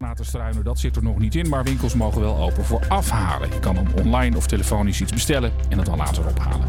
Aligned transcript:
Waterstruinen, 0.00 0.64
dat 0.64 0.78
zit 0.78 0.96
er 0.96 1.02
nog 1.02 1.18
niet 1.18 1.34
in, 1.34 1.48
maar 1.48 1.64
winkels 1.64 1.94
mogen 1.94 2.20
wel 2.20 2.36
open 2.36 2.64
voor 2.64 2.80
afhalen. 2.88 3.48
Je 3.52 3.58
kan 3.58 3.74
dan 3.74 3.88
online 3.94 4.36
of 4.36 4.46
telefonisch 4.46 5.00
iets 5.00 5.12
bestellen 5.12 5.52
en 5.68 5.76
het 5.78 5.86
dan 5.86 5.96
later 5.96 6.26
ophalen. 6.26 6.68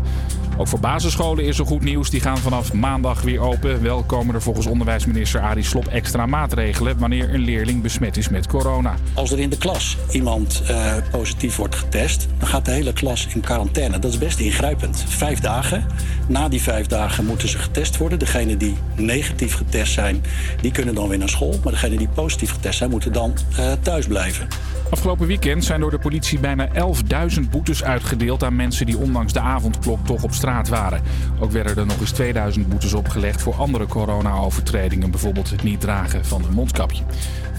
Ook 0.57 0.67
voor 0.67 0.79
basisscholen 0.79 1.45
is 1.45 1.59
er 1.59 1.65
goed 1.65 1.83
nieuws. 1.83 2.09
Die 2.09 2.21
gaan 2.21 2.37
vanaf 2.37 2.73
maandag 2.73 3.21
weer 3.21 3.39
open. 3.39 3.81
Wel 3.81 4.03
komen 4.03 4.35
er 4.35 4.41
volgens 4.41 4.65
onderwijsminister 4.65 5.41
Arie 5.41 5.63
Slop 5.63 5.87
extra 5.87 6.25
maatregelen 6.25 6.97
wanneer 6.97 7.33
een 7.33 7.39
leerling 7.39 7.81
besmet 7.81 8.17
is 8.17 8.29
met 8.29 8.47
corona. 8.47 8.95
Als 9.13 9.31
er 9.31 9.39
in 9.39 9.49
de 9.49 9.57
klas 9.57 9.97
iemand 10.11 10.63
uh, 10.69 10.93
positief 11.11 11.55
wordt 11.55 11.75
getest, 11.75 12.27
dan 12.37 12.47
gaat 12.47 12.65
de 12.65 12.71
hele 12.71 12.93
klas 12.93 13.27
in 13.33 13.41
quarantaine. 13.41 13.99
Dat 13.99 14.11
is 14.11 14.17
best 14.17 14.39
ingrijpend. 14.39 15.03
Vijf 15.07 15.39
dagen. 15.39 15.85
Na 16.27 16.49
die 16.49 16.61
vijf 16.61 16.87
dagen 16.87 17.25
moeten 17.25 17.49
ze 17.49 17.57
getest 17.57 17.97
worden. 17.97 18.19
Degenen 18.19 18.57
die 18.57 18.75
negatief 18.95 19.55
getest 19.55 19.93
zijn, 19.93 20.23
die 20.61 20.71
kunnen 20.71 20.95
dan 20.95 21.07
weer 21.07 21.17
naar 21.17 21.29
school. 21.29 21.59
Maar 21.63 21.71
degenen 21.71 21.97
die 21.97 22.07
positief 22.07 22.51
getest 22.51 22.77
zijn, 22.77 22.89
moeten 22.89 23.13
dan 23.13 23.33
uh, 23.59 23.71
thuis 23.81 24.07
blijven. 24.07 24.47
Afgelopen 24.91 25.27
weekend 25.27 25.65
zijn 25.65 25.79
door 25.79 25.91
de 25.91 25.99
politie 25.99 26.39
bijna 26.39 26.67
11.000 26.67 27.49
boetes 27.49 27.83
uitgedeeld 27.83 28.43
aan 28.43 28.55
mensen 28.55 28.85
die 28.85 28.97
ondanks 28.97 29.33
de 29.33 29.39
avondklok 29.39 30.05
toch 30.05 30.23
op 30.23 30.33
straat 30.33 30.69
waren. 30.69 31.01
Ook 31.39 31.51
werden 31.51 31.77
er 31.77 31.85
nog 31.85 31.99
eens 31.99 32.11
2000 32.11 32.69
boetes 32.69 32.93
opgelegd 32.93 33.41
voor 33.41 33.53
andere 33.53 33.85
corona-overtredingen, 33.85 35.11
bijvoorbeeld 35.11 35.49
het 35.49 35.63
niet 35.63 35.81
dragen 35.81 36.25
van 36.25 36.43
een 36.43 36.53
mondkapje. 36.53 37.03
65% 37.53 37.55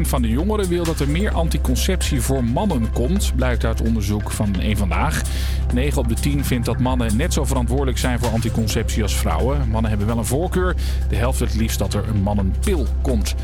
van 0.00 0.22
de 0.22 0.28
jongeren 0.28 0.68
wil 0.68 0.84
dat 0.84 1.00
er 1.00 1.08
meer 1.08 1.32
anticonceptie 1.32 2.20
voor 2.20 2.44
mannen 2.44 2.92
komt, 2.92 3.32
blijkt 3.36 3.64
uit 3.64 3.80
onderzoek 3.80 4.30
van 4.30 4.54
Eén 4.58 4.76
Vandaag. 4.76 5.22
9 5.72 5.98
op 5.98 6.08
de 6.08 6.14
10 6.14 6.44
vindt 6.44 6.66
dat 6.66 6.78
mannen 6.78 7.16
net 7.16 7.32
zo 7.32 7.44
verantwoordelijk 7.44 7.98
zijn 7.98 8.18
voor 8.18 8.28
anticonceptie 8.28 9.02
als 9.02 9.16
vrouwen. 9.16 9.68
Mannen 9.68 9.90
hebben 9.90 10.08
wel 10.08 10.18
een 10.18 10.24
voorkeur. 10.24 10.74
De 11.08 11.16
helft 11.16 11.40
het 11.40 11.54
liefst 11.54 11.78
dat 11.78 11.94
er 11.94 12.08
een 12.08 12.22
mannenpil 12.22 12.86
komt. 13.02 13.34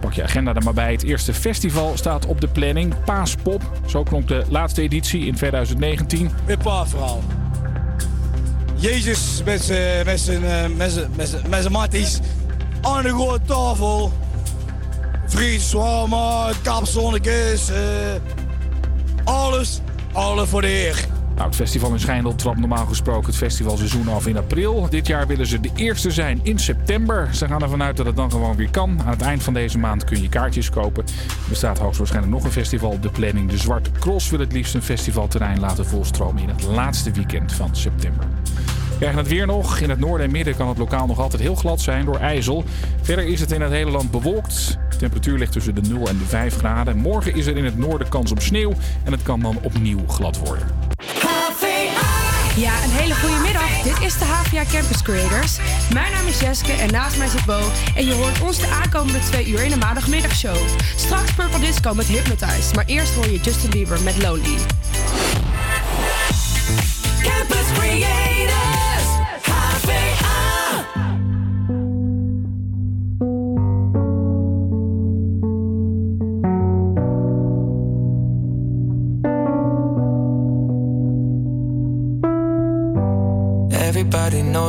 Pak 0.00 0.12
je 0.12 0.22
agenda 0.22 0.54
er 0.54 0.62
maar 0.62 0.74
bij. 0.74 0.92
Het 0.92 1.02
eerste 1.02 1.34
festival 1.34 1.96
staat 1.96 2.26
op 2.26 2.40
de 2.40 2.48
planning. 2.48 2.94
Paaspop. 3.04 3.70
Zo 3.86 4.02
klonk 4.02 4.28
de 4.28 4.44
laatste 4.48 4.82
editie 4.82 5.26
in 5.26 5.34
2019. 5.34 6.30
Weer 6.44 6.58
paasverhaal. 6.58 7.22
Jezus 8.74 9.42
met 9.44 9.62
zijn 9.62 10.06
met 10.06 10.20
zijn 10.20 10.40
zijn 10.40 10.76
met 10.76 11.28
zijn 11.28 11.42
met 11.48 11.60
zijn 11.60 11.72
matties 11.72 12.20
aan 12.80 13.02
de 13.02 13.08
grote 13.08 13.40
tafel. 13.44 14.12
Friet, 15.32 15.60
zwaar, 15.60 16.54
kapsonnetjes, 16.62 17.70
uh, 17.70 17.76
alles, 19.24 19.80
alles 20.12 20.48
voor 20.48 20.60
de 20.60 20.66
heer. 20.66 21.11
Nou, 21.34 21.46
het 21.46 21.56
festival 21.56 21.92
in 21.92 22.00
Schijndel 22.00 22.34
trapt 22.34 22.58
normaal 22.58 22.86
gesproken 22.86 23.26
het 23.26 23.36
festivalseizoen 23.36 24.08
af 24.08 24.26
in 24.26 24.36
april. 24.36 24.86
Dit 24.90 25.06
jaar 25.06 25.26
willen 25.26 25.46
ze 25.46 25.60
de 25.60 25.70
eerste 25.74 26.10
zijn 26.10 26.40
in 26.42 26.58
september. 26.58 27.28
Ze 27.34 27.46
gaan 27.46 27.62
ervan 27.62 27.82
uit 27.82 27.96
dat 27.96 28.06
het 28.06 28.16
dan 28.16 28.30
gewoon 28.30 28.56
weer 28.56 28.70
kan. 28.70 29.00
Aan 29.00 29.10
het 29.10 29.22
eind 29.22 29.42
van 29.42 29.54
deze 29.54 29.78
maand 29.78 30.04
kun 30.04 30.22
je 30.22 30.28
kaartjes 30.28 30.70
kopen. 30.70 31.04
Er 31.50 31.56
staat 31.56 31.78
hoogstwaarschijnlijk 31.78 32.34
nog 32.34 32.44
een 32.44 32.50
festival 32.50 32.90
op 32.90 33.02
de 33.02 33.10
planning. 33.10 33.50
De 33.50 33.56
Zwarte 33.56 33.90
Cross 33.90 34.30
wil 34.30 34.40
het 34.40 34.52
liefst 34.52 34.74
een 34.74 34.82
festivalterrein 34.82 35.60
laten 35.60 35.86
volstromen 35.86 36.42
in 36.42 36.48
het 36.48 36.62
laatste 36.62 37.10
weekend 37.10 37.52
van 37.52 37.76
september. 37.76 38.26
Krijgen 39.02 39.18
het 39.18 39.28
weer 39.28 39.46
nog. 39.46 39.78
In 39.78 39.90
het 39.90 39.98
noorden 39.98 40.26
en 40.26 40.32
midden 40.32 40.56
kan 40.56 40.68
het 40.68 40.78
lokaal 40.78 41.06
nog 41.06 41.18
altijd 41.18 41.42
heel 41.42 41.54
glad 41.54 41.80
zijn 41.80 42.04
door 42.04 42.18
ijzel. 42.18 42.64
Verder 43.00 43.24
is 43.24 43.40
het 43.40 43.52
in 43.52 43.60
het 43.60 43.72
hele 43.72 43.90
land 43.90 44.10
bewolkt. 44.10 44.78
De 44.90 44.96
temperatuur 44.96 45.38
ligt 45.38 45.52
tussen 45.52 45.74
de 45.74 45.80
0 45.80 46.08
en 46.08 46.18
de 46.18 46.24
5 46.24 46.56
graden. 46.56 46.96
Morgen 46.96 47.34
is 47.34 47.46
er 47.46 47.56
in 47.56 47.64
het 47.64 47.78
noorden 47.78 48.08
kans 48.08 48.30
op 48.30 48.40
sneeuw 48.40 48.72
en 49.04 49.12
het 49.12 49.22
kan 49.22 49.40
dan 49.40 49.58
opnieuw 49.62 50.06
glad 50.06 50.38
worden. 50.38 50.91
Ja, 52.56 52.82
een 52.84 52.90
hele 52.90 53.14
goede 53.14 53.40
middag. 53.42 53.82
Dit 53.82 54.00
is 54.00 54.18
de 54.18 54.24
HVA 54.24 54.64
Campus 54.64 55.02
Creators. 55.02 55.56
Mijn 55.92 56.12
naam 56.12 56.26
is 56.26 56.40
Jeske 56.40 56.72
en 56.72 56.90
naast 56.90 57.16
mij 57.18 57.28
zit 57.28 57.44
Bo. 57.44 57.60
En 57.94 58.06
je 58.06 58.12
hoort 58.12 58.40
ons 58.40 58.58
de 58.58 58.66
aankomende 58.66 59.18
twee 59.18 59.46
uur 59.46 59.62
in 59.64 59.70
de 59.70 59.76
maandagmiddagshow. 59.76 60.56
Straks 60.96 61.32
Purple 61.32 61.60
Disco 61.60 61.94
met 61.94 62.06
Hypnotize. 62.06 62.74
Maar 62.74 62.84
eerst 62.86 63.14
hoor 63.14 63.30
je 63.30 63.40
Justin 63.40 63.70
Bieber 63.70 64.00
met 64.00 64.22
Lonely. 64.22 64.56
Campus 67.22 67.66
Creators, 67.78 68.71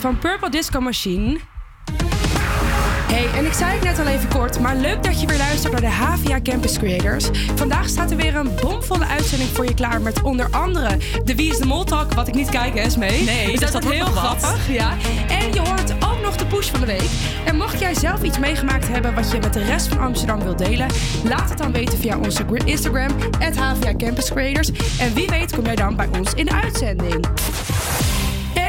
Van 0.00 0.18
Purple 0.18 0.50
Disco 0.50 0.80
Machine. 0.80 1.38
Hey, 3.08 3.26
en 3.38 3.46
ik 3.46 3.52
zei 3.52 3.72
het 3.72 3.82
net 3.82 3.98
al 3.98 4.06
even 4.06 4.28
kort, 4.28 4.60
maar 4.60 4.76
leuk 4.76 5.02
dat 5.02 5.20
je 5.20 5.26
weer 5.26 5.38
luistert 5.38 5.72
naar 5.72 5.80
de 5.80 5.90
HVA 5.90 6.40
Campus 6.42 6.78
Creators. 6.78 7.28
Vandaag 7.54 7.88
staat 7.88 8.10
er 8.10 8.16
weer 8.16 8.36
een 8.36 8.50
bomvolle 8.60 9.06
uitzending 9.06 9.50
voor 9.50 9.64
je 9.64 9.74
klaar 9.74 10.00
met 10.00 10.22
onder 10.22 10.48
andere 10.50 10.98
de 11.24 11.34
Wie 11.34 11.50
is 11.50 11.58
de 11.58 11.66
Mol 11.66 11.84
Talk, 11.84 12.12
wat 12.12 12.28
ik 12.28 12.34
niet 12.34 12.50
kijk, 12.50 12.74
dus 12.74 12.84
is 12.84 12.96
mee. 12.96 13.22
Nee, 13.24 13.58
dat, 13.58 13.84
is 13.84 13.90
heel 13.90 14.06
grappig. 14.06 14.68
Ja. 14.68 14.96
En 15.28 15.52
je 15.52 15.60
hoort 15.60 15.92
ook 15.92 16.22
nog 16.22 16.36
de 16.36 16.46
push 16.46 16.70
van 16.70 16.80
de 16.80 16.86
week. 16.86 17.10
En 17.44 17.56
mocht 17.56 17.78
jij 17.78 17.94
zelf 17.94 18.22
iets 18.22 18.38
meegemaakt 18.38 18.88
hebben 18.88 19.14
wat 19.14 19.30
je 19.30 19.38
met 19.38 19.52
de 19.52 19.64
rest 19.64 19.88
van 19.88 19.98
Amsterdam 19.98 20.42
wilt 20.42 20.58
delen, 20.58 20.86
laat 21.24 21.48
het 21.48 21.58
dan 21.58 21.72
weten 21.72 21.98
via 21.98 22.18
onze 22.18 22.44
Instagram, 22.64 23.10
HVA 23.56 23.96
Campus 23.96 24.30
Creators. 24.30 24.70
En 24.98 25.14
wie 25.14 25.28
weet 25.28 25.54
kom 25.54 25.64
jij 25.64 25.76
dan 25.76 25.96
bij 25.96 26.08
ons 26.18 26.34
in 26.34 26.44
de 26.44 26.52
uitzending 26.52 27.26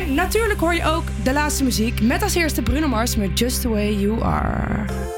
natuurlijk 0.09 0.59
hoor 0.59 0.73
je 0.73 0.85
ook 0.85 1.03
de 1.23 1.33
laatste 1.33 1.63
muziek 1.63 2.01
met 2.01 2.23
als 2.23 2.35
eerste 2.35 2.61
Bruno 2.61 2.87
Mars 2.87 3.15
met 3.15 3.39
Just 3.39 3.61
the 3.61 3.69
Way 3.69 3.93
You 3.93 4.23
Are. 4.23 5.08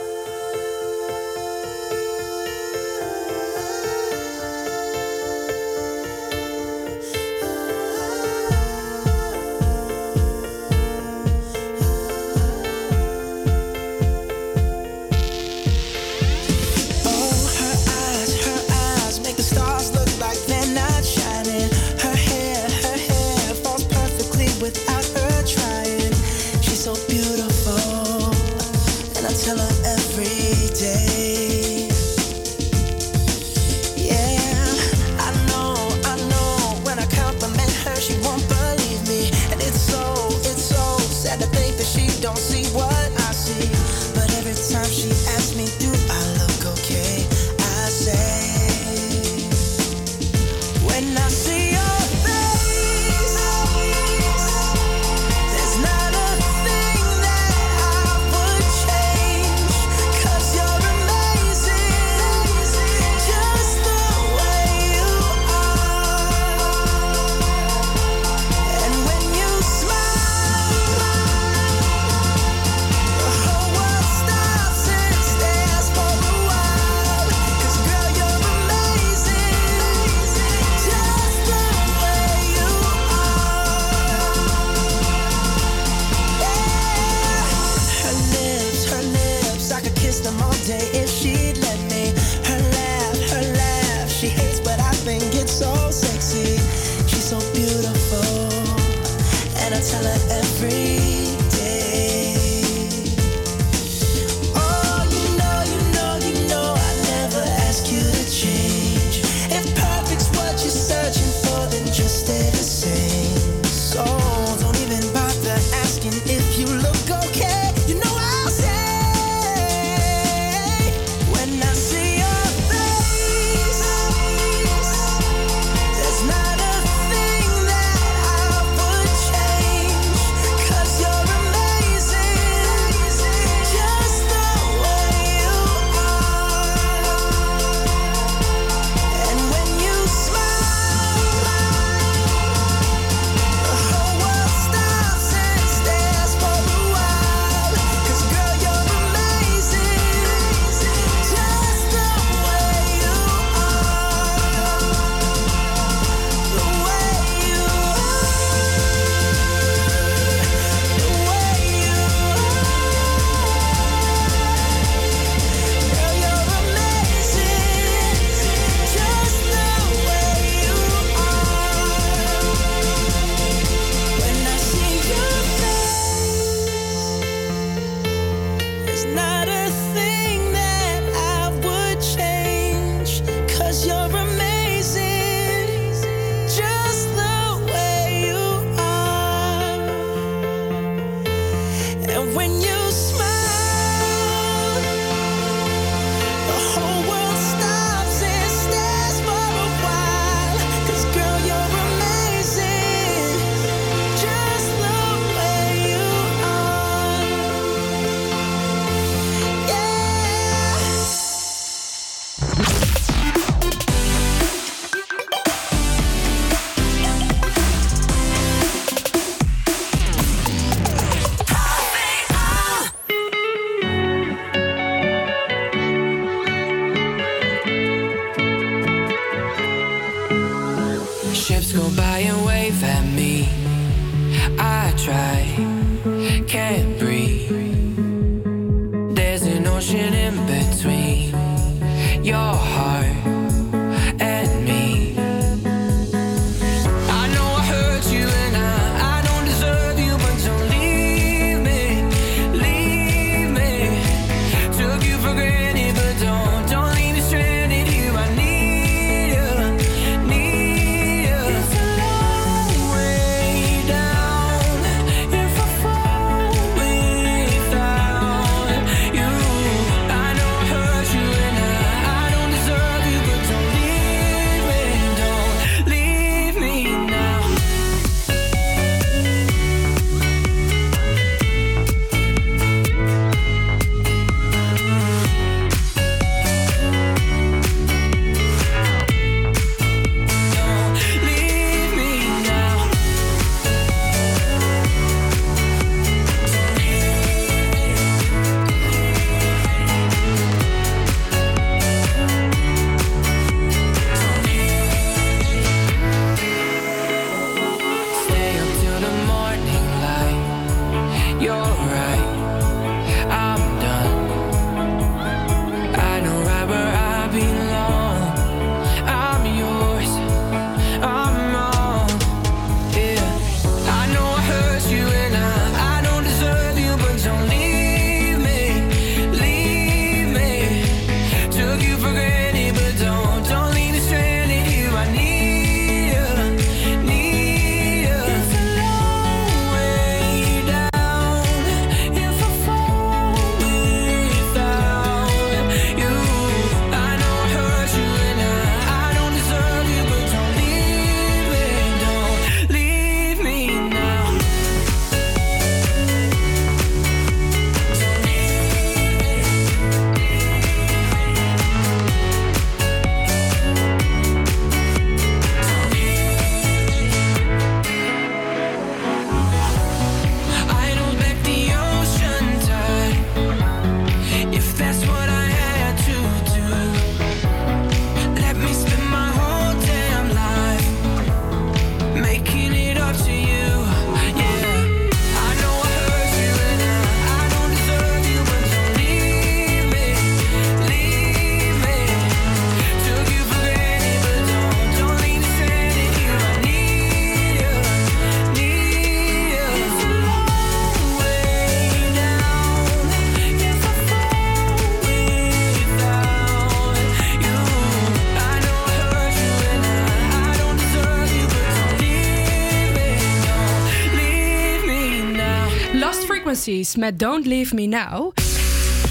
Met 416.95 417.19
Don't 417.19 417.45
Leave 417.45 417.75
Me 417.75 417.85
Now. 417.85 418.31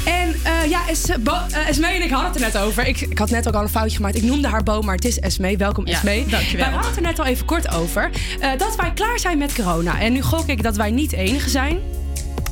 En 0.05 0.35
eh, 0.43 0.71
ja, 0.71 0.81
es, 0.89 1.05
Bo, 1.21 1.33
eh, 1.53 1.69
Esme 1.69 1.87
en 1.87 2.03
ik 2.03 2.11
hadden 2.11 2.33
het 2.33 2.41
er 2.41 2.53
net 2.53 2.57
over. 2.63 2.87
Ik, 2.87 3.01
ik 3.01 3.19
had 3.19 3.31
net 3.31 3.49
ook 3.49 3.55
al 3.55 3.63
een 3.63 3.69
foutje 3.69 3.97
gemaakt. 3.97 4.17
Ik 4.17 4.23
noemde 4.23 4.49
haar 4.49 4.63
Bo, 4.63 4.83
maar 4.83 4.95
het 4.95 5.05
is 5.05 5.19
Esme. 5.21 5.57
Welkom 5.57 5.87
Ja, 5.87 5.93
Esme. 5.97 6.25
dankjewel. 6.29 6.65
Wij 6.65 6.75
hadden 6.75 6.87
het 6.91 6.97
er 6.97 7.03
net 7.03 7.19
al 7.19 7.25
even 7.25 7.47
kort 7.47 7.75
over. 7.75 8.11
eh, 8.41 8.51
dat 8.59 8.77
wij 8.77 8.93
klaar 8.95 9.19
zijn 9.19 9.39
met 9.39 9.55
corona. 9.55 10.01
En 10.01 10.13
nu 10.13 10.23
gok 10.23 10.47
ik 10.49 10.63
dat 10.63 10.77
wij 10.77 10.91
niet 10.91 11.11
de 11.11 11.17
enige 11.17 11.51
zijn. 11.51 11.79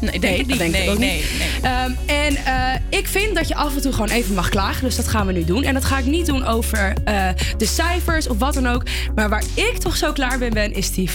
Nee, 0.00 0.18
denk 0.18 0.36
ik 0.38 0.48
dat 0.48 0.58
niet. 0.58 0.58
denk 0.58 0.74
ik 0.74 0.80
Nee, 0.80 0.90
ook 0.90 0.98
nee, 0.98 1.16
niet. 1.16 1.24
nee. 1.62 1.72
Ehm, 1.72 1.90
en 2.06 2.36
ik 2.88 3.06
vind 3.06 3.34
dat 3.34 3.48
je 3.48 3.54
af 3.54 3.74
en 3.74 3.80
toe 3.82 3.92
gewoon 3.92 4.08
even 4.08 4.34
mag 4.34 4.48
klagen. 4.48 4.84
Dus 4.84 4.96
dat 4.96 5.08
gaan 5.08 5.26
we 5.26 5.32
nu 5.32 5.44
doen. 5.44 5.62
En 5.62 5.74
dat 5.74 5.84
ga 5.84 5.98
ik 5.98 6.04
niet 6.04 6.26
doen 6.26 6.44
over 6.46 6.92
de 7.58 7.66
cijfers 7.66 8.28
of 8.28 8.38
wat 8.38 8.54
dan 8.54 8.66
ook. 8.68 8.82
Maar 9.14 9.28
waar 9.28 9.42
ik 9.54 9.78
toch 9.78 9.96
zo 9.96 10.12
klaar 10.12 10.38
mee 10.38 10.50
ben, 10.50 10.72
is 10.72 10.90
die... 10.92 11.08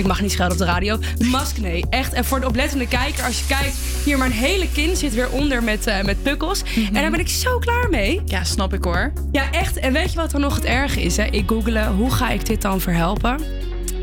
Ik 0.00 0.06
mag 0.06 0.20
niet 0.20 0.32
schelden 0.32 0.52
op 0.52 0.58
de 0.58 0.64
radio. 0.72 0.98
Maskne. 1.30 1.84
Echt. 1.90 2.12
En 2.12 2.24
voor 2.24 2.40
de 2.40 2.46
oplettende 2.46 2.86
kijker, 2.88 3.24
als 3.24 3.38
je 3.38 3.44
kijkt... 3.46 3.76
Hier, 4.04 4.18
mijn 4.18 4.32
hele 4.32 4.68
kin 4.72 4.96
zit 4.96 5.14
weer 5.14 5.30
onder 5.30 5.62
met, 5.62 5.86
eh, 5.86 6.02
met 6.02 6.22
pukkels. 6.22 6.62
En 6.86 6.92
daar 6.92 7.10
ben 7.10 7.20
ik 7.20 7.28
zo 7.28 7.58
klaar 7.58 7.88
mee. 7.90 8.20
Ja, 8.24 8.44
snap 8.44 8.72
ik 8.72 8.84
hoor. 8.84 9.12
Ja, 9.32 9.50
echt. 9.50 9.76
En 9.78 9.92
weet 9.92 10.10
je 10.12 10.16
wat 10.16 10.30
dan 10.30 10.40
nog 10.40 10.54
het 10.54 10.64
erge 10.64 11.02
is? 11.02 11.16
Hè? 11.16 11.24
Ik 11.24 11.42
googele, 11.46 11.86
hoe 11.86 12.10
ga 12.10 12.30
ik 12.30 12.46
dit 12.46 12.62
dan 12.62 12.80
verhelpen? 12.80 13.38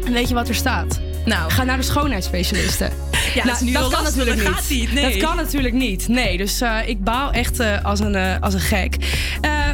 En 0.06 0.14
weet 0.14 0.28
je 0.28 0.34
wat 0.34 0.48
er 0.50 0.56
staat? 0.56 1.00
Nou, 1.26 1.52
Ga 1.52 1.64
naar 1.64 1.78
de 1.78 1.84
schoonheidsspecialisten. 1.84 2.92
Ja, 3.34 3.44
dat 3.44 3.62
is 3.62 3.72
kan 3.72 4.04
natuurlijk 4.04 4.38
dat 4.38 4.48
niet. 4.48 4.56
gaat 4.56 4.70
niet, 4.70 4.94
nee. 4.94 5.04
Dat 5.20 5.30
kan 5.30 5.36
natuurlijk 5.36 5.74
niet. 5.74 6.08
Nee, 6.08 6.38
dus 6.38 6.62
eh, 6.62 6.78
ik 6.86 7.04
baal 7.04 7.32
echt 7.32 7.60
eh, 7.60 7.84
als, 7.86 8.00
een, 8.00 8.42
als 8.42 8.54
een 8.54 8.60
gek. 8.60 8.96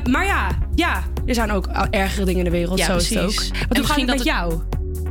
Maar 0.09 0.25
ja, 0.25 0.47
ja, 0.75 1.03
er 1.25 1.33
zijn 1.35 1.51
ook 1.51 1.67
ergere 1.89 2.25
dingen 2.25 2.39
in 2.39 2.45
de 2.45 2.57
wereld. 2.57 2.79
Ja, 2.79 2.85
zo 2.85 2.95
is 2.95 3.09
het 3.09 3.17
ook. 3.19 3.25
precies. 3.33 3.51
Maar 3.51 3.61
En 3.69 3.77
hoe 3.77 3.85
gaat 3.85 3.95
het 3.97 4.05
met 4.05 4.17
dat 4.17 4.25
jou? 4.25 4.61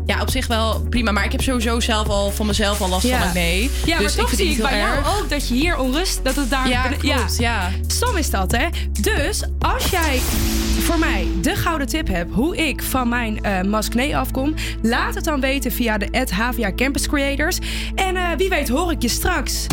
Ja, 0.06 0.20
op 0.20 0.30
zich 0.30 0.46
wel 0.46 0.80
prima. 0.90 1.10
Maar 1.10 1.24
ik 1.24 1.32
heb 1.32 1.42
sowieso 1.42 1.80
zelf 1.80 2.08
al 2.08 2.30
van 2.30 2.46
mezelf 2.46 2.80
al 2.80 2.88
last 2.88 3.06
Ja. 3.06 3.18
van 3.18 3.28
acne. 3.28 3.60
Ja, 3.60 3.68
dus 3.84 3.86
maar 3.86 4.00
ik 4.02 4.10
toch 4.10 4.28
vind 4.28 4.40
zie 4.40 4.50
ik 4.50 4.62
bij 4.62 4.70
heel 4.72 4.86
jou 4.86 4.98
ook 5.20 5.30
dat 5.30 5.48
je 5.48 5.54
hier 5.54 5.76
onrust, 5.76 6.20
dat 6.24 6.36
het 6.36 6.50
daar... 6.50 6.68
Ja, 6.68 6.82
klopt. 6.82 7.36
Ja. 7.38 7.70
Stom 7.86 8.16
is 8.16 8.30
dat, 8.30 8.52
hè? 8.52 8.66
Dus 9.00 9.42
als 9.58 9.90
jij 9.90 10.20
voor 10.80 10.98
mij 10.98 11.26
de 11.40 11.56
gouden 11.56 11.86
tip 11.86 12.08
hebt 12.08 12.32
hoe 12.34 12.56
ik 12.56 12.82
van 12.82 13.08
mijn 13.08 13.44
eh 13.44 13.60
maskne 13.62 14.16
afkom, 14.16 14.54
laat 14.82 15.14
het 15.14 15.24
dan 15.24 15.40
weten 15.40 15.72
via 15.72 15.98
de 15.98 16.26
HVA 16.34 16.72
Campus 16.76 17.06
Creators. 17.08 17.58
En 17.94 18.16
eh, 18.16 18.28
wie 18.36 18.48
weet 18.48 18.68
hoor 18.68 18.92
ik 18.92 19.02
je 19.02 19.08
straks. 19.08 19.66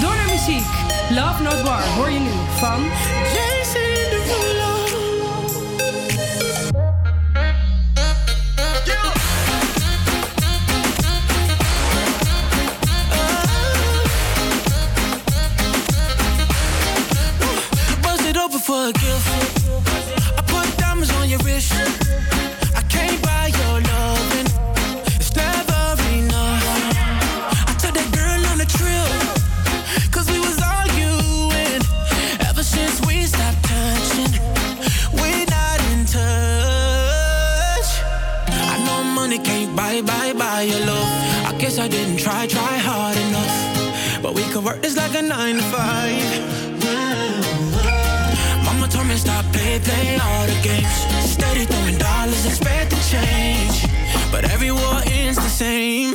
Door 0.00 0.14
naar 0.16 0.26
muziek. 0.30 0.66
Love 1.10 1.42
Not 1.42 1.62
War 1.62 1.82
hoor 1.82 2.10
je 2.10 2.18
nu 2.18 2.30
van... 2.58 2.84
play, 49.88 50.18
all 50.18 50.46
the 50.46 50.60
games. 50.62 51.17
Throwing 51.66 51.98
dollars, 51.98 52.46
expecting 52.46 53.00
change. 53.00 53.84
But 54.30 54.44
every 54.44 54.70
war 54.70 55.02
ends 55.06 55.36
the 55.36 55.48
same. 55.48 56.14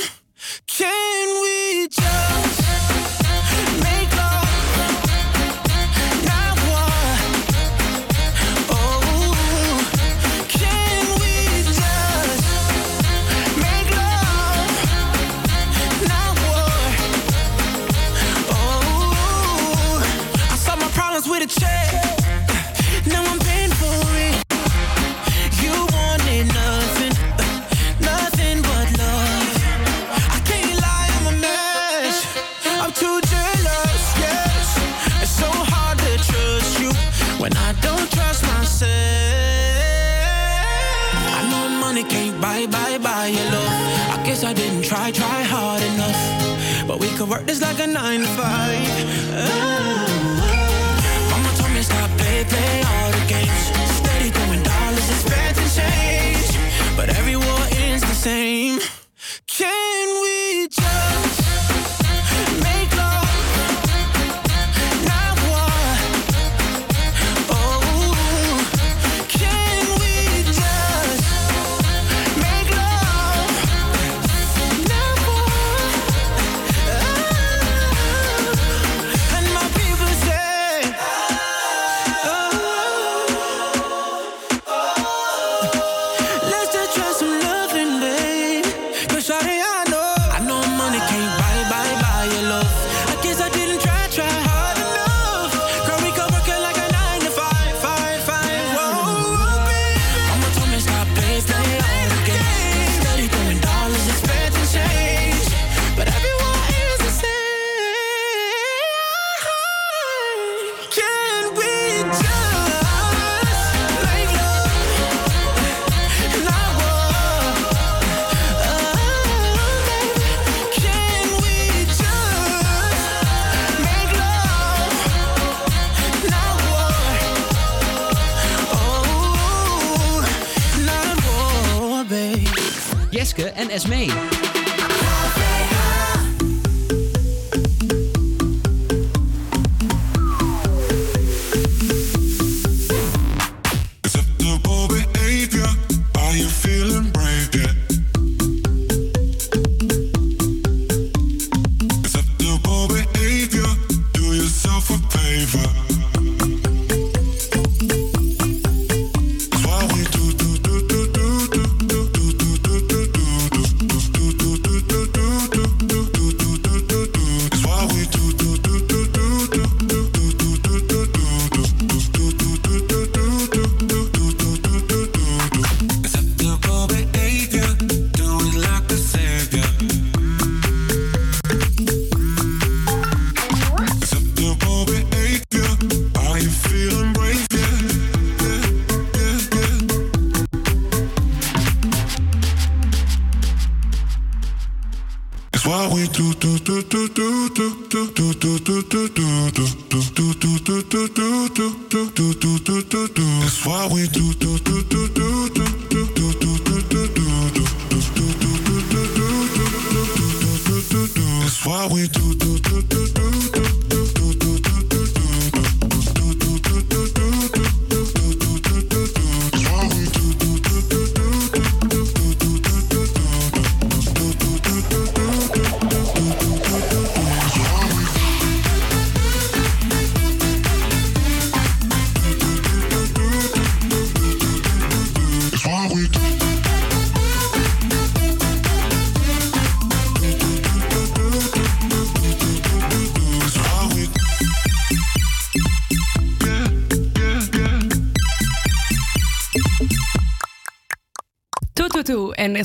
Work 47.34 47.46
this 47.48 47.62
like 47.62 47.80
a 47.80 47.88
nine 47.88 48.20
to 48.22 48.28
five. 48.28 49.73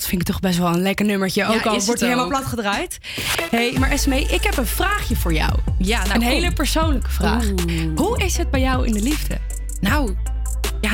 Vind 0.09 0.21
ik 0.21 0.27
toch 0.27 0.41
best 0.41 0.59
wel 0.59 0.69
een 0.69 0.83
lekker 0.83 1.07
nummertje. 1.07 1.45
Ook 1.45 1.67
al 1.67 1.75
is 1.75 1.85
wordt 1.85 1.87
het 1.87 2.01
hij 2.01 2.09
helemaal 2.09 2.29
plat 2.29 2.45
gedraaid. 2.45 2.99
hey, 3.51 3.75
maar 3.79 3.91
Esmee, 3.91 4.27
ik 4.27 4.43
heb 4.43 4.57
een 4.57 4.67
vraagje 4.67 5.17
voor 5.17 5.33
jou. 5.33 5.53
Ja, 5.79 6.03
nou, 6.03 6.15
een 6.15 6.23
hele 6.23 6.53
persoonlijke 6.53 7.11
vraag. 7.11 7.45
Oeh. 7.45 7.97
Hoe 7.97 8.19
is 8.19 8.37
het 8.37 8.51
bij 8.51 8.61
jou 8.61 8.87
in 8.87 8.93
de 8.93 9.03
liefde? 9.03 9.39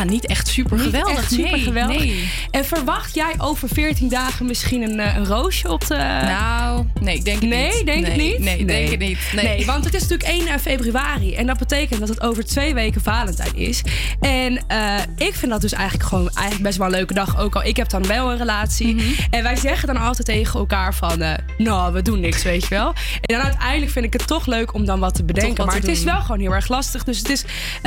Ja, 0.05 0.11
niet 0.11 0.27
echt 0.27 0.49
super 0.49 0.79
geweldig. 0.79 1.17
Echt 1.17 1.31
super 1.31 1.51
nee, 1.51 1.61
geweldig. 1.61 1.97
nee. 1.97 2.31
En 2.51 2.65
verwacht 2.65 3.15
jij 3.15 3.35
over 3.39 3.69
14 3.69 4.09
dagen 4.09 4.47
misschien 4.47 4.83
een, 4.83 5.01
eh, 5.01 5.17
een 5.17 5.27
roosje 5.27 5.71
op 5.71 5.87
de... 5.87 5.97
Nou, 6.25 6.87
nee, 7.01 7.17
ik 7.17 7.25
denk 7.25 7.41
het 7.41 7.49
nee, 7.51 7.73
niet. 7.73 7.87
denk 7.87 8.07
het 8.07 8.17
Nee, 8.17 8.31
niet? 8.31 8.39
nee, 8.39 8.65
denk 8.65 8.91
het 8.91 8.99
niet. 8.99 9.19
Nee. 9.35 9.67
want 9.67 9.85
het 9.85 9.95
is 9.95 10.01
natuurlijk 10.01 10.31
1 10.31 10.47
eh, 10.47 10.59
februari. 10.59 11.35
En 11.35 11.47
dat 11.47 11.59
betekent 11.59 12.01
dat 12.01 12.09
het 12.09 12.21
over 12.21 12.45
twee 12.45 12.75
weken 12.75 13.01
Valentijn 13.01 13.57
is. 13.57 13.83
En 14.21 14.63
eh, 14.67 14.95
ik 15.17 15.35
vind 15.35 15.53
dat 15.53 15.61
dus 15.61 15.73
eigenlijk 15.73 16.09
gewoon 16.09 16.29
eigenlijk 16.29 16.63
best 16.63 16.79
wel 16.79 16.87
een 16.87 16.93
leuke 16.93 17.15
dag. 17.15 17.39
Ook 17.39 17.55
al 17.55 17.65
ik 17.65 17.77
heb 17.77 17.89
dan 17.89 18.07
wel 18.07 18.31
een 18.31 18.39
relatie. 18.39 18.95
Mhm. 18.95 19.05
En 19.31 19.43
wij 19.43 19.57
zeggen 19.57 19.87
dan 19.87 19.97
altijd 19.97 20.27
tegen 20.27 20.59
elkaar 20.59 20.95
van... 20.95 21.23
nou, 21.59 21.93
we 21.93 22.03
doen 22.03 22.21
niks, 22.21 22.43
weet 22.43 22.63
je 22.63 22.69
wel. 22.69 22.89
En 23.21 23.37
dan 23.37 23.41
uiteindelijk 23.41 23.93
vind 23.93 24.05
ik 24.05 24.13
het 24.13 24.27
toch 24.27 24.47
leuk 24.47 24.75
om 24.75 24.85
dan 24.85 25.01
wat 25.01 25.15
te 25.15 25.25
bedenken. 25.25 25.57
wat 25.57 25.67
maar 25.67 25.81
te 25.81 25.87
het 25.87 25.97
is 25.97 26.05
wel 26.05 26.21
gewoon 26.21 26.41
heel 26.41 26.53
erg 26.53 26.69
lastig. 26.69 27.05
Dus 27.05 27.19
het 27.19 27.29
is 27.29 27.45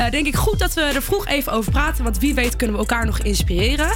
denk 0.10 0.28
ik 0.28 0.36
goed 0.36 0.60
dat 0.60 0.74
we 0.74 0.82
er 0.82 1.02
vroeg 1.02 1.28
even 1.28 1.52
over 1.52 1.72
praten. 1.72 2.04
Want 2.08 2.20
wie 2.20 2.34
weet 2.34 2.56
kunnen 2.56 2.76
we 2.76 2.82
elkaar 2.82 3.06
nog 3.06 3.20
inspireren. 3.20 3.90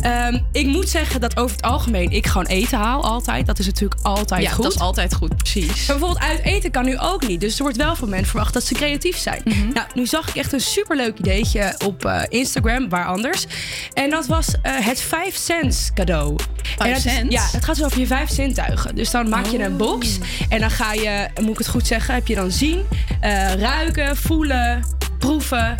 Ehm, 0.00 0.38
ik 0.52 0.66
moet 0.66 0.88
zeggen 0.88 1.20
dat 1.20 1.36
over 1.36 1.56
het 1.56 1.64
algemeen 1.64 2.10
ik 2.10 2.26
gewoon 2.26 2.46
eten 2.46 2.78
haal 2.78 3.04
altijd. 3.04 3.46
Dat 3.46 3.58
is 3.58 3.66
natuurlijk 3.66 4.00
altijd 4.02 4.42
Ja, 4.42 4.50
goed. 4.50 4.62
dat 4.62 4.72
is 4.74 4.80
altijd 4.80 5.14
goed, 5.14 5.36
precies. 5.36 5.66
Maar 5.66 5.98
bijvoorbeeld 5.98 6.18
uit 6.18 6.40
eten 6.42 6.70
kan 6.70 6.84
nu 6.84 6.98
ook 6.98 7.26
niet. 7.26 7.40
Dus 7.40 7.56
er 7.56 7.62
wordt 7.62 7.76
wel 7.76 7.96
van 7.96 8.08
mensen 8.08 8.28
verwacht 8.28 8.52
dat 8.52 8.64
ze 8.64 8.74
creatief 8.74 9.16
zijn. 9.18 9.40
Mhm. 9.44 9.72
Nou, 9.72 9.86
nu 9.94 10.06
zag 10.06 10.28
ik 10.28 10.34
echt 10.34 10.52
een 10.52 10.60
superleuk 10.60 11.18
ideetje 11.18 11.74
op 11.84 12.04
eh, 12.04 12.20
Instagram, 12.28 12.88
waar 12.88 13.06
anders. 13.06 13.46
En 13.92 14.10
dat 14.10 14.26
was 14.26 14.46
eh, 14.62 14.72
het 14.78 15.00
5 15.00 15.36
cents 15.36 15.90
cadeau. 15.94 16.36
en 16.78 16.88
dat 16.88 16.96
is- 16.96 17.02
cents? 17.02 17.34
ja, 17.34 17.48
het 17.52 17.64
gaat 17.64 17.76
dus 17.76 17.84
over 17.84 18.00
je 18.00 18.06
vijf 18.06 18.30
zintuigen. 18.30 18.94
Dus 18.94 19.10
dan 19.10 19.28
maak 19.28 19.46
je 19.46 19.58
een 19.64 19.72
Oh. 19.72 19.76
box. 19.78 20.18
En 20.48 20.60
dan 20.60 20.70
ga 20.70 20.92
je, 20.92 21.28
moet 21.40 21.50
ik 21.50 21.58
het 21.58 21.68
goed 21.68 21.86
zeggen, 21.86 22.14
heb 22.14 22.26
je 22.26 22.34
dan 22.34 22.50
zien, 22.50 22.84
eh, 23.20 23.54
ruiken, 23.54 24.16
voelen, 24.16 24.84
proeven. 25.18 25.76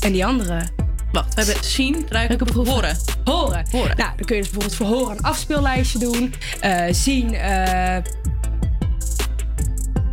En 0.00 0.12
die 0.12 0.26
andere. 0.26 0.75
Wacht, 1.16 1.34
we 1.34 1.42
hebben 1.42 1.64
zien, 1.64 2.06
ruiken, 2.08 2.36
proeven. 2.36 2.72
horen. 2.72 2.96
Horen. 3.24 3.66
Horen. 3.70 3.96
Nou, 3.96 4.10
dan 4.16 4.26
kun 4.26 4.36
je 4.36 4.42
dus 4.42 4.50
bijvoorbeeld 4.50 4.74
voor 4.74 4.86
horen 4.86 5.16
een 5.16 5.22
afspeellijstje 5.22 5.98
doen. 5.98 6.34
Eh, 6.60 6.84
zien, 6.90 7.34
eh, 7.34 7.96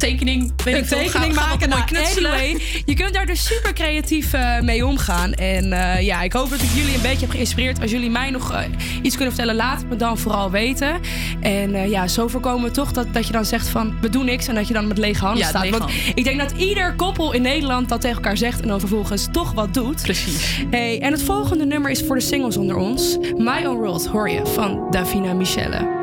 Tekening, 0.03 0.51
weet 0.63 0.73
een 0.75 0.81
ik 0.81 0.87
tekening 0.87 1.11
Gaan- 1.11 1.21
gaan 1.21 1.49
maken. 1.49 1.69
mooi 1.69 1.83
Nou, 2.21 2.33
anyway, 2.35 2.61
je 2.85 2.93
kunt 2.93 3.13
daar 3.13 3.25
dus 3.25 3.45
super 3.45 3.73
creatief 3.73 4.33
eh, 4.33 4.59
mee 4.59 4.85
omgaan. 4.85 5.33
En 5.33 5.73
eh, 5.73 6.01
ja, 6.01 6.21
ik 6.21 6.33
hoop 6.33 6.49
dat 6.49 6.61
ik 6.61 6.69
jullie 6.73 6.95
een 6.95 7.01
beetje 7.01 7.19
heb 7.19 7.29
geïnspireerd. 7.29 7.81
Als 7.81 7.91
jullie 7.91 8.09
mij 8.09 8.29
nog 8.29 8.51
eh, 8.53 8.59
iets 9.01 9.15
kunnen 9.15 9.33
vertellen, 9.33 9.55
laat 9.55 9.77
het 9.79 9.89
me 9.89 9.95
dan 9.95 10.17
vooral 10.17 10.51
weten. 10.51 10.99
En 11.41 11.89
ja, 11.89 12.07
zo 12.07 12.27
voorkomen 12.27 12.63
we 12.67 12.71
toch 12.71 12.91
dat, 12.91 13.13
dat 13.13 13.27
je 13.27 13.33
dan 13.33 13.45
zegt 13.45 13.67
van 13.67 13.95
we 14.01 14.09
doen 14.09 14.25
niks 14.25 14.47
en 14.47 14.55
dat 14.55 14.67
je 14.67 14.73
dan 14.73 14.87
met 14.87 14.97
lege 14.97 15.23
handen 15.25 15.43
Ja, 15.43 15.49
staat. 15.49 15.69
Want 15.69 15.83
handen. 15.83 15.97
ik 16.15 16.23
denk 16.23 16.39
dat 16.39 16.51
ieder 16.57 16.93
koppel 16.95 17.33
in 17.33 17.41
Nederland 17.41 17.89
dat 17.89 18.01
tegen 18.01 18.17
elkaar 18.17 18.37
zegt 18.37 18.61
en 18.61 18.67
dan 18.67 18.79
vervolgens 18.79 19.27
toch 19.31 19.51
wat 19.53 19.73
doet. 19.73 20.01
Precies. 20.01 20.63
Hey, 20.69 21.01
en 21.01 21.11
het 21.11 21.23
volgende 21.23 21.65
nummer 21.65 21.91
is 21.91 22.03
voor 22.07 22.15
de 22.15 22.21
singles 22.21 22.57
onder 22.57 22.75
ons. 22.75 23.17
My 23.37 23.65
Own 23.65 23.77
World 23.77 24.07
hoor 24.07 24.29
je 24.29 24.45
van 24.45 24.87
Davina 24.91 25.33
Michelle. 25.33 26.02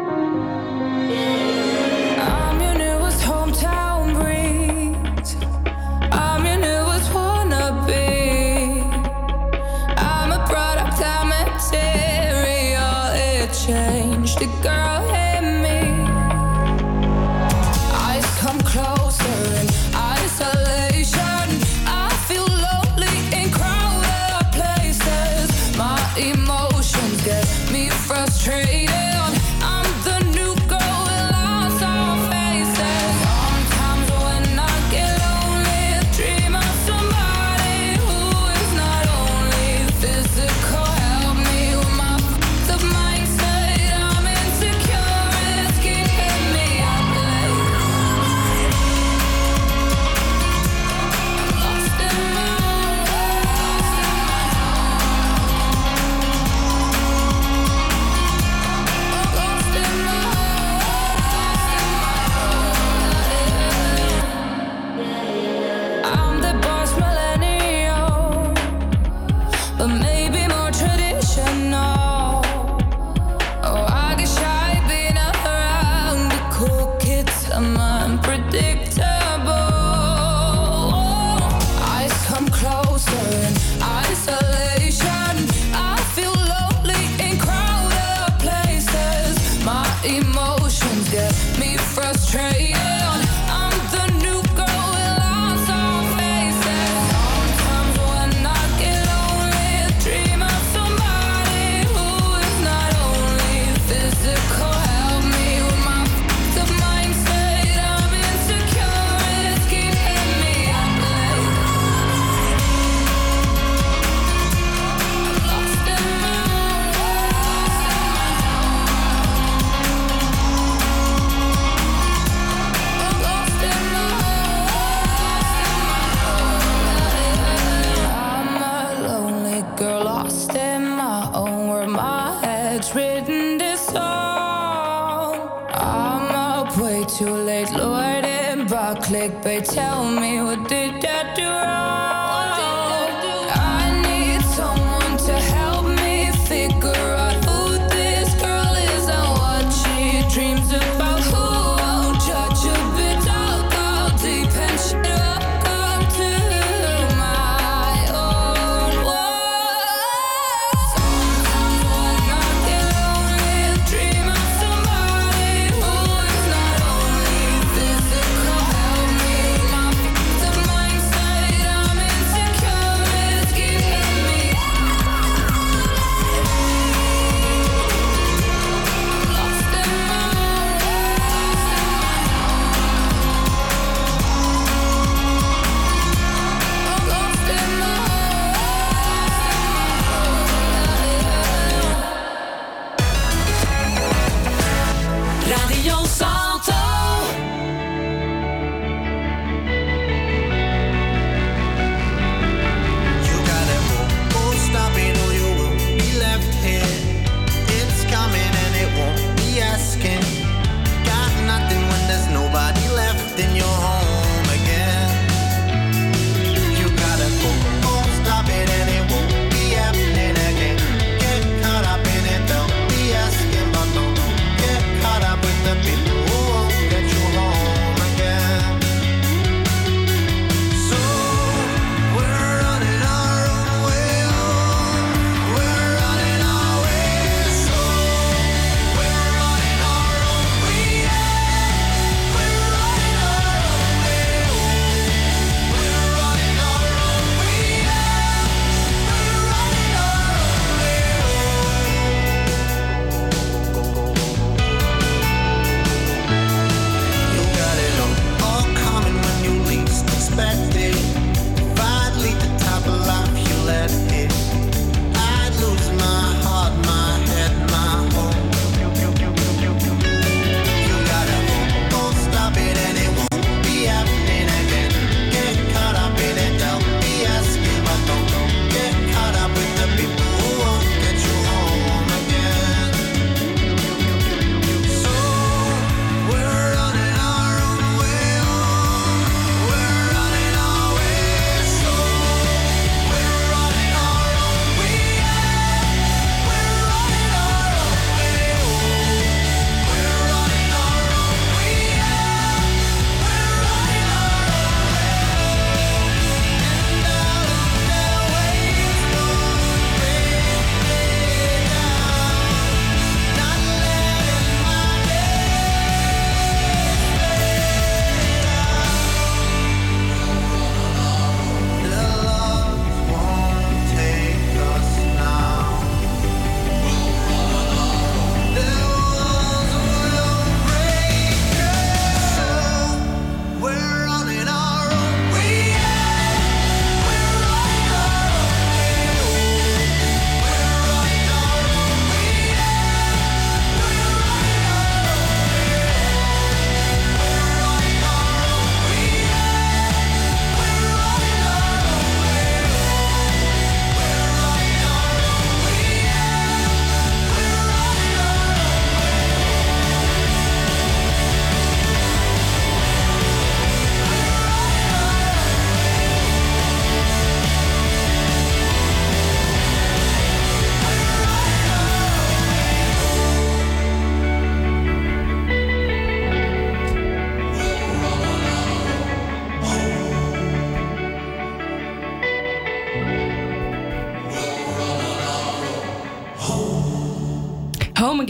But 139.43 139.65
tell 139.65 140.05
me 140.05 140.20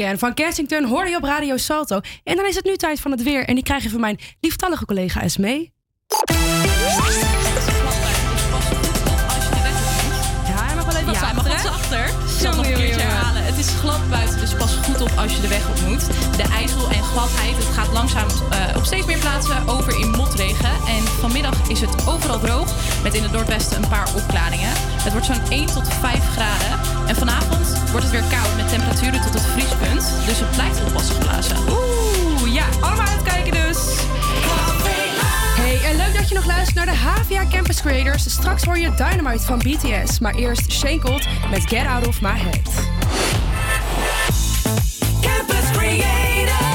Again 0.01 0.19
van 0.19 0.35
Kensington 0.35 0.85
hoor 0.85 1.09
je 1.09 1.17
op 1.17 1.23
Radio 1.23 1.57
Salto. 1.57 2.01
En 2.25 2.37
dan 2.37 2.47
is 2.47 2.55
het 2.55 2.65
nu 2.65 2.77
tijd 2.77 3.01
van 3.01 3.11
het 3.11 3.23
weer. 3.23 3.45
En 3.45 3.55
die 3.55 3.65
krijg 3.65 3.83
je 3.83 3.91
van 3.91 4.01
mijn 4.01 4.19
lieftallige 4.41 4.85
collega 4.85 5.23
Esmee. 5.23 5.73
Ja, 10.47 10.65
hij 10.65 10.75
mag 10.75 10.85
wel 10.85 10.97
even 10.97 11.29
achter. 11.29 12.11
Keertje 12.63 13.01
herhalen 13.01 13.40
is 13.61 13.69
glad 13.69 14.09
buiten, 14.09 14.39
dus 14.39 14.55
pas 14.55 14.75
goed 14.75 15.01
op 15.01 15.11
als 15.17 15.35
je 15.35 15.41
de 15.41 15.49
weg 15.49 15.69
op 15.69 15.81
moet. 15.89 16.07
De 16.37 16.43
ijzel 16.43 16.91
en 16.91 17.03
gladheid, 17.03 17.57
het 17.57 17.75
gaat 17.75 17.93
langzaam 17.93 18.27
eh, 18.51 18.77
op 18.77 18.85
steeds 18.85 19.07
meer 19.07 19.19
plaatsen 19.19 19.69
over 19.69 19.99
in 19.99 20.11
motregen. 20.11 20.71
En 20.87 21.03
vanmiddag 21.21 21.69
is 21.69 21.81
het 21.81 22.09
overal 22.09 22.41
droog, 22.41 22.75
met 23.03 23.15
in 23.15 23.23
het 23.23 23.33
noordwesten 23.33 23.83
een 23.83 23.89
paar 23.89 24.09
opklaringen. 24.15 24.73
Het 24.75 25.13
wordt 25.13 25.27
zo'n 25.27 25.49
1 25.49 25.67
tot 25.67 25.89
5 26.01 26.29
graden. 26.29 26.79
En 27.07 27.17
vanavond 27.17 27.67
wordt 27.91 28.07
het 28.07 28.11
weer 28.11 28.29
koud, 28.31 28.57
met 28.57 28.69
temperaturen 28.69 29.21
tot 29.21 29.35
het 29.35 29.47
vriespunt. 29.47 30.13
Dus 30.27 30.39
het 30.39 30.51
blijft 30.51 30.85
oppassen 30.87 31.15
geblazen. 31.15 31.57
Oeh, 31.69 32.55
ja, 32.55 32.65
allemaal 32.81 33.07
uitkijken 33.07 33.53
dus! 33.53 33.79
Hey, 35.61 35.91
en 35.91 35.97
leuk 35.97 36.15
dat 36.19 36.29
je 36.29 36.35
nog 36.35 36.47
luistert 36.47 36.77
naar 36.77 36.87
de 36.87 36.97
HVA 36.97 37.47
Campus 37.51 37.81
Creators. 37.81 38.31
Straks 38.31 38.65
hoor 38.65 38.79
je 38.79 38.95
Dynamite 38.95 39.45
van 39.45 39.59
BTS, 39.59 40.19
maar 40.19 40.35
eerst 40.35 40.73
Shankled 40.73 41.29
met 41.51 41.63
Get 41.69 41.87
Out 41.87 42.07
of 42.07 42.21
My 42.21 42.39
Head. 42.39 42.89
Campus 45.23 45.71
creators. 45.77 46.70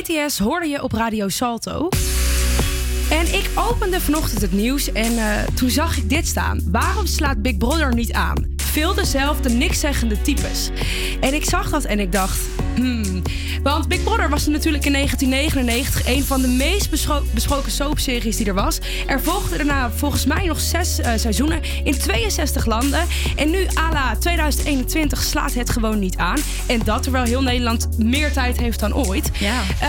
BTS 0.00 0.38
hoorde 0.38 0.66
je 0.66 0.82
op 0.82 0.92
Radio 0.92 1.28
Salto. 1.28 1.88
En 3.10 3.34
ik 3.34 3.50
opende 3.54 4.00
vanochtend 4.00 4.40
het 4.40 4.52
nieuws 4.52 4.92
en 4.92 5.18
eh, 5.18 5.42
toen 5.54 5.70
zag 5.70 5.96
ik 5.96 6.08
dit 6.08 6.26
staan. 6.26 6.60
Waarom 6.70 7.06
slaat 7.06 7.42
Big 7.42 7.56
Brother 7.56 7.94
niet 7.94 8.12
aan? 8.12 8.54
Veel 8.56 8.94
dezelfde 8.94 9.48
nikszeggende 9.48 10.22
types. 10.22 10.70
En 11.20 11.34
ik 11.34 11.44
zag 11.44 11.70
dat 11.70 11.84
en 11.84 12.00
ik 12.00 12.12
dacht... 12.12 12.38
Hmm. 12.74 13.22
Want 13.62 13.88
Big 13.88 14.02
Brother 14.02 14.28
was 14.28 14.46
natuurlijk 14.46 14.84
in 14.84 14.92
1999 14.92 16.14
een 16.16 16.24
van 16.24 16.40
de 16.42 16.48
meest 16.48 16.90
bescho- 16.90 17.22
besproken 17.34 17.72
soapseries 17.72 18.36
die 18.36 18.46
er 18.46 18.54
was. 18.54 18.78
Er 19.06 19.20
volgden 19.20 19.56
daarna 19.58 19.90
volgens 19.90 20.24
mij 20.26 20.44
nog 20.46 20.60
zes 20.60 21.00
eh, 21.00 21.12
seizoenen 21.16 21.60
in 21.84 21.98
62 21.98 22.66
landen. 22.66 23.02
En 23.36 23.50
nu, 23.50 23.66
à 23.78 23.92
la 23.92 24.16
2021, 24.16 25.22
slaat 25.22 25.54
het 25.54 25.70
gewoon 25.70 25.98
niet 25.98 26.16
aan. 26.16 26.38
En 26.66 26.80
dat 26.84 27.02
terwijl 27.02 27.24
heel 27.24 27.42
Nederland 27.42 27.88
meer 27.98 28.32
tijd 28.32 28.60
heeft 28.60 28.80
dan 28.80 28.94
ooit. 28.94 29.30
Ja. 29.38 29.60
Eh, 29.80 29.88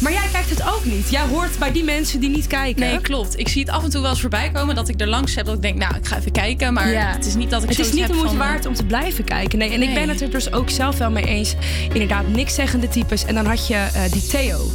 maar 0.00 0.12
jij 0.12 0.28
kijkt 0.32 0.50
het 0.50 0.62
ook 0.62 0.84
niet. 0.84 1.10
Jij 1.10 1.22
hoort 1.26 1.58
bij 1.58 1.72
die 1.72 1.84
mensen 1.84 2.20
die 2.20 2.30
niet 2.30 2.46
kijken. 2.46 2.80
Nee, 2.80 3.00
klopt. 3.00 3.38
Ik 3.38 3.48
zie 3.48 3.60
het 3.62 3.70
af 3.70 3.84
en 3.84 3.90
toe 3.90 4.00
wel 4.00 4.10
eens 4.10 4.20
voorbij 4.20 4.50
komen 4.52 4.74
dat 4.74 4.88
ik 4.88 5.00
er 5.00 5.08
langs 5.08 5.34
heb 5.34 5.46
dat 5.46 5.54
ik 5.54 5.62
denk, 5.62 5.76
nou, 5.78 5.94
ik 5.96 6.06
ga 6.06 6.16
even 6.18 6.32
kijken. 6.32 6.72
Maar 6.72 6.92
Ja. 6.92 7.12
het 7.12 7.26
is 7.26 7.34
niet 7.34 7.50
dat 7.50 7.62
ik 7.62 7.68
Het 7.68 7.78
is 7.78 7.92
niet 7.92 8.06
de 8.06 8.12
moeite 8.14 8.36
waard 8.36 8.66
om 8.66 8.74
te 8.74 8.84
blijven 8.84 9.24
kijken. 9.24 9.58
Nee, 9.58 9.70
en 9.70 9.82
ik 9.82 9.94
ben 9.94 10.08
het 10.08 10.20
er 10.20 10.30
dus 10.30 10.52
ook 10.52 10.70
zelf 10.70 10.98
wel 10.98 11.10
mee 11.10 11.24
eens. 11.24 11.54
Inderdaad, 11.92 12.28
niks 12.28 12.54
zeggende 12.54 12.88
types. 13.08 13.24
En 13.24 13.34
dan 13.34 13.46
had 13.46 13.66
je 13.66 13.74
eh, 13.74 14.12
die 14.12 14.26
Theo. 14.26 14.70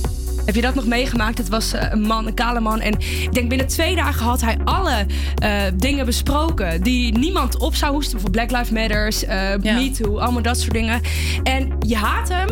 Heb 0.46 0.56
je 0.56 0.62
dat 0.62 0.76
nog 0.76 0.86
meegemaakt? 0.86 1.38
Het 1.38 1.50
was 1.50 1.74
eh, 1.74 1.92
een 1.92 2.02
man, 2.02 2.28
een 2.28 2.34
kale 2.34 2.60
man. 2.60 2.80
En 2.80 2.94
ik 3.00 3.34
denk 3.34 3.50
binnen 3.50 3.68
twee 3.68 3.96
dagen 3.96 4.26
had 4.26 4.42
hij 4.42 4.58
alle 4.64 5.06
eh, 5.36 5.62
dingen 5.76 6.06
besproken 6.06 6.84
die 6.84 7.18
niemand 7.18 7.58
op 7.58 7.76
zou 7.76 7.94
hoesten. 7.94 8.14
Bijvoorbeeld 8.14 8.48
Black 8.48 8.60
Lives 8.60 8.82
Matters, 8.82 9.26
eh 9.26 9.76
Me 9.76 9.92
Too, 9.92 10.20
allemaal 10.20 10.42
dat 10.42 10.60
soort 10.60 10.74
dingen. 10.74 11.02
En 11.44 11.78
je 11.80 11.96
haat 11.96 12.30
hem, 12.30 12.50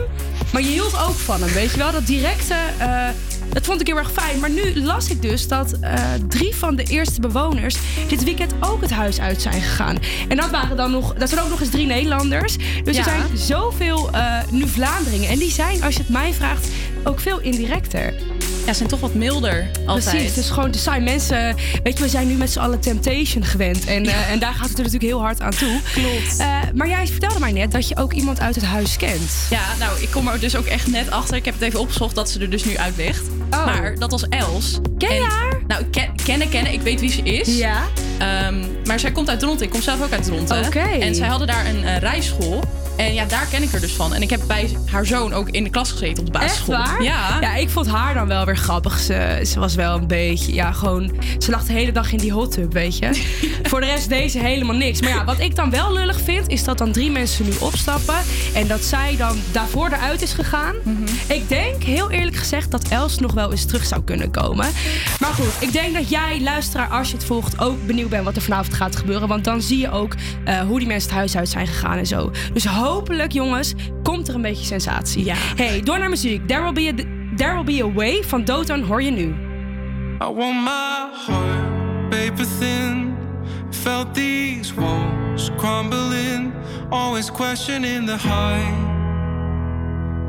maar 0.54 0.62
je 0.62 0.68
hield 0.68 0.98
ook 1.08 1.16
van 1.16 1.42
hem. 1.42 1.54
Weet 1.54 1.72
je 1.72 1.78
wel, 1.78 1.92
dat 1.92 2.08
directe. 2.08 2.56
Dat 3.58 3.66
vond 3.66 3.82
ik 3.82 3.88
heel 3.88 3.98
erg 3.98 4.12
fijn. 4.12 4.40
Maar 4.40 4.50
nu 4.50 4.82
las 4.84 5.10
ik 5.10 5.22
dus 5.22 5.48
dat 5.48 5.72
eh, 5.82 5.94
drie 6.28 6.56
van 6.56 6.76
de 6.76 6.84
eerste 6.84 7.22
bewoners 7.22 7.76
dit 8.08 8.24
weekend 8.24 8.54
ook 8.60 8.82
het 8.82 8.92
huis 8.92 9.20
uit 9.20 9.42
zijn 9.42 9.62
gegaan. 9.62 9.98
En 10.28 10.38
dat 10.38 10.50
waren 10.50 10.78
dan 10.78 10.92
nog, 10.92 11.14
dat 11.14 11.30
zijn 11.30 11.42
ook 11.42 11.50
nog 11.50 11.60
eens 11.60 11.70
drie 11.70 11.86
Nederlanders. 11.86 12.58
Dus 12.84 12.96
Ja. 12.96 13.04
er 13.04 13.04
zijn 13.04 13.38
zoveel 13.38 14.10
eh, 14.12 14.40
nu 14.52 14.68
Vlaanderingen. 14.68 15.30
En 15.30 15.38
die 15.38 15.52
zijn, 15.52 15.84
als 15.84 15.94
je 15.94 16.00
het 16.00 16.10
mij 16.10 16.34
vraagt, 16.34 16.68
ook 17.08 17.20
veel 17.20 17.40
indirecter. 17.40 18.14
Ja, 18.66 18.74
zijn 18.74 18.90
toch 18.90 19.00
wat 19.00 19.14
milder 19.14 19.70
altijd. 19.86 20.16
Precies, 20.16 20.34
dus 20.34 20.50
gewoon 20.50 20.72
te 20.72 20.80
saai. 20.80 21.02
Mensen, 21.02 21.56
weet 21.84 21.98
je, 21.98 22.04
we 22.04 22.10
zijn 22.10 22.28
nu 22.28 22.34
met 22.34 22.52
z'n 22.52 22.60
allen 22.60 22.80
Temptation 22.80 23.46
gewend. 23.46 23.86
En, 23.86 24.06
eh, 24.06 24.32
en 24.32 24.40
daar 24.40 24.54
gaat 24.54 24.70
het 24.70 24.78
er 24.78 24.84
natuurlijk 24.84 25.12
heel 25.12 25.22
hard 25.22 25.42
aan 25.42 25.52
toe. 25.52 25.80
Klopt. 25.94 26.38
Eh, 26.38 26.58
maar 26.74 26.88
jij 26.88 27.08
vertelde 27.08 27.40
mij 27.40 27.52
net 27.52 27.72
dat 27.72 27.88
je 27.88 27.98
ook 27.98 28.14
iemand 28.14 28.40
uit 28.40 28.56
het 28.56 28.64
huis 28.64 28.98
kent. 28.98 29.32
Ja, 29.50 29.62
nou, 29.80 30.02
ik 30.02 30.12
kom 30.12 30.28
er 30.28 30.40
dus 30.40 30.56
ook 30.56 30.66
echt 30.66 30.88
net 30.88 31.12
achter. 31.12 31.36
Ik 31.36 31.46
heb 31.46 31.54
het 31.54 31.64
even 31.64 31.80
opgezocht 31.80 32.16
dat 32.16 32.30
ze 32.30 32.40
er 32.40 32.50
dus 32.50 32.66
nu 32.66 32.78
uit 32.78 32.94
ligt. 32.98 33.24
Maar 33.50 33.96
dat 34.00 34.12
was 34.12 34.24
Els. 34.30 34.80
Ken 34.98 35.14
je 35.14 35.20
En- 35.22 35.30
haar? 35.30 35.62
Nou, 35.68 35.84
ken, 35.84 36.10
kennen, 36.26 36.50
kennen. 36.50 36.74
Ik 36.74 36.82
weet 36.82 37.00
wie 37.00 37.12
ze 37.12 37.22
is. 37.22 37.58
Ja. 37.58 37.82
Ehm, 38.18 38.56
maar 38.86 39.00
zij 39.00 39.12
komt 39.12 39.30
uit 39.30 39.40
Dronten. 39.40 39.66
Ik 39.66 39.72
kom 39.72 39.82
zelf 39.82 40.02
ook 40.02 40.12
uit 40.12 40.24
Dronten. 40.24 40.66
Oké. 40.66 40.80
En 40.80 41.16
zij 41.16 41.28
hadden 41.28 41.48
daar 41.48 41.66
een 41.66 41.84
eh, 41.84 41.98
rijschool. 41.98 42.64
En 42.98 43.14
ja, 43.14 43.26
daar 43.26 43.48
ken 43.52 43.64
ik 43.64 43.72
haar 43.72 43.80
dus 43.82 43.92
van. 43.92 44.14
En 44.14 44.22
ik 44.22 44.30
heb 44.30 44.42
bij 44.48 44.78
haar 44.92 45.06
zoon 45.06 45.34
ook 45.34 45.50
in 45.50 45.64
de 45.64 45.70
klas 45.70 45.92
gezeten 45.92 46.26
op 46.28 46.34
de 46.34 46.40
Echt 46.40 46.66
basisschool. 46.66 46.76
Ja. 47.00 47.38
Ja, 47.42 47.56
ik 47.56 47.70
vond 47.70 47.88
haar 47.88 48.14
dan 48.14 48.28
wel 48.28 48.46
weer 48.46 48.58
grappig. 48.58 49.00
Ze, 49.00 49.42
ze 49.46 49.60
was 49.60 49.76
wel 49.76 49.96
een 49.96 50.08
beetje, 50.08 50.54
ja, 50.54 50.72
gewoon... 50.72 51.12
Ze 51.38 51.52
lag 51.52 51.64
de 51.64 51.74
hele 51.74 51.92
dag 51.92 52.12
in 52.12 52.18
die 52.18 52.32
hot 52.32 52.52
tub, 52.52 52.74
weet 52.74 52.98
je. 52.98 53.10
Voor 53.70 53.80
de 53.80 53.86
rest 53.86 54.10
deze 54.10 54.40
helemaal 54.40 54.76
niks. 54.76 55.02
Maar 55.02 55.10
ja, 55.10 55.26
wat 55.26 55.40
ik 55.40 55.56
dan 55.56 55.70
wel 55.70 55.94
lullig 55.94 56.22
vind... 56.22 56.48
is 56.48 56.64
dat 56.64 56.78
dan 56.78 56.92
drie 56.92 57.12
mensen 57.12 57.46
nu 57.46 57.52
opstappen... 57.60 58.18
en 58.54 58.68
dat 58.68 58.84
zij 58.84 59.16
dan 59.18 59.38
daarvoor 59.52 59.88
eruit 59.88 60.22
is 60.22 60.34
gegaan. 60.34 60.76
Mhm. 60.84 61.04
Ik 61.28 61.50
denk, 61.50 61.84
heel 61.84 62.12
eerlijk 62.12 62.36
gezegd... 62.36 62.72
dat 62.72 62.88
Els 62.88 63.20
nog 63.20 63.34
wel 63.34 63.52
eens 63.52 63.66
terug 63.66 63.86
zou 63.86 64.04
kunnen 64.04 64.32
komen. 64.32 64.68
Maar 65.20 65.34
goed, 65.34 65.52
ik 65.60 65.72
denk 65.72 65.94
dat 65.94 66.10
jij, 66.10 66.42
luisteraar, 66.42 66.88
als 66.88 67.10
je 67.10 67.16
het 67.16 67.26
volgt... 67.26 67.60
ook 67.60 67.86
benieuwd 67.86 68.10
bent 68.10 68.24
wat 68.24 68.36
er 68.36 68.42
vanavond 68.42 68.74
gaat 68.76 68.96
gebeuren. 68.96 69.28
Want 69.28 69.44
dan 69.44 69.62
zie 69.62 69.80
je 69.80 69.92
ook 69.92 70.16
eh, 70.46 70.60
hoe 70.60 70.80
die 70.80 70.88
mensen 70.88 71.10
het 71.10 71.18
huis 71.18 71.36
uit 71.36 71.50
zijn 71.50 71.68
gegaan 71.68 71.98
en 71.98 72.08
zo. 72.08 72.32
Dus 72.54 72.66
hopelijk, 72.66 73.32
jongens, 73.32 73.74
komt 74.04 74.28
er 74.28 74.36
een 74.36 74.42
beetje 74.42 74.66
sensatie. 74.66 75.26
Ja. 75.26 75.36
Hey, 75.56 75.82
door 75.82 76.00
naar 76.00 76.10
muziek. 76.10 76.48
There 76.48 76.62
will 76.62 76.74
be 76.74 76.87
a, 76.88 77.18
There 77.36 77.56
will 77.56 77.64
be 77.64 77.80
a 77.82 77.88
way 77.88 78.24
van 78.24 78.44
Dotan 78.46 78.84
hoor 78.84 79.02
je 79.02 79.12
nu. 79.12 79.36
I 80.20 80.28
want 80.28 80.64
my 80.64 81.10
heart 81.14 82.10
paper 82.10 82.46
thin. 82.46 83.16
Felt 83.72 84.14
these 84.14 84.74
walls 84.74 85.52
crumbling. 85.58 86.54
Always 86.90 87.30
questioning 87.30 88.06
the 88.06 88.18
height. 88.18 88.86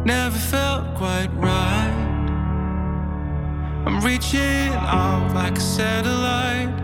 Never 0.05 0.39
felt 0.39 0.95
quite 0.97 1.31
right. 1.35 1.95
I'm 3.87 4.01
reaching 4.01 4.75
out 4.75 5.35
like 5.35 5.57
a 5.57 5.61
satellite. 5.61 6.75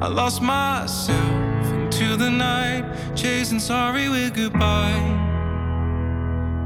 I 0.00 0.08
lost 0.08 0.42
myself 0.42 1.72
into 1.72 2.16
the 2.16 2.30
night. 2.30 2.84
Chasing 3.14 3.60
sorry 3.60 4.08
with 4.08 4.34
goodbye. 4.34 5.26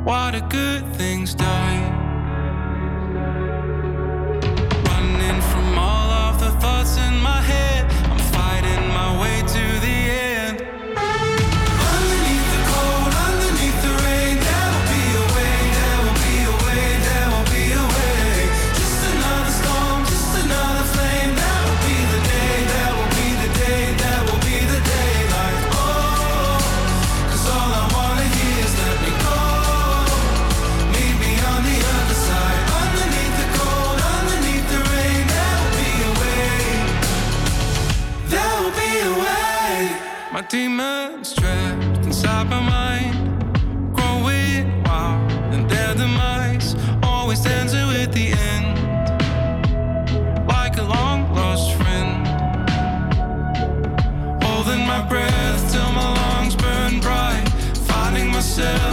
Why 0.05 0.31
do 0.31 0.41
good 0.49 0.85
things 0.97 1.35
die? 1.35 2.02
Thoughts 6.63 6.97
in 6.97 7.19
my 7.19 7.43
head. 7.43 7.91
I'm 8.13 8.23
fighting 8.31 8.87
my 8.87 9.21
way 9.21 9.43
to 9.55 9.82
demons 40.53 41.33
trapped 41.33 42.05
inside 42.05 42.47
my 42.51 42.61
mind, 42.61 43.17
growing 43.95 44.83
wild 44.83 45.33
and 45.55 45.67
their 45.71 45.95
demise. 45.95 46.77
Always 47.03 47.41
dancing 47.41 47.87
with 47.87 48.13
the 48.13 48.35
end, 48.51 48.77
like 50.47 50.77
a 50.77 50.83
long 50.83 51.35
lost 51.35 51.73
friend. 51.79 52.27
Holding 54.45 54.87
my 54.87 55.01
breath 55.09 55.73
till 55.73 55.91
my 55.93 56.09
lungs 56.21 56.55
burn 56.55 57.01
bright, 57.01 57.49
finding 57.89 58.31
myself 58.31 58.92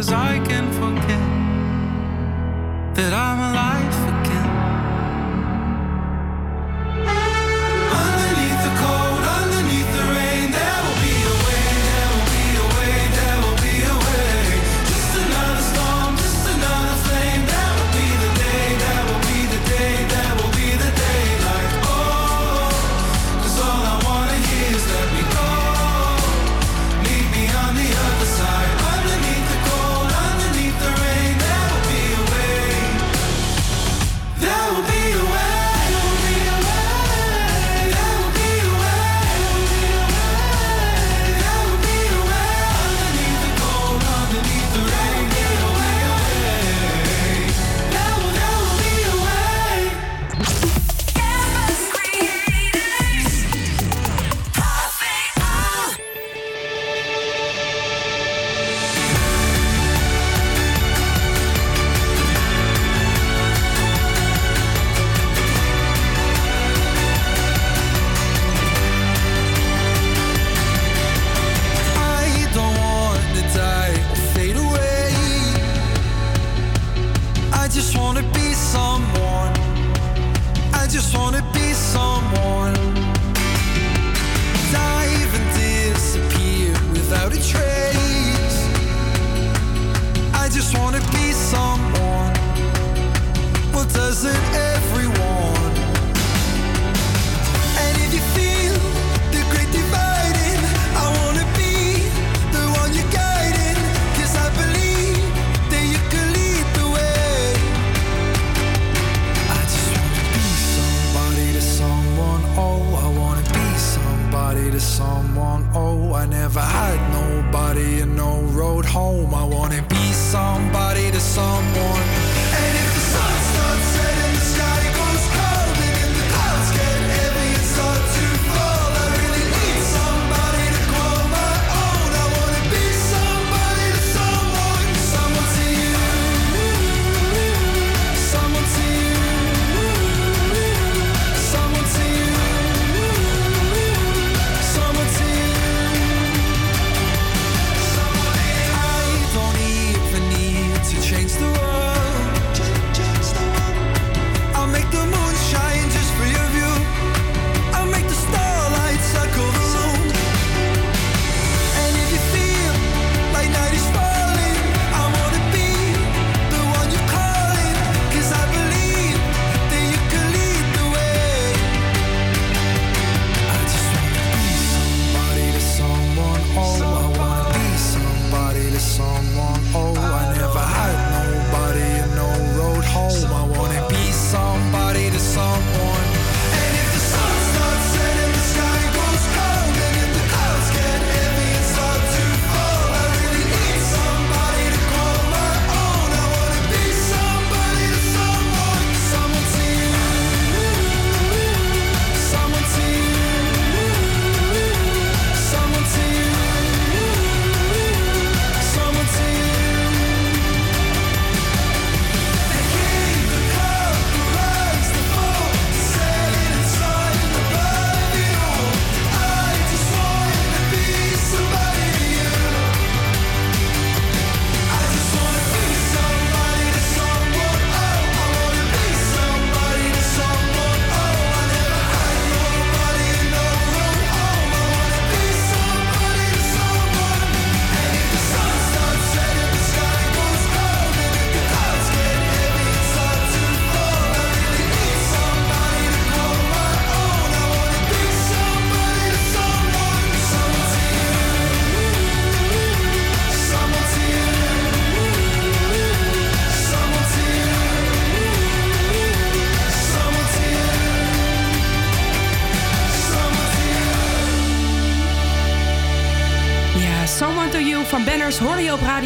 Cause 0.00 0.12
I 0.12 0.38
can 0.46 0.79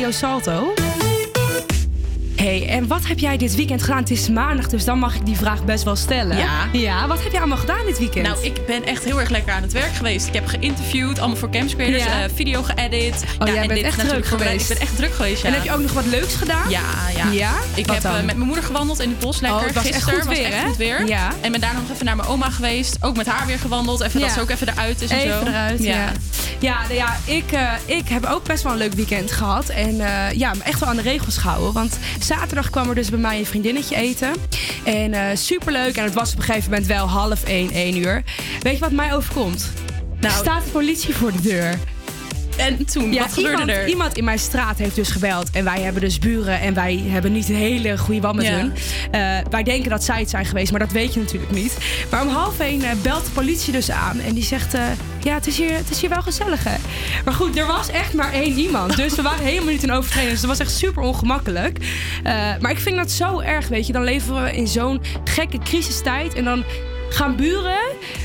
Radio 0.04 0.18
Salto. 0.18 0.74
hey, 2.36 2.68
en 2.68 2.86
wat 2.86 3.06
heb 3.06 3.18
jij 3.18 3.36
dit 3.36 3.54
weekend 3.54 3.82
gedaan? 3.82 3.98
Het 3.98 4.10
is 4.10 4.28
maandag, 4.28 4.66
dus 4.68 4.84
dan 4.84 4.98
mag 4.98 5.14
ik 5.14 5.26
die 5.26 5.36
vraag 5.36 5.64
best 5.64 5.84
wel 5.84 5.96
stellen. 5.96 6.36
Ja. 6.36 6.68
Ja, 6.72 7.06
wat 7.06 7.22
heb 7.22 7.30
jij 7.30 7.40
allemaal 7.40 7.58
gedaan 7.58 7.86
dit 7.86 7.98
weekend? 7.98 8.26
Nou, 8.26 8.44
ik 8.44 8.66
ben 8.66 8.84
echt 8.84 9.04
heel 9.04 9.20
erg 9.20 9.28
lekker 9.28 9.52
aan 9.52 9.62
het 9.62 9.72
werk 9.72 9.92
geweest. 9.94 10.26
Ik 10.26 10.34
heb 10.34 10.46
geïnterviewd, 10.46 11.18
allemaal 11.18 11.36
voor 11.36 11.50
Camps 11.50 11.74
Creators, 11.74 12.04
Ja. 12.04 12.22
eh, 12.24 12.30
video 12.34 12.62
geëdit. 12.62 13.24
Oh, 13.38 13.46
jij 13.48 13.56
en 13.56 13.66
bent 13.66 13.74
dit 13.80 13.82
echt 13.82 14.08
druk 14.08 14.26
geweest. 14.26 14.70
Ik 14.70 14.76
ben 14.78 14.86
echt 14.86 14.96
druk 14.96 15.14
geweest, 15.14 15.42
ja. 15.42 15.48
En 15.48 15.54
heb 15.54 15.64
je 15.64 15.72
ook 15.72 15.80
nog 15.82 15.92
wat 15.92 16.06
leuks 16.06 16.34
gedaan? 16.34 16.70
Ja, 16.70 16.80
ja. 17.16 17.30
Ja? 17.30 17.52
Ik 17.74 17.86
Wat 17.86 17.94
heb 17.94 18.02
dan? 18.04 18.12
eh, 18.14 18.22
met 18.24 18.34
mijn 18.36 18.46
moeder 18.46 18.64
gewandeld 18.64 19.00
in 19.00 19.08
het 19.08 19.18
bos 19.18 19.40
lekker. 19.40 19.58
Oh, 19.60 19.66
het 19.66 19.74
was 19.74 19.84
echt 19.84 19.94
Gisteren 19.94 20.18
goed 20.18 20.28
was 20.28 20.36
weer, 20.38 20.46
echt 20.46 20.56
hè? 20.62 20.66
goed 20.68 20.76
weer. 20.76 21.06
Ja. 21.06 21.28
En 21.40 21.52
ben 21.52 21.60
daarna 21.60 21.80
nog 21.80 21.90
even 21.90 22.04
naar 22.04 22.16
mijn 22.16 22.28
oma 22.28 22.50
geweest. 22.50 22.96
Ook 23.00 23.16
met 23.16 23.26
haar 23.26 23.46
weer 23.46 23.58
gewandeld. 23.58 24.00
Even 24.00 24.20
dat 24.20 24.28
Ja. 24.28 24.34
ze 24.34 24.40
ook 24.40 24.50
even 24.50 24.68
eruit 24.68 25.00
is 25.02 25.10
en 25.10 25.18
Even 25.18 25.38
zo. 25.40 25.46
eruit, 25.46 25.82
ja. 25.82 26.12
Ja, 26.64 26.82
nou 26.82 26.94
ja 26.94 27.16
ik, 27.24 27.52
eh, 27.52 27.72
ik 27.86 28.08
heb 28.08 28.26
ook 28.26 28.44
best 28.44 28.62
wel 28.62 28.72
een 28.72 28.78
leuk 28.78 28.92
weekend 28.92 29.32
gehad. 29.32 29.68
En 29.68 30.00
eh, 30.00 30.32
ja, 30.38 30.52
echt 30.62 30.80
wel 30.80 30.88
aan 30.88 30.96
de 30.96 31.02
regels 31.02 31.36
gehouden. 31.36 31.72
Want 31.72 31.98
zaterdag 32.20 32.70
kwam 32.70 32.88
er 32.88 32.94
dus 32.94 33.10
bij 33.10 33.18
mij 33.18 33.38
een 33.38 33.46
vriendinnetje 33.46 33.96
eten. 33.96 34.32
En 34.84 35.14
eh 35.14 35.36
superleuk. 35.36 35.96
En 35.96 36.04
het 36.04 36.14
was 36.14 36.32
op 36.32 36.38
een 36.38 36.44
gegeven 36.44 36.70
moment 36.70 36.88
wel 36.88 37.08
half 37.08 37.44
één, 37.44 37.70
één 37.70 37.96
uur. 37.96 38.22
Weet 38.60 38.74
je 38.74 38.78
wat 38.78 38.90
mij 38.90 39.14
overkomt? 39.14 39.72
Nou, 40.20 40.32
er 40.34 40.40
staat 40.40 40.64
de 40.64 40.70
politie 40.70 41.14
voor 41.14 41.32
de 41.32 41.40
deur. 41.40 41.78
En 42.56 42.84
toen, 42.84 43.12
Ja, 43.12 43.20
wat 43.22 43.32
gebeurde 43.32 43.50
iemand, 43.60 43.70
er? 43.78 43.88
Iemand 43.88 44.16
in 44.16 44.24
mijn 44.24 44.38
straat 44.38 44.78
heeft 44.78 44.94
dus 44.94 45.08
gebeld. 45.08 45.50
En 45.50 45.64
wij 45.64 45.80
hebben 45.80 46.02
dus 46.02 46.18
buren. 46.18 46.60
En 46.60 46.74
wij 46.74 47.02
hebben 47.06 47.32
niet 47.32 47.48
een 47.48 47.54
hele 47.54 47.98
goede 47.98 48.32
met 48.34 48.46
Ja. 48.46 48.52
hun. 48.52 48.72
Wij 49.50 49.62
denken 49.62 49.90
dat 49.90 50.04
zij 50.04 50.20
het 50.20 50.30
zijn 50.30 50.44
geweest. 50.44 50.70
Maar 50.70 50.80
dat 50.80 50.92
weet 50.92 51.14
je 51.14 51.20
natuurlijk 51.20 51.52
niet. 51.52 51.76
Maar 52.10 52.22
om 52.22 52.28
half 52.28 52.58
één 52.58 52.82
belt 53.02 53.24
de 53.24 53.30
politie 53.30 53.72
dus 53.72 53.90
aan. 53.90 54.20
En 54.20 54.34
die 54.34 54.44
zegt... 54.44 54.74
ja, 55.24 55.34
het 55.34 55.46
is, 55.46 55.56
hier, 55.58 55.72
het 55.76 55.90
is 55.90 56.00
hier 56.00 56.10
wel 56.10 56.22
gezellig, 56.22 56.64
hè? 56.64 56.76
Maar 57.24 57.34
goed, 57.34 57.58
er 57.58 57.66
was 57.66 57.88
echt 57.88 58.12
maar 58.12 58.32
één 58.32 58.58
iemand. 58.58 58.96
Dus 58.96 59.14
we 59.14 59.22
waren 59.22 59.44
helemaal 59.44 59.72
niet 59.72 59.82
in 59.82 59.92
overtreding. 59.92 60.30
Dus 60.32 60.40
dat 60.40 60.50
was 60.50 60.58
echt 60.58 60.76
super 60.76 61.02
ongemakkelijk. 61.02 61.78
Eh, 62.22 62.34
maar 62.60 62.70
ik 62.70 62.78
vind 62.78 62.96
dat 62.96 63.10
zo 63.10 63.40
erg, 63.40 63.68
weet 63.68 63.86
je. 63.86 63.92
Dan 63.92 64.04
leven 64.04 64.42
we 64.42 64.52
in 64.52 64.68
zo'n 64.68 65.02
gekke 65.24 65.58
crisistijd. 65.58 66.34
En 66.34 66.44
dan 66.44 66.64
gaan 67.08 67.36
buren 67.36 67.78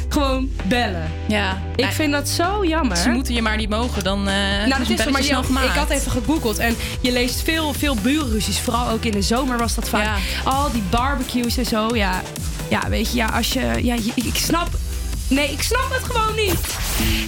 gewoon 0.09 0.51
bellen. 0.63 1.11
Ja. 1.27 1.61
Ik 1.75 1.85
vind 1.85 2.11
dat 2.11 2.27
zo 2.27 2.65
jammer. 2.65 2.97
Ze 2.97 3.09
moeten 3.09 3.33
je 3.33 3.41
maar 3.41 3.57
niet 3.57 3.69
mogen, 3.69 4.03
dan 4.03 4.27
eh 4.27 4.35
Nou, 4.67 4.83
dat 4.83 4.99
is 4.99 5.09
maar 5.09 5.23
snel 5.23 5.43
gemaakt. 5.43 5.67
ik 5.67 5.73
had 5.73 5.89
even 5.89 6.11
gegoogeld 6.11 6.57
en 6.57 6.75
je 7.01 7.11
leest 7.11 7.41
veel, 7.41 7.73
veel 7.73 7.95
burenruzies. 7.95 8.59
Vooral 8.59 8.89
ook 8.89 9.03
in 9.03 9.11
de 9.11 9.21
zomer 9.21 9.57
was 9.57 9.75
dat 9.75 9.89
vaak. 9.89 10.03
Ja. 10.03 10.15
Al 10.43 10.71
die 10.71 10.83
barbecues 10.89 11.57
en 11.57 11.65
zo. 11.65 11.95
Ja, 11.95 12.21
ja 12.69 12.89
weet 12.89 13.11
je, 13.11 13.15
ja, 13.17 13.25
als 13.25 13.53
je. 13.53 13.79
Ja, 13.81 13.95
ik 14.15 14.35
snap. 14.35 14.78
Nee, 15.29 15.51
ik 15.51 15.61
snap 15.61 15.89
het 15.89 16.03
gewoon 16.03 16.35
niet. 16.35 16.77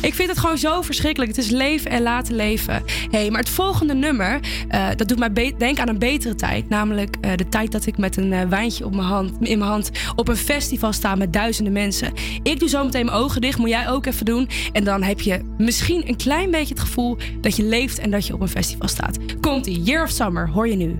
Ik 0.02 0.14
vind 0.14 0.30
het 0.30 0.38
gewoon 0.38 0.58
zo 0.58 0.82
verschrikkelijk. 0.82 1.36
Het 1.36 1.45
is 1.45 1.49
leven 1.49 1.91
en 1.91 2.02
laten 2.02 2.36
leven. 2.36 2.84
hey, 3.12 3.30
maar 3.30 3.39
het 3.39 3.49
volgende 3.49 3.93
nummer, 3.93 4.39
eh, 4.68 4.88
dat 4.95 5.08
doet 5.08 5.20
mij 5.20 5.34
denken 5.34 5.80
aan 5.80 5.88
een 5.88 5.99
betere 5.99 6.36
tijd. 6.36 6.70
Namelijk 6.70 7.18
eh, 7.22 7.32
de 7.36 7.49
tijd 7.49 7.72
dat 7.72 7.86
ik 7.86 7.97
met 7.97 8.18
een 8.18 8.34
eh, 8.34 8.47
wijntje 8.47 8.86
op 8.86 8.95
mijn 8.95 9.08
hand, 9.08 9.32
in 9.39 9.58
mijn 9.58 9.72
hand 9.72 9.91
op 10.16 10.28
een 10.28 10.38
festival 10.38 10.93
sta 10.93 11.16
met 11.16 11.34
duizenden 11.34 11.74
mensen. 11.74 12.14
Ik 12.43 12.60
doe 12.60 12.70
zo 12.70 12.84
meteen 12.84 13.06
mijn 13.06 13.18
ogen 13.18 13.41
dicht, 13.41 13.58
moet 13.58 13.70
jij 13.70 13.89
ook 13.89 14.06
even 14.06 14.26
doen. 14.26 14.49
En 14.72 14.84
dan 14.84 15.04
heb 15.04 15.22
je 15.22 15.39
misschien 15.58 16.08
een 16.08 16.18
klein 16.18 16.52
beetje 16.52 16.74
het 16.74 16.84
gevoel 16.84 17.18
dat 17.41 17.56
je 17.56 17.64
leeft 17.64 17.99
en 17.99 18.12
dat 18.12 18.28
je 18.28 18.34
op 18.34 18.41
een 18.41 18.47
festival 18.47 18.88
staat. 18.88 19.18
Komt-ie, 19.41 19.82
Year 19.82 20.04
of 20.04 20.10
Summer, 20.10 20.49
hoor 20.49 20.68
je 20.68 20.76
nu. 20.76 20.99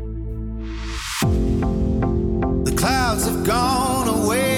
The 2.64 2.74
clouds 2.74 3.24
have 3.24 3.52
gone 3.52 4.10
away. 4.10 4.51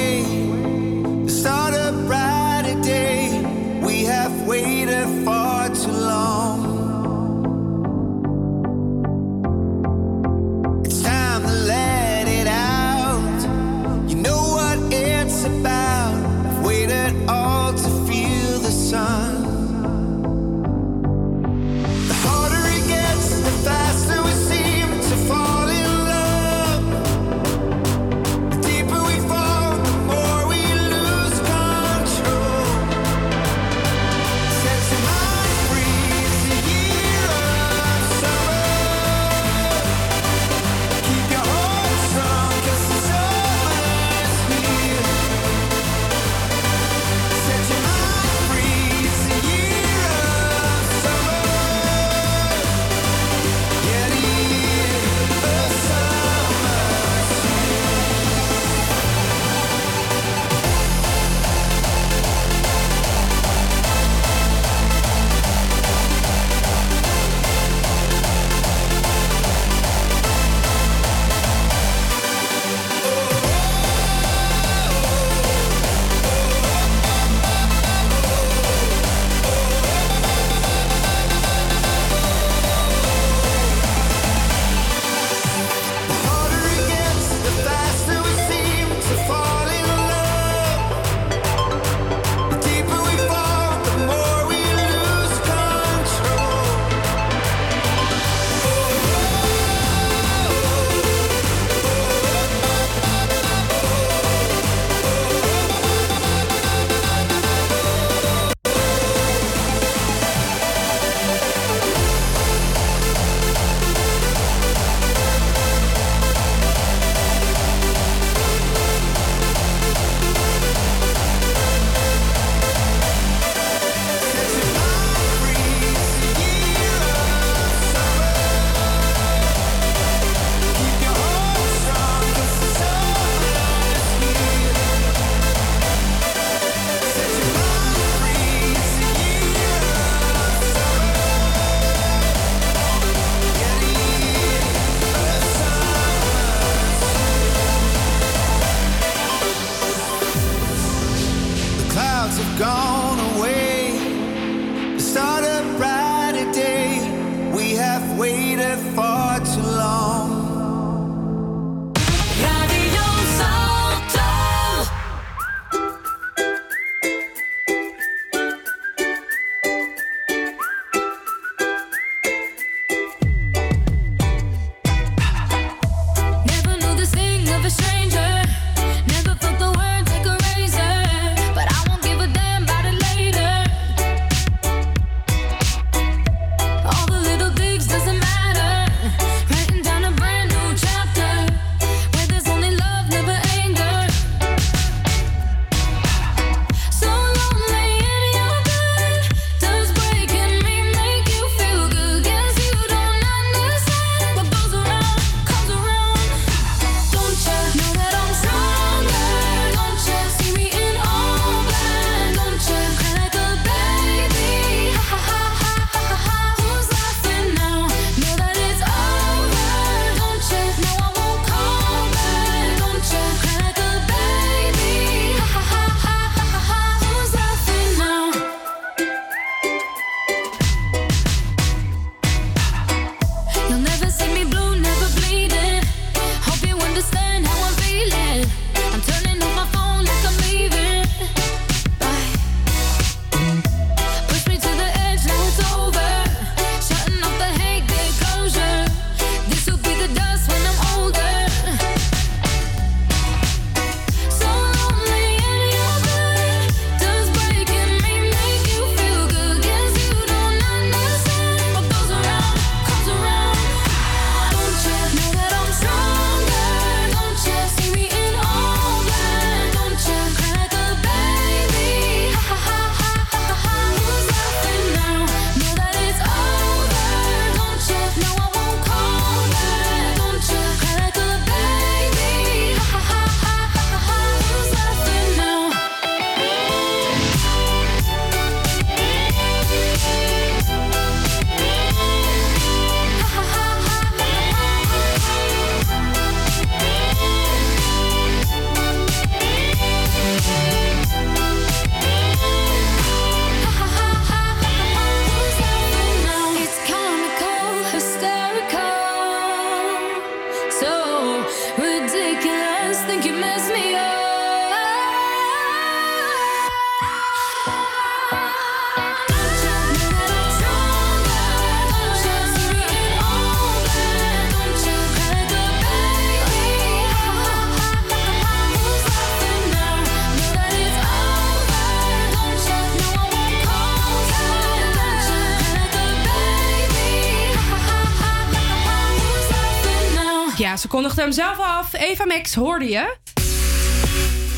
Eva 342.13 342.25
Max 342.25 342.53
hoorde 342.55 342.85
je. 342.89 343.15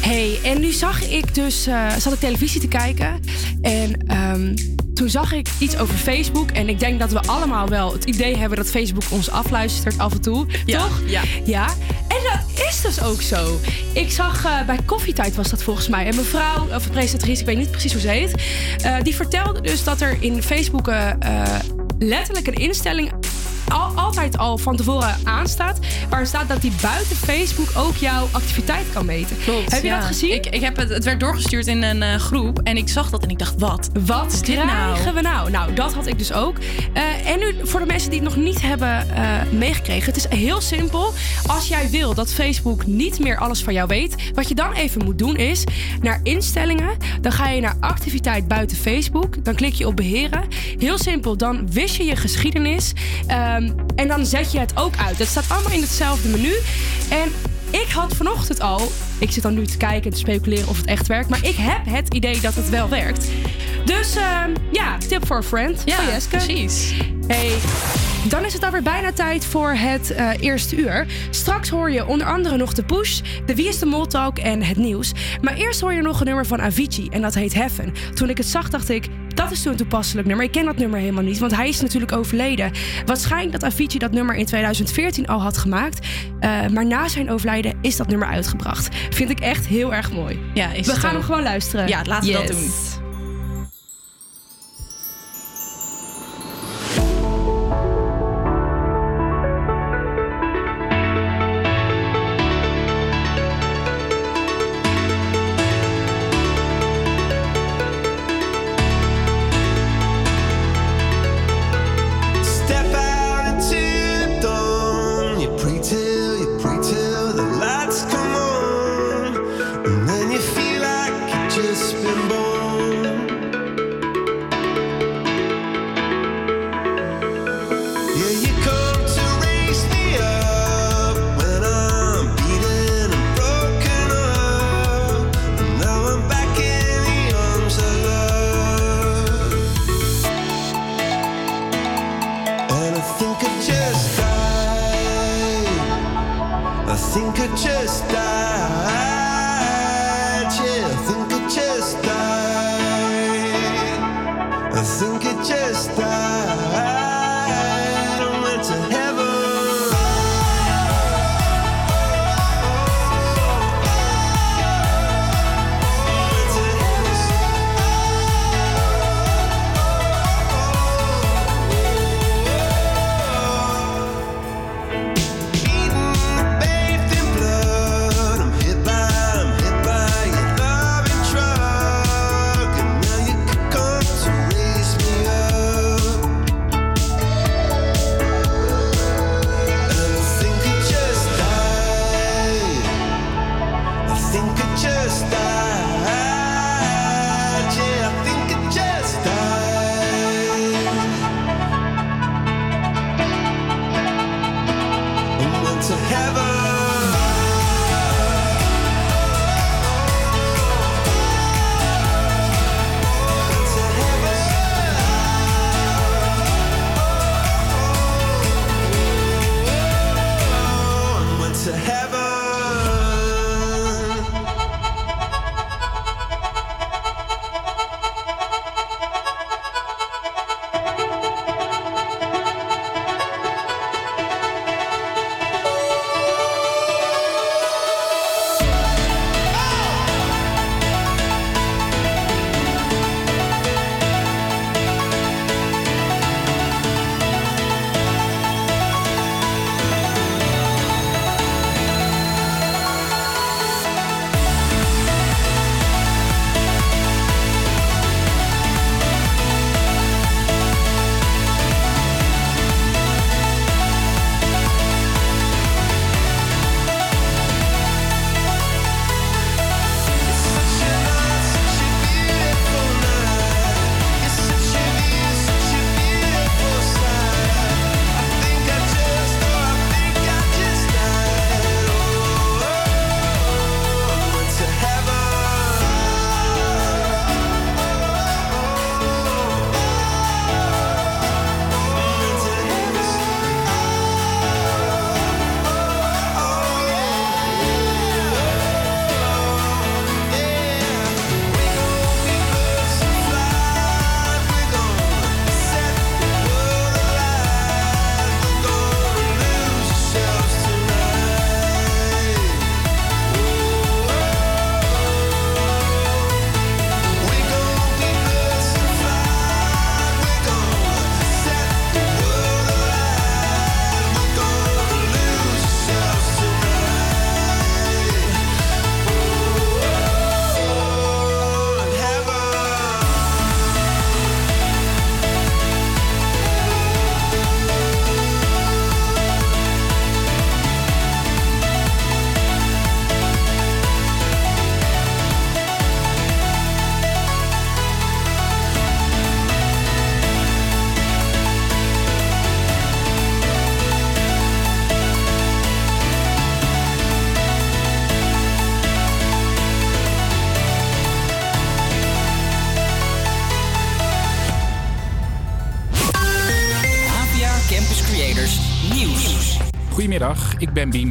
hey, 0.02 0.40
en 0.44 0.60
nu 0.60 0.72
zag 0.72 1.10
ik 1.10 1.36
dus... 1.36 1.68
eh, 1.68 1.96
zat 1.98 2.14
ik 2.14 2.20
televisie 2.20 2.62
te 2.62 2.68
kijken. 2.68 3.20
En 3.62 4.08
ehm, 4.08 4.56
toen 4.94 5.10
zag 5.10 5.34
ik 5.34 5.48
iets 5.60 5.78
over 5.78 5.96
Facebook. 5.96 6.52
En 6.52 6.70
ik 6.70 6.80
denk 6.80 7.00
dat 7.00 7.12
we 7.12 7.20
allemaal 7.20 7.68
wel 7.68 7.94
het 7.94 8.04
idee 8.04 8.38
hebben... 8.38 8.58
dat 8.58 8.70
Facebook 8.70 9.04
ons 9.10 9.30
afluistert 9.30 9.98
af 9.98 10.12
en 10.12 10.22
toe. 10.22 10.46
toch? 10.66 11.02
ja. 11.06 11.22
Ja. 11.46 11.68
En 12.08 12.18
dat 12.24 12.66
is 12.68 12.82
dus 12.82 13.02
ook 13.02 13.22
zo. 13.22 13.60
Ik 13.94 14.12
zag 14.12 14.46
eh, 14.46 14.66
bij 14.66 14.80
Koffietijd 14.86 15.36
was 15.36 15.50
dat 15.50 15.64
volgens 15.64 15.88
mij. 15.88 16.06
En 16.06 16.16
mevrouw, 16.16 16.68
of 16.76 16.92
presentatrice, 16.92 17.40
ik 17.40 17.46
weet 17.46 17.58
niet 17.58 17.72
precies 17.72 17.92
hoe 17.92 18.02
ze 18.02 18.10
heet... 18.10 18.42
eh, 18.84 18.96
die 19.02 19.16
vertelde 19.16 19.62
dus 19.62 19.84
dat 19.84 20.02
er 20.02 20.18
in 20.20 20.44
Facebook... 20.44 20.92
letterlijk 22.00 22.48
een 22.48 22.54
instelling 22.54 23.12
altijd 24.16 24.38
al 24.38 24.58
van 24.58 24.76
tevoren 24.76 25.16
aanstaat. 25.24 25.80
Waar 26.10 26.28
staat 26.28 26.48
dat 26.48 26.62
die 26.62 26.72
buiten 26.82 27.16
Facebook 27.16 27.70
ook 27.78 27.96
jouw 27.96 28.28
activiteit 28.32 28.86
kan 28.94 29.06
meten. 29.06 29.38
Klopt, 29.38 29.72
Heb 29.72 29.82
je 29.82 29.88
ja. 29.88 29.98
dat 29.98 30.08
gezien? 30.08 30.34
Ik, 30.34 30.46
ik 30.46 30.62
heb 30.62 30.76
het, 30.76 30.90
het 30.90 31.04
werd 31.04 31.20
doorgestuurd 31.20 31.68
in 31.68 31.84
een 31.84 32.02
eh, 32.02 32.16
groep 32.16 32.60
en 32.64 32.78
ik 32.78 32.90
zag 32.90 33.10
dat 33.10 33.24
en 33.24 33.30
ik 33.30 33.40
dacht, 33.40 33.60
wat? 33.60 33.90
Wat 34.06 34.34
is 34.34 34.42
dit 34.42 34.56
nou? 34.56 34.94
krijgen 34.94 35.14
we 35.14 35.22
nou? 35.22 35.52
Nou, 35.52 35.74
dat 35.74 35.94
had 35.94 36.08
ik 36.08 36.18
dus 36.18 36.34
ook. 36.34 36.58
Eh, 36.94 37.30
en 37.30 37.40
nu 37.40 37.56
voor 37.64 37.80
de 37.80 37.86
mensen 37.86 38.10
die 38.10 38.20
het 38.20 38.30
nog 38.30 38.44
niet 38.44 38.62
hebben 38.62 39.10
eh, 39.10 39.24
meegekregen. 39.52 40.14
Het 40.14 40.16
is 40.16 40.40
heel 40.40 40.62
simpel. 40.62 41.14
Als 41.48 41.68
jij 41.68 41.90
wil 41.90 42.14
dat 42.14 42.34
Facebook 42.34 42.86
niet 42.86 43.20
meer 43.20 43.38
alles 43.38 43.64
van 43.64 43.74
jou 43.74 43.88
weet. 43.88 44.16
Wat 44.34 44.48
je 44.48 44.56
dan 44.56 44.74
even 44.74 45.06
moet 45.06 45.18
doen 45.18 45.36
is 45.36 45.64
naar 46.02 46.20
instellingen. 46.24 46.98
Dan 47.22 47.32
ga 47.32 47.50
je 47.50 47.62
naar 47.62 47.76
activiteit 47.80 48.48
buiten 48.48 48.78
Facebook. 48.78 49.44
Dan 49.44 49.56
klik 49.56 49.74
je 49.74 49.88
op 49.88 49.96
beheren. 49.96 50.44
Heel 50.78 50.98
simpel. 50.98 51.38
Dan 51.38 51.72
wist 51.72 51.96
je 51.96 52.04
je 52.04 52.16
geschiedenis. 52.16 52.94
Ehm, 53.28 53.72
en 53.96 54.08
dan 54.08 54.26
zet 54.26 54.52
je 54.52 54.60
het 54.60 54.78
ook 54.78 54.98
uit. 54.98 55.18
Het 55.18 55.28
staat 55.28 55.50
allemaal 55.50 55.72
in 55.72 55.82
hetzelfde 55.82 56.30
menu. 56.30 56.54
En 57.10 57.32
ik 57.70 57.88
had 57.90 58.16
vanochtend 58.16 58.62
al. 58.62 58.92
Ik 59.20 59.32
zit 59.32 59.44
dan 59.44 59.54
nu 59.54 59.66
te 59.66 59.78
kijken 59.78 60.04
en 60.04 60.12
te 60.12 60.18
speculeren 60.18 60.68
of 60.68 60.78
het 60.78 60.86
echt 60.86 61.08
werkt. 61.08 61.30
Maar 61.30 61.46
ik 61.46 61.56
heb 61.56 61.86
het 61.86 62.14
idee 62.14 62.40
dat 62.40 62.56
het 62.56 62.70
wel 62.70 62.90
werkt. 62.90 63.28
Dus 63.86 64.16
ehm, 64.16 64.50
ja, 64.72 64.98
tip 64.98 65.26
for 65.26 65.38
a 65.38 65.44
friend. 65.44 65.82
Ja, 65.86 66.04
Jeske. 66.04 66.30
precies. 66.30 66.94
Hey, 67.28 67.52
dan 68.30 68.46
is 68.46 68.54
het 68.54 68.64
alweer 68.64 68.84
bijna 68.84 69.12
tijd 69.12 69.46
voor 69.46 69.70
het 69.70 70.12
eh, 70.12 70.30
eerste 70.40 70.76
uur. 70.76 71.06
Straks 71.30 71.70
hoor 71.70 71.92
je 71.92 72.06
onder 72.06 72.28
andere 72.28 72.58
nog 72.58 72.74
de 72.74 72.84
push, 72.84 73.22
de 73.46 73.56
Wie 73.56 73.68
is 73.68 73.80
de 73.80 73.86
Mol 73.86 74.06
Talk 74.06 74.38
en 74.38 74.64
het 74.64 74.78
nieuws. 74.78 75.12
Maar 75.42 75.54
eerst 75.54 75.82
hoor 75.82 75.94
je 75.94 76.02
nog 76.02 76.20
een 76.20 76.26
nummer 76.26 76.46
van 76.46 76.62
Avicii 76.62 77.08
en 77.10 77.22
dat 77.22 77.34
heet 77.34 77.54
Heaven. 77.54 77.94
Toen 78.14 78.30
ik 78.30 78.38
het 78.38 78.48
zag 78.48 78.70
dacht 78.70 78.90
ik, 78.90 79.08
dat 79.36 79.52
is 79.52 79.62
zo'n 79.62 79.76
toepasselijk 79.76 80.28
nummer. 80.28 80.46
Ik 80.46 80.52
ken 80.52 80.66
dat 80.66 80.78
nummer 80.78 81.00
helemaal 81.00 81.24
niet, 81.24 81.40
want 81.40 81.56
hij 81.56 81.68
is 81.68 81.82
natuurlijk 81.82 82.12
overleden. 82.12 82.72
Waarschijnlijk 83.06 83.52
dat 83.52 83.64
Avicii 83.64 84.00
dat 84.00 84.12
nummer 84.12 84.36
in 84.36 84.46
2014 84.46 85.28
al 85.28 85.42
had 85.42 85.58
gemaakt. 85.58 86.08
Eh, 86.40 86.68
maar 86.68 86.86
na 86.86 87.08
zijn 87.08 87.30
overlijden 87.30 87.74
is 87.82 87.96
dat 87.96 88.08
nummer 88.08 88.28
uitgebracht. 88.28 88.96
Vind 89.10 89.30
ik 89.30 89.40
echt 89.40 89.68
heel 89.68 89.94
erg 89.94 90.12
mooi. 90.12 90.40
Ja, 90.54 90.72
is 90.72 90.88
We 90.88 90.94
gaan 90.94 91.14
hem 91.14 91.24
gewoon 91.24 91.44
luisteren. 91.44 91.88
Ja, 91.88 92.02
laten 92.04 92.28
we 92.28 92.34
dat 92.34 92.48
doen. 92.48 92.95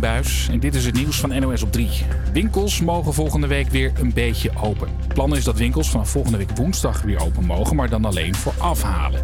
En 0.04 0.60
dit 0.60 0.74
is 0.74 0.86
het 0.86 0.94
nieuws 0.94 1.20
van 1.20 1.40
NOS 1.40 1.62
op 1.62 1.72
3. 1.72 1.88
Winkels 2.32 2.80
mogen 2.80 3.14
volgende 3.14 3.46
week 3.46 3.68
weer 3.68 3.92
een 4.00 4.12
beetje 4.12 4.50
open. 4.62 4.88
Het 4.98 5.14
plan 5.14 5.36
is 5.36 5.44
dat 5.44 5.58
winkels 5.58 5.90
vanaf 5.90 6.10
volgende 6.10 6.38
week 6.38 6.56
woensdag 6.56 7.02
weer 7.02 7.20
open 7.20 7.44
mogen, 7.44 7.76
maar 7.76 7.88
dan 7.88 8.04
alleen 8.04 8.34
voor 8.34 8.52
afhalen. 8.58 9.22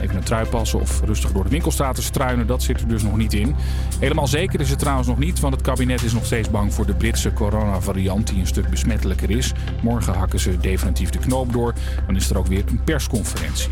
Even 0.00 0.16
een 0.16 0.22
trui 0.22 0.46
passen 0.48 0.80
of 0.80 1.00
rustig 1.04 1.32
door 1.32 1.44
de 1.44 1.50
winkelstraten 1.50 2.02
struinen, 2.02 2.46
dat 2.46 2.62
zit 2.62 2.80
er 2.80 2.88
dus 2.88 3.02
nog 3.02 3.16
niet 3.16 3.32
in. 3.32 3.54
Helemaal 3.98 4.26
zeker 4.26 4.60
is 4.60 4.70
het 4.70 4.78
trouwens 4.78 5.08
nog 5.08 5.18
niet, 5.18 5.40
want 5.40 5.54
het 5.54 5.62
kabinet 5.62 6.02
is 6.02 6.12
nog 6.12 6.24
steeds 6.24 6.50
bang 6.50 6.74
voor 6.74 6.86
de 6.86 6.94
Britse 6.94 7.32
coronavariant 7.32 8.26
die 8.26 8.38
een 8.40 8.46
stuk 8.46 8.70
besmettelijker 8.70 9.30
is. 9.30 9.52
Morgen 9.82 10.14
hakken 10.14 10.40
ze 10.40 10.58
definitief 10.58 11.10
de 11.10 11.18
knoop 11.18 11.52
door, 11.52 11.74
dan 12.06 12.16
is 12.16 12.30
er 12.30 12.38
ook 12.38 12.46
weer 12.46 12.64
een 12.66 12.84
persconferentie. 12.84 13.68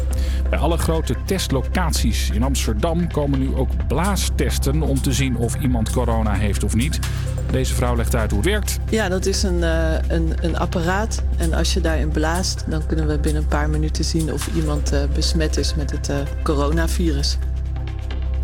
Bij 0.51 0.59
alle 0.59 0.79
grote 0.79 1.15
testlocaties 1.25 2.31
in 2.31 2.43
Amsterdam 2.43 3.13
komen 3.13 3.39
nu 3.39 3.55
ook 3.55 3.87
blaastesten 3.87 4.83
om 4.83 5.01
te 5.01 5.13
zien 5.13 5.37
of 5.37 5.55
iemand 5.61 5.91
corona 5.91 6.33
heeft 6.33 6.47
of 6.57 6.75
niet. 6.75 6.99
Deze 7.51 7.75
vrouw 7.75 7.97
legt 7.97 8.15
uit 8.15 8.31
hoe 8.31 8.41
het 8.41 8.49
werkt. 8.49 8.79
Ja, 8.91 9.09
dat 9.09 9.27
is 9.27 9.43
een, 9.43 9.63
eh, 9.63 9.93
een, 10.09 10.33
een 10.41 10.59
apparaat. 10.59 11.23
En 11.37 11.53
als 11.53 11.75
je 11.75 11.81
daarin 11.81 12.09
blaast, 12.09 12.65
dan 12.67 12.87
kunnen 12.87 13.07
we 13.07 13.19
binnen 13.19 13.43
een 13.43 13.49
paar 13.49 13.71
minuten 13.71 14.05
zien 14.05 14.33
of 14.33 14.49
iemand 14.55 14.93
eh, 14.93 15.01
besmet 15.15 15.57
is 15.57 15.75
met 15.75 15.91
het 15.91 16.09
eh, 16.09 16.17
coronavirus. 16.43 17.39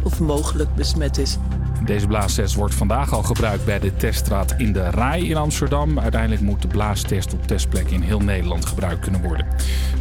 Of 0.02 0.20
mogelijk 0.20 0.74
besmet 0.74 1.18
is. 1.18 1.36
Deze 1.84 2.06
blaastest 2.06 2.54
wordt 2.54 2.74
vandaag 2.74 3.12
al 3.12 3.22
gebruikt 3.22 3.64
bij 3.64 3.78
de 3.78 3.96
teststraat 3.96 4.54
in 4.56 4.72
de 4.72 4.90
Rai 4.90 5.30
in 5.30 5.36
Amsterdam. 5.36 5.98
Uiteindelijk 5.98 6.40
moet 6.40 6.62
de 6.62 6.68
blaastest 6.68 7.32
op 7.32 7.46
testplekken 7.46 7.94
in 7.94 8.02
heel 8.02 8.20
Nederland 8.20 8.66
gebruikt 8.66 9.00
kunnen 9.00 9.22
worden. 9.22 9.46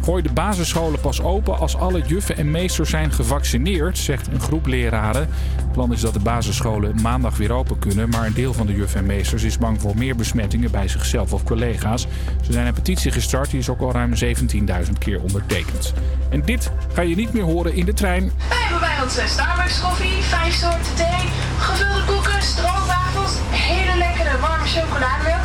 Gooi 0.02 0.22
de 0.22 0.32
basisscholen 0.32 1.00
pas 1.00 1.22
open 1.22 1.58
als 1.58 1.76
alle 1.76 2.02
juffen 2.06 2.36
en 2.36 2.50
meesters 2.50 2.90
zijn 2.90 3.12
gevaccineerd, 3.12 3.98
zegt 3.98 4.26
een 4.26 4.40
groep 4.40 4.66
leraren. 4.66 5.28
Het 5.56 5.72
plan 5.72 5.92
is 5.92 6.00
dat 6.00 6.12
de 6.12 6.20
basisscholen 6.20 7.00
maandag 7.02 7.36
weer 7.36 7.52
open 7.52 7.78
kunnen, 7.78 8.08
maar 8.08 8.26
een 8.26 8.34
deel 8.34 8.52
van 8.52 8.66
de 8.66 8.74
juffen 8.74 9.00
en 9.00 9.06
meesters 9.06 9.42
is 9.42 9.58
bang 9.58 9.80
voor 9.80 9.96
meer 9.96 10.16
besmettingen 10.16 10.70
bij 10.70 10.88
zichzelf 10.88 11.32
of 11.32 11.44
collega's. 11.44 12.06
Ze 12.42 12.52
zijn 12.52 12.66
een 12.66 12.74
petitie 12.74 13.10
gestart, 13.10 13.50
die 13.50 13.58
is 13.58 13.68
ook 13.68 13.80
al 13.80 13.92
ruim 13.92 14.12
17.000 14.24 14.92
keer 14.98 15.22
ondertekend. 15.22 15.92
En 16.28 16.42
dit 16.44 16.70
ga 16.92 17.02
je 17.02 17.16
niet 17.16 17.32
meer 17.32 17.42
horen 17.42 17.74
in 17.74 17.84
de 17.84 17.92
trein. 17.92 18.32
Wij 18.48 18.58
hebben 18.58 18.80
bij 18.80 19.02
ons 19.02 19.32
Starbucks 19.32 19.80
koffie, 19.80 20.22
vijf 20.22 20.54
soorten 20.54 20.94
thee, 20.94 21.28
koekjes, 22.06 22.48
stroopwafels, 22.48 23.32
hele 23.50 23.98
lekkere 23.98 24.38
warme 24.40 24.66
chocolademelk, 24.66 25.44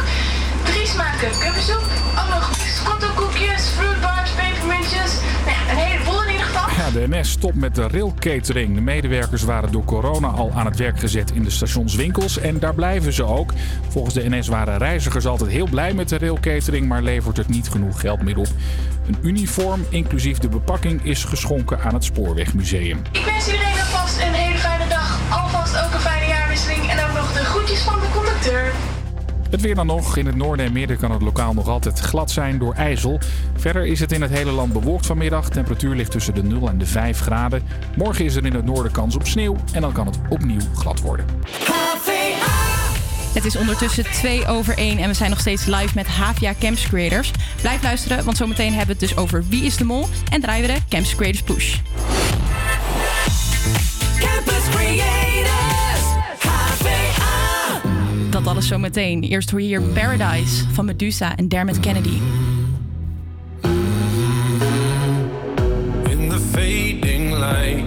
drie 0.64 0.88
smaken 0.88 1.32
kuppensoep, 1.40 1.86
ook 2.20 2.30
nog 2.30 2.52
scottelkoekjes, 2.56 3.68
fruitbars, 3.68 4.32
pepermuntjes, 4.32 5.12
nou 5.46 5.58
ja, 5.58 5.72
een 5.72 5.78
heleboel 5.78 6.24
in 6.24 6.32
ieder 6.32 6.46
geval. 6.46 6.70
Ja, 6.78 6.92
de 6.92 7.08
NS 7.08 7.30
stopt 7.32 7.56
met 7.56 7.76
de 7.76 7.88
railcatering. 7.88 8.76
De 8.76 8.82
medewerkers 8.82 9.44
waren 9.44 9.72
door 9.72 9.84
corona 9.84 10.28
al 10.28 10.52
aan 10.56 10.66
het 10.66 10.78
werk 10.78 11.00
gezet 11.00 11.32
in 11.32 11.44
de 11.44 11.50
stationswinkels 11.50 12.38
en 12.38 12.60
daar 12.60 12.76
blijven 12.76 13.14
ze 13.14 13.24
ook. 13.24 13.54
Volgens 13.90 14.14
de 14.14 14.30
NS 14.30 14.48
waren 14.48 14.78
reizigers 14.78 15.26
altijd 15.26 15.52
heel 15.52 15.68
blij 15.70 15.94
met 15.94 16.10
de 16.10 16.18
railcatering, 16.18 16.88
maar 16.88 17.02
levert 17.02 17.38
het 17.38 17.48
niet 17.48 17.70
genoeg 17.70 18.00
geld 18.00 18.22
meer 18.22 18.38
op. 18.38 18.48
Een 19.08 19.18
uniform, 19.22 19.86
inclusief 19.90 20.38
de 20.38 20.50
bepakking, 20.50 21.04
is 21.04 21.24
geschonken 21.24 21.82
aan 21.82 21.94
het 21.94 22.04
Spoorwegmuseum. 22.04 23.02
Ik 23.12 23.26
wens 23.26 23.46
iedereen 23.46 23.69
Het 29.50 29.62
weer 29.62 29.76
dan 29.76 29.86
nog. 29.86 30.18
In 30.18 30.26
het 30.26 30.36
noorden 30.36 30.66
en 30.66 30.72
midden 30.72 30.98
kan 30.98 31.12
het 31.12 31.22
lokaal 31.22 31.54
nog 31.54 31.68
altijd 31.68 32.00
glad 32.00 32.32
zijn 32.32 32.60
door 32.60 32.74
ijzel. 32.74 33.20
Verder 33.56 33.86
is 33.86 34.00
het 34.00 34.12
in 34.12 34.22
het 34.22 34.32
hele 34.32 34.52
land 34.52 34.74
bewolkt 34.74 35.06
vanmiddag. 35.06 35.50
Temperatuur 35.50 35.96
ligt 35.96 36.12
tussen 36.12 36.34
de 36.34 36.44
0 36.44 36.68
en 36.68 36.78
de 36.78 36.86
5 36.86 37.20
graden. 37.20 37.64
Morgen 37.96 38.26
is 38.26 38.36
er 38.36 38.46
in 38.46 38.54
het 38.54 38.66
noorden 38.66 38.92
kans 38.92 39.16
op 39.16 39.28
sneeuw 39.28 39.56
en 39.74 39.82
dan 39.82 39.92
kan 39.92 40.06
het 40.06 40.20
opnieuw 40.30 40.62
glad 40.76 41.02
worden. 41.02 41.26
Het 43.34 43.46
is 43.46 43.56
ondertussen 43.56 44.04
2 44.04 44.48
over 44.48 44.78
1 44.78 44.98
en 44.98 45.08
we 45.08 45.14
zijn 45.14 45.30
nog 45.30 45.40
steeds 45.40 45.66
live 45.66 45.90
met 45.96 46.08
Havia 46.08 46.54
Camps 46.60 46.88
Creators. 46.88 47.32
Blijf 47.62 47.84
luisteren, 47.84 48.26
want 48.26 48.38
zometeen 48.38 48.74
hebben 48.74 48.98
we 48.98 49.06
het 49.06 49.16
dus 49.16 49.18
over 49.18 49.44
Wie 49.50 49.64
is 49.64 49.78
de 49.78 49.84
Mol 49.84 50.08
en 50.32 50.42
draaien 50.42 50.68
we 50.68 50.74
de 50.74 50.80
Camps 50.90 51.16
Creators 51.16 51.44
Push. 51.44 51.78
Campus 54.20 54.70
Creators, 54.70 55.29
Dat 58.40 58.48
alles 58.48 58.68
zometeen. 58.68 59.24
Eerst 59.24 59.52
hoor 59.52 59.62
je 59.62 59.68
hier 59.68 59.82
Paradise 59.82 60.64
van 60.72 60.86
Medusa 60.86 61.36
en 61.36 61.48
Dermot 61.48 61.80
Kennedy. 61.80 62.18
In 66.10 66.30
the 66.30 66.40
fading 66.52 67.34
light, 67.34 67.84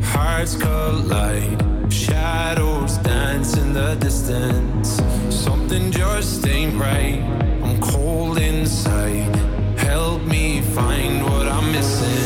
hearts 0.00 0.56
collide. 0.56 1.64
Shadows 1.88 3.02
dance 3.02 3.60
in 3.60 3.72
the 3.72 3.96
distance. 3.98 5.02
Something 5.28 5.92
just 5.92 6.46
ain't 6.46 6.80
right. 6.80 7.20
I'm 7.62 7.78
cold 7.80 8.38
inside. 8.38 9.36
Help 9.74 10.26
me 10.26 10.62
find 10.74 11.22
what 11.22 11.46
I'm 11.46 11.72
missing. 11.72 12.25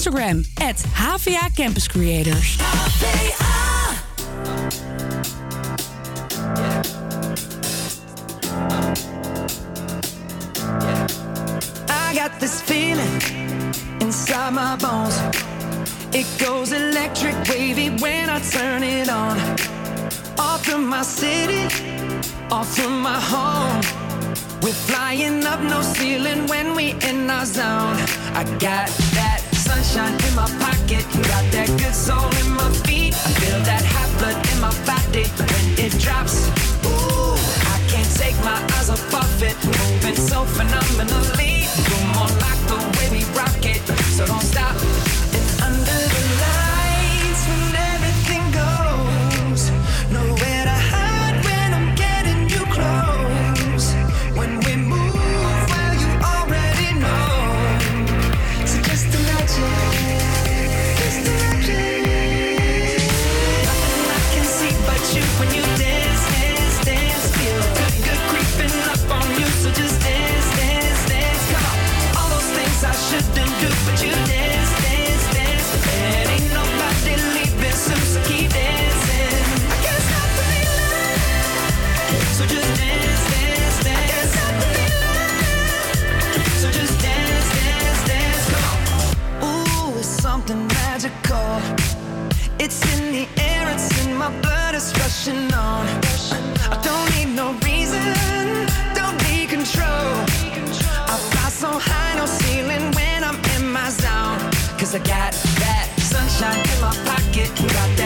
Instagram, 0.00 0.48
at 0.62 0.76
HVA 0.76 1.54
Campus 1.54 1.86
Creators. 1.86 2.56
I 11.90 12.14
got 12.14 12.40
this 12.40 12.62
feeling 12.62 13.14
inside 14.00 14.54
my 14.54 14.74
bones. 14.76 15.18
It 16.14 16.26
goes 16.38 16.72
electric 16.72 17.36
wavy 17.48 17.90
when 18.02 18.30
I 18.30 18.40
turn 18.40 18.82
it 18.82 19.10
on. 19.10 19.36
Off 20.38 20.64
from 20.64 20.88
my 20.88 21.02
city, 21.02 21.66
off 22.50 22.74
from 22.74 23.02
my 23.02 23.20
home. 23.20 23.82
We're 24.62 24.72
flying 24.72 25.44
up 25.44 25.60
no 25.60 25.82
ceiling 25.82 26.46
when 26.46 26.74
we 26.74 26.92
in 27.06 27.28
our 27.28 27.44
zone. 27.44 27.96
I 28.34 28.44
got 28.58 28.88
that 29.12 29.39
sunshine 29.90 30.28
in 30.28 30.34
my 30.34 30.46
pocket, 30.62 31.04
got 31.28 31.44
that 31.52 31.68
good 31.78 31.94
soul 31.94 32.28
in 32.42 32.50
my 32.52 32.70
feet. 32.86 33.14
I 33.14 33.30
feel 33.40 33.60
that 33.70 33.84
hot 33.84 34.10
blood 34.18 34.38
in 34.52 34.58
my 34.60 34.72
body 34.86 35.26
when 35.38 35.64
it 35.84 35.92
drops. 35.98 36.46
Ooh, 36.86 37.34
I 37.74 37.76
can't 37.90 38.10
take 38.16 38.36
my 38.44 38.58
eyes 38.78 38.90
off 38.90 39.14
of 39.14 39.42
it, 39.42 39.56
moving 39.64 40.16
so 40.16 40.44
phenomenally. 40.44 41.66
You're 41.88 42.06
more 42.14 42.30
like 42.44 42.60
the 42.70 42.78
way 42.96 43.06
we 43.18 43.22
rock 43.34 43.62
it, 43.64 43.82
so 44.14 44.26
don't 44.26 44.49
I 95.22 96.80
don't 96.82 97.14
need 97.14 97.36
no 97.36 97.52
reason, 97.62 98.00
don't 98.94 99.18
be 99.18 99.44
control. 99.44 99.84
I 101.12 101.18
fly 101.30 101.50
so 101.50 101.78
high, 101.78 102.16
no 102.16 102.24
ceiling 102.24 102.90
when 102.92 103.22
I'm 103.22 103.36
in 103.54 103.70
my 103.70 103.90
I 104.94 104.98
got 105.00 105.34
that 105.60 105.88
sunshine 105.98 106.56
in 106.56 106.80
my 106.80 106.94
pocket. 107.04 107.50
Got 107.54 107.99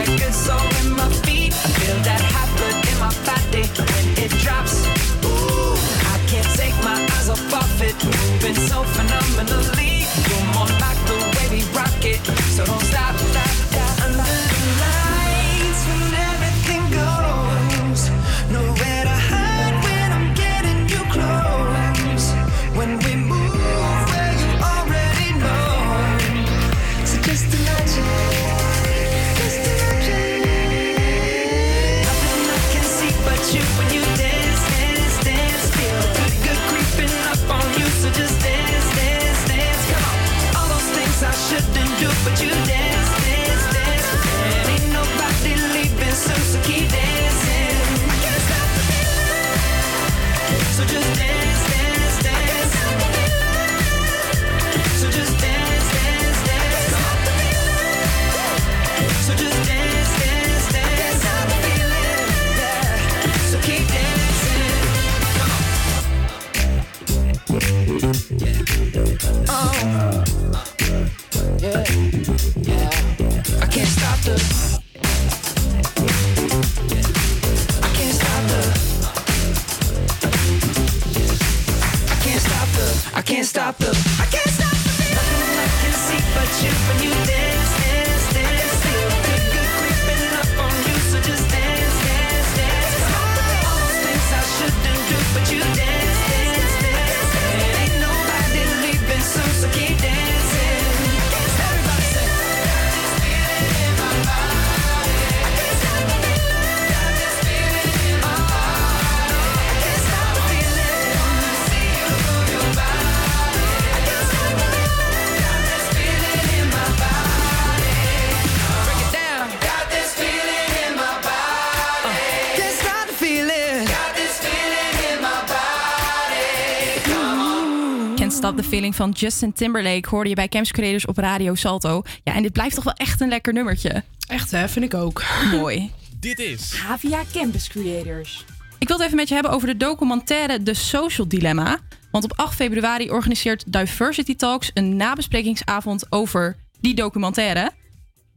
Van 128.94 129.10
Justin 129.10 129.52
Timberlake 129.52 130.08
hoorde 130.08 130.28
je 130.28 130.34
bij 130.34 130.48
Camps 130.48 130.70
Creators 130.70 131.06
op 131.06 131.16
Radio 131.16 131.54
Salto. 131.54 132.02
Ja, 132.24 132.34
en 132.34 132.42
dit 132.42 132.52
blijft 132.52 132.74
toch 132.74 132.84
wel 132.84 132.92
echt 132.92 133.20
een 133.20 133.28
lekker 133.28 133.52
nummertje. 133.52 134.02
Echt 134.26 134.50
hè, 134.50 134.68
vind 134.68 134.84
ik 134.84 134.94
ook. 134.94 135.24
Mooi. 135.52 135.90
Dit 136.20 136.38
is 136.38 136.72
Havia 136.76 137.22
Campus 137.32 137.68
Creators. 137.68 138.44
Ik 138.78 138.88
wil 138.88 138.96
het 138.96 139.06
even 139.06 139.18
met 139.18 139.28
je 139.28 139.34
hebben 139.34 139.52
over 139.52 139.68
de 139.68 139.76
documentaire 139.76 140.62
The 140.62 140.74
Social 140.74 141.28
Dilemma. 141.28 141.78
Want 142.10 142.24
op 142.24 142.32
8 142.36 142.54
februari 142.54 143.10
organiseert 143.10 143.72
Diversity 143.72 144.36
Talks 144.36 144.70
een 144.74 144.96
nabesprekingsavond 144.96 146.06
over 146.12 146.56
die 146.80 146.94
documentaire. 146.94 147.70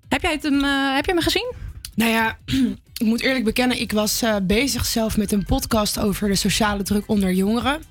Heb 0.10 0.22
jij 0.22 0.32
het 0.32 0.44
hem, 0.44 0.64
eh, 0.64 0.96
heb 0.96 1.06
je 1.06 1.12
hem 1.12 1.22
gezien? 1.22 1.54
Nou 1.96 2.12
ja, 2.12 2.38
ik 3.02 3.06
moet 3.06 3.22
eerlijk 3.22 3.46
bekennen, 3.46 3.80
ik 3.80 3.92
was 3.92 4.22
eh, 4.22 4.36
bezig 4.44 4.86
zelf 4.86 5.18
met 5.18 5.32
een 5.32 5.46
podcast 5.46 6.00
over 6.00 6.28
de 6.28 6.36
sociale 6.36 6.84
druk 6.84 7.04
onder 7.08 7.34
jongeren. 7.34 7.82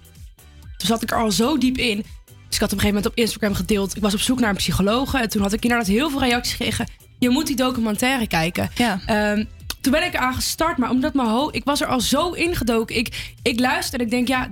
Toen 0.77 0.87
zat 0.87 1.03
ik 1.03 1.11
er 1.11 1.19
al 1.19 1.31
zo 1.31 1.59
diep 1.59 1.79
in. 1.79 2.05
Dus 2.47 2.55
ik 2.55 2.61
had 2.61 2.73
op 2.73 2.79
een 2.79 2.85
gegeven 2.85 2.95
moment 2.95 3.07
op 3.07 3.17
Instagram 3.17 3.55
gedeeld. 3.55 3.97
Ik 3.97 4.03
was 4.03 4.15
op 4.15 4.21
zoek 4.21 4.41
naar 4.41 4.51
een 4.51 4.57
psycholoog. 4.57 5.15
En 5.15 5.29
toen 5.29 5.43
had 5.43 5.53
ik 5.53 5.63
inderdaad 5.63 5.87
heel 5.89 6.11
veel 6.11 6.21
reacties 6.21 6.55
gekregen. 6.55 6.87
Je 7.19 7.29
moet 7.31 7.47
die 7.47 7.57
documentaire 7.57 8.27
kijken. 8.27 8.71
Ehm, 9.07 9.45
toen 9.81 9.93
ben 9.93 10.05
ik 10.05 10.15
eraan 10.15 10.35
gestart. 10.35 10.77
Maar 10.77 10.91
omdat 10.91 11.15
mijn 11.15 11.29
hoofd... 11.29 11.55
Ik 11.55 11.65
was 11.65 11.81
er 11.81 11.87
al 11.87 12.01
zo 12.01 12.31
ingedoken. 12.33 12.97
Ik, 12.97 13.33
ik 13.43 13.61
luister 13.61 13.99
en 13.99 14.05
ik 14.05 14.11
denk, 14.11 14.29
ja... 14.29 14.51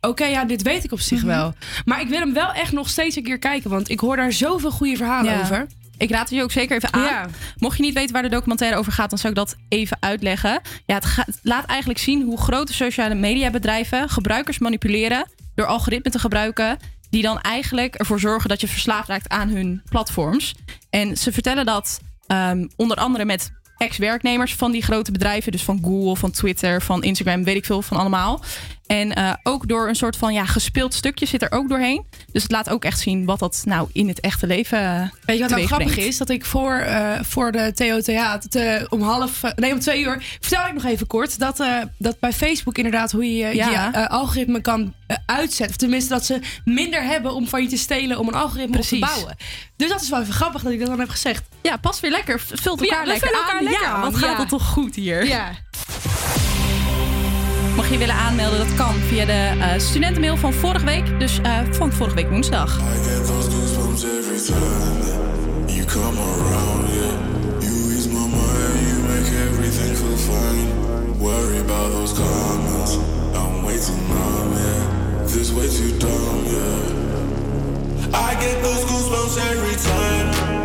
Oké, 0.00 0.24
ja, 0.24 0.44
dit 0.44 0.62
weet 0.62 0.84
ik 0.84 0.92
op 0.92 1.00
zich 1.00 1.18
Mhm. 1.18 1.26
wel. 1.26 1.54
Maar 1.84 2.00
ik 2.00 2.08
wil 2.08 2.18
hem 2.18 2.32
wel 2.32 2.52
echt 2.52 2.72
nog 2.72 2.88
steeds 2.88 3.16
een 3.16 3.22
keer 3.22 3.38
kijken. 3.38 3.70
Want 3.70 3.88
ik 3.90 4.00
hoor 4.00 4.16
daar 4.16 4.32
zoveel 4.32 4.70
goede 4.70 4.96
verhalen 4.96 5.32
Ja. 5.32 5.40
over. 5.40 5.66
Ik 5.98 6.10
raad 6.10 6.28
het 6.28 6.38
je 6.38 6.42
ook 6.42 6.52
zeker 6.52 6.76
even 6.76 6.92
aan. 6.92 7.02
Ja. 7.04 7.26
Mocht 7.58 7.76
je 7.76 7.82
niet 7.82 7.94
weten 7.94 8.12
waar 8.12 8.22
de 8.22 8.28
documentaire 8.28 8.76
over 8.78 8.92
gaat, 8.92 9.10
dan 9.10 9.18
zou 9.18 9.32
ik 9.32 9.38
dat 9.38 9.56
even 9.68 9.96
uitleggen. 10.00 10.60
Ja, 10.86 10.94
het, 10.94 11.04
gaat- 11.04 11.26
het 11.26 11.38
laat 11.42 11.64
eigenlijk 11.66 11.98
zien 11.98 12.22
hoe 12.22 12.38
grote 12.38 12.72
sociale 12.74 13.14
mediabedrijven 13.14 14.08
gebruikers 14.08 14.58
manipuleren 14.58 15.26
door 15.54 15.66
algoritmen 15.66 16.12
te 16.12 16.18
gebruiken. 16.18 16.78
Die 17.10 17.22
dan 17.22 17.40
eigenlijk 17.40 17.94
ervoor 17.94 18.20
zorgen 18.20 18.48
dat 18.48 18.60
je 18.60 18.68
verslaafd 18.68 19.08
raakt 19.08 19.28
aan 19.28 19.48
hun 19.48 19.82
platforms. 19.88 20.54
En 20.90 21.16
ze 21.16 21.32
vertellen 21.32 21.66
dat 21.66 22.00
ehm, 22.26 22.66
onder 22.76 22.96
andere 22.96 23.24
met 23.24 23.52
ex-werknemers 23.76 24.54
van 24.54 24.72
die 24.72 24.82
grote 24.82 25.12
bedrijven. 25.12 25.52
Dus 25.52 25.62
van 25.62 25.80
Google, 25.84 26.16
van 26.16 26.30
Twitter, 26.30 26.82
van 26.82 27.02
Instagram, 27.02 27.44
weet 27.44 27.56
ik 27.56 27.64
veel 27.64 27.82
van 27.82 27.96
allemaal. 27.96 28.42
En 28.86 29.14
eh, 29.14 29.32
ook 29.42 29.68
door 29.68 29.88
een 29.88 29.94
soort 29.94 30.16
van 30.16 30.32
ja, 30.34 30.44
gespeeld 30.44 30.94
stukje 30.94 31.26
zit 31.26 31.42
er 31.42 31.52
ook 31.52 31.68
doorheen. 31.68 32.04
Dus 32.32 32.42
het 32.42 32.50
laat 32.52 32.68
ook 32.70 32.84
echt 32.84 33.00
zien 33.00 33.24
wat 33.24 33.38
dat 33.38 33.62
nou 33.64 33.88
in 33.92 34.08
het 34.08 34.20
echte 34.20 34.46
leven 34.46 34.78
eh, 34.80 35.00
Weet 35.24 35.36
je 35.36 35.42
wat 35.42 35.50
nou 35.50 35.66
grappig 35.66 35.92
brengt. 35.92 36.10
is? 36.10 36.16
Dat 36.16 36.30
ik 36.30 36.44
voor, 36.44 36.74
eh, 36.74 37.12
voor 37.22 37.52
de 37.52 37.72
Theater 37.74 38.50
te- 38.50 38.86
om 38.88 39.02
half, 39.02 39.40
nee 39.56 39.72
om 39.72 39.78
twee 39.80 40.02
uur, 40.02 40.36
vertel 40.40 40.66
ik 40.66 40.74
nog 40.74 40.84
even 40.84 41.06
kort, 41.06 41.38
dat, 41.38 41.64
dat 41.98 42.18
bij 42.20 42.32
Facebook 42.32 42.76
inderdaad 42.76 43.12
hoe 43.12 43.34
je 43.36 43.54
Ja. 43.54 43.90
je 43.92 44.08
algoritme 44.08 44.60
kan 44.60 44.94
uitzetten. 45.26 45.68
Of 45.68 45.76
tenminste 45.76 46.08
dat 46.12 46.26
ze 46.26 46.40
minder 46.64 47.02
hebben 47.02 47.34
om 47.34 47.48
van 47.48 47.62
je 47.62 47.68
te 47.68 47.76
stelen 47.76 48.18
om 48.18 48.28
een 48.28 48.34
algoritme 48.34 48.76
op 48.76 48.82
te 48.82 48.98
bouwen. 48.98 49.36
Dus 49.76 49.88
dat 49.88 50.02
is 50.02 50.08
wel 50.08 50.20
even 50.20 50.34
grappig 50.34 50.62
dat 50.62 50.72
ik 50.72 50.78
dat 50.78 50.88
dan 50.88 50.98
heb 51.00 51.08
gezegd. 51.08 51.42
Ja, 51.66 51.76
pas 51.76 52.00
weer 52.00 52.10
lekker. 52.10 52.40
Vult 52.52 52.80
Ja, 52.80 52.86
elkaar 52.86 53.00
we 53.04 53.06
lekker 53.10 53.28
vullen 53.28 53.42
aan. 53.42 53.46
elkaar 53.48 53.62
lekker 53.62 53.82
ja, 53.88 53.92
aan, 53.94 54.00
wat 54.00 54.16
gaat 54.16 54.30
ja. 54.30 54.38
het 54.38 54.48
toch 54.48 54.66
goed 54.66 54.94
hier? 54.94 55.26
Ja. 55.26 55.50
Mocht 57.76 57.88
je 57.90 57.98
willen 57.98 58.14
aanmelden, 58.14 58.58
dat 58.58 58.74
kan 58.74 58.94
via 58.94 59.24
de 59.24 59.32
eh, 59.60 59.78
studentenmail 59.80 60.36
van 60.36 60.52
vorige 60.52 60.84
week. 60.84 61.18
Dus 61.20 61.40
eh, 61.42 61.58
van 61.70 61.92
vorige 61.92 62.14
week 62.14 62.28
woensdag. 62.30 62.74
get 62.76 63.26
those 63.26 63.50
goosebumps 63.50 64.04
every 64.04 64.40
time 64.46 65.04
you 65.66 65.84
come 65.86 66.18
around. 66.20 66.88
Yeah, 66.92 67.14
you 67.60 67.94
ease 67.96 68.08
my 68.08 68.26
mind, 68.28 68.88
you 68.88 68.98
make 69.08 69.30
everything 69.48 69.96
feel 69.96 70.16
fine. 70.16 70.68
Worry 71.18 71.58
about 71.58 71.92
those 71.92 72.14
comments, 72.14 72.94
I'm 73.34 73.64
way 73.64 73.76
too 73.78 73.92
numb. 74.08 74.52
Yeah, 74.52 75.26
this 75.26 75.50
way 75.52 75.68
too 75.68 75.98
dumb. 75.98 76.44
Yeah, 76.46 78.28
I 78.28 78.34
get 78.40 78.62
those 78.62 78.84
goosebumps 78.84 79.36
every 79.50 79.76
time. 79.76 80.55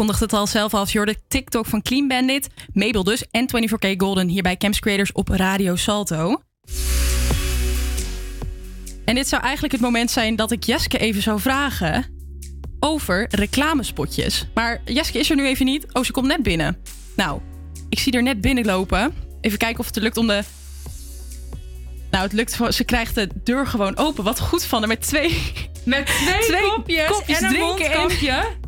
kondigt 0.00 0.20
het 0.20 0.32
al 0.32 0.46
zelf 0.46 0.74
af. 0.74 0.92
Je 0.92 0.98
hoorde 0.98 1.16
TikTok 1.28 1.66
van 1.66 1.82
Clean 1.82 2.08
Bandit. 2.08 2.48
Mabel 2.72 3.04
dus. 3.04 3.24
En 3.30 3.48
24K 3.56 3.96
Golden 3.96 4.28
hier 4.28 4.42
bij 4.42 4.56
Camps 4.56 4.78
Creators 4.78 5.12
op 5.12 5.28
Radio 5.28 5.76
Salto. 5.76 6.42
En 9.04 9.14
dit 9.14 9.28
zou 9.28 9.42
eigenlijk 9.42 9.72
het 9.72 9.82
moment 9.82 10.10
zijn 10.10 10.36
dat 10.36 10.50
ik 10.50 10.64
Jeske 10.64 10.98
even 10.98 11.22
zou 11.22 11.40
vragen 11.40 12.06
over 12.78 13.26
reclamespotjes. 13.30 14.46
Maar 14.54 14.80
Jeske 14.84 15.18
is 15.18 15.30
er 15.30 15.36
nu 15.36 15.46
even 15.46 15.66
niet. 15.66 15.86
Oh, 15.92 16.04
ze 16.04 16.12
komt 16.12 16.26
net 16.26 16.42
binnen. 16.42 16.82
Nou, 17.16 17.40
ik 17.88 17.98
zie 17.98 18.12
er 18.12 18.22
net 18.22 18.40
binnenlopen. 18.40 19.14
Even 19.40 19.58
kijken 19.58 19.80
of 19.80 19.86
het 19.86 19.96
lukt 19.96 20.16
om 20.16 20.26
de... 20.26 20.42
Nou, 22.10 22.24
het 22.24 22.32
lukt. 22.32 22.58
Ze 22.68 22.84
krijgt 22.84 23.14
de 23.14 23.28
deur 23.44 23.66
gewoon 23.66 23.96
open. 23.96 24.24
Wat 24.24 24.40
goed 24.40 24.64
van 24.64 24.78
haar. 24.78 24.88
Met 24.88 25.00
twee... 25.00 25.52
Met 25.84 26.06
twee, 26.46 26.70
kopjes, 26.70 27.06
kopjes 27.06 27.38
en 27.38 27.44
een 27.44 27.50
drinken 27.50 27.98
mondkapje. 27.98 28.59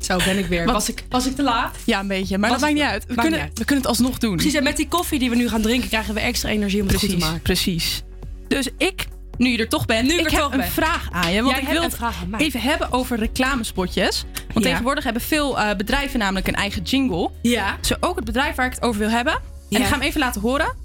Zo 0.00 0.16
ben 0.24 0.38
ik 0.38 0.46
weer. 0.46 0.64
Was 0.64 0.88
ik, 0.88 1.04
was 1.08 1.26
ik 1.26 1.34
te 1.36 1.42
laat? 1.42 1.76
Ja, 1.84 2.00
een 2.00 2.06
beetje. 2.06 2.38
Maar 2.38 2.50
Was 2.50 2.60
dat 2.60 2.68
maakt 2.68 2.80
niet 2.82 2.90
uit. 2.92 3.02
We, 3.06 3.08
maakt 3.14 3.20
kunnen, 3.20 3.38
niet 3.40 3.48
uit. 3.48 3.58
we 3.58 3.64
kunnen 3.64 3.84
het 3.84 3.92
alsnog 3.98 4.18
doen. 4.18 4.34
Precies, 4.36 4.54
en 4.54 4.62
met 4.62 4.76
die 4.76 4.88
koffie 4.88 5.18
die 5.18 5.30
we 5.30 5.36
nu 5.36 5.48
gaan 5.48 5.60
drinken 5.62 5.88
krijgen 5.88 6.14
we 6.14 6.20
extra 6.20 6.48
energie 6.48 6.80
om 6.80 6.86
het 6.88 6.96
goed 6.96 7.04
Precies, 7.06 7.22
te 7.24 7.28
maken. 7.30 7.42
precies. 7.42 8.02
Dus 8.48 8.68
ik, 8.78 9.06
nu 9.36 9.48
je 9.50 9.58
er 9.58 9.68
toch 9.68 9.86
bent, 9.86 10.08
Nu 10.08 10.14
ik 10.18 10.20
ik 10.26 10.30
heb 10.30 10.42
een 10.42 10.58
ben. 10.58 10.66
vraag 10.70 11.08
aan 11.12 11.32
je. 11.32 11.42
Want 11.42 11.54
Jij 11.56 11.64
ik 11.64 11.68
wil 11.68 11.82
het 11.82 11.96
even 12.36 12.60
hebben 12.60 12.92
over 12.92 13.18
reclamespotjes. 13.18 14.24
Want 14.52 14.64
Ja. 14.64 14.70
tegenwoordig 14.70 15.04
hebben 15.04 15.22
veel 15.22 15.58
eh, 15.60 15.76
bedrijven 15.76 16.18
namelijk 16.18 16.46
een 16.48 16.54
eigen 16.54 16.82
jingle. 16.82 17.30
Ja. 17.42 17.76
Zo 17.80 17.94
ook 18.00 18.16
het 18.16 18.24
bedrijf 18.24 18.54
waar 18.54 18.66
ik 18.66 18.72
het 18.74 18.82
over 18.82 19.00
wil 19.00 19.10
hebben. 19.10 19.32
En 19.34 19.40
Ja. 19.68 19.78
ik 19.78 19.84
ga 19.84 19.92
hem 19.92 20.02
even 20.02 20.20
laten 20.20 20.40
horen. 20.40 20.66
En 20.66 20.76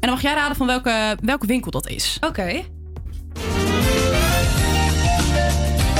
dan 0.00 0.10
mag 0.10 0.22
jij 0.22 0.34
raden 0.34 0.56
van 0.56 0.66
welke, 0.66 1.16
welke 1.22 1.46
winkel 1.46 1.70
dat 1.70 1.88
is. 1.88 2.16
Oké. 2.20 2.62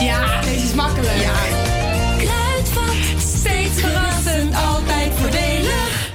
Ja, 0.00 0.40
deze 0.40 0.64
is 0.66 0.74
makkelijk. 0.74 1.12
Kruidvat, 1.12 1.53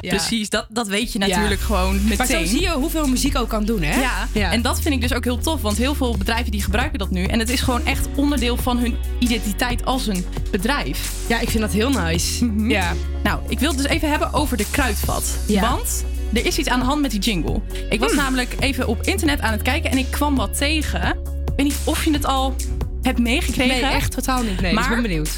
Ja. 0.10 0.16
Precies, 0.16 0.50
dat, 0.50 0.66
dat 0.70 0.88
weet 0.88 1.14
je 1.14 1.20
Ja. 1.20 1.28
natuurlijk 1.28 1.62
gewoon 1.62 1.94
meteen. 2.04 2.18
Maar 2.18 2.28
zo 2.28 2.46
zie 2.46 2.62
je 2.62 2.70
hoeveel 2.72 3.08
muziek 3.08 3.38
ook 3.38 3.50
kan 3.50 3.66
doen, 3.66 3.82
hè? 3.82 4.00
Ja. 4.34 4.52
en 4.52 4.62
dat 4.62 4.82
vind 4.82 4.96
ik 4.96 5.02
dus 5.02 5.14
ook 5.14 5.24
heel 5.24 5.38
tof. 5.38 5.62
Want 5.62 5.78
heel 5.78 5.96
veel 5.96 6.18
bedrijven 6.18 6.52
die 6.52 6.62
gebruiken 6.64 7.00
dat 7.00 7.10
nu. 7.12 7.24
En 7.24 7.40
het 7.40 7.50
is 7.50 7.62
gewoon 7.62 7.86
echt 7.86 8.08
onderdeel 8.16 8.58
van 8.58 8.78
hun 8.78 8.96
identiteit 9.20 9.86
als 9.86 10.08
een 10.08 10.26
bedrijf. 10.52 11.12
Ja, 11.28 11.40
ik 11.40 11.50
vind 11.50 11.62
dat 11.64 11.72
heel 11.72 11.90
nice. 11.90 12.52
Ja. 12.58 12.94
Nou, 13.24 13.40
ik 13.48 13.60
wil 13.60 13.70
het 13.70 13.78
dus 13.78 13.88
even 13.88 14.10
hebben 14.10 14.34
over 14.34 14.58
de 14.58 14.66
kruidvat. 14.72 15.38
Ja. 15.48 15.62
Want 15.62 16.06
er 16.34 16.46
is 16.46 16.58
iets 16.58 16.70
aan 16.70 16.80
de 16.80 16.86
hand 16.86 17.02
met 17.02 17.12
die 17.12 17.20
jingle. 17.20 17.62
Ik 17.90 18.00
was 18.00 18.14
namelijk 18.14 18.56
even 18.60 18.88
op 18.88 19.02
internet 19.04 19.42
aan 19.42 19.52
het 19.52 19.62
kijken 19.62 19.92
en 19.92 19.98
ik 19.98 20.06
kwam 20.10 20.36
wat 20.36 20.58
tegen. 20.58 21.02
Ik 21.10 21.54
weet 21.56 21.66
niet 21.66 21.78
of 21.84 22.04
je 22.06 22.12
het 22.12 22.26
al 22.26 22.56
hebt 23.02 23.20
meegekregen. 23.20 23.82
Nee, 23.82 23.92
echt 23.92 24.12
totaal 24.12 24.42
niet. 24.44 24.62
Nee, 24.62 24.72
dus 24.72 24.74
maar 24.74 24.84
ik 24.84 24.90
ben 24.90 25.02
benieuwd. 25.02 25.30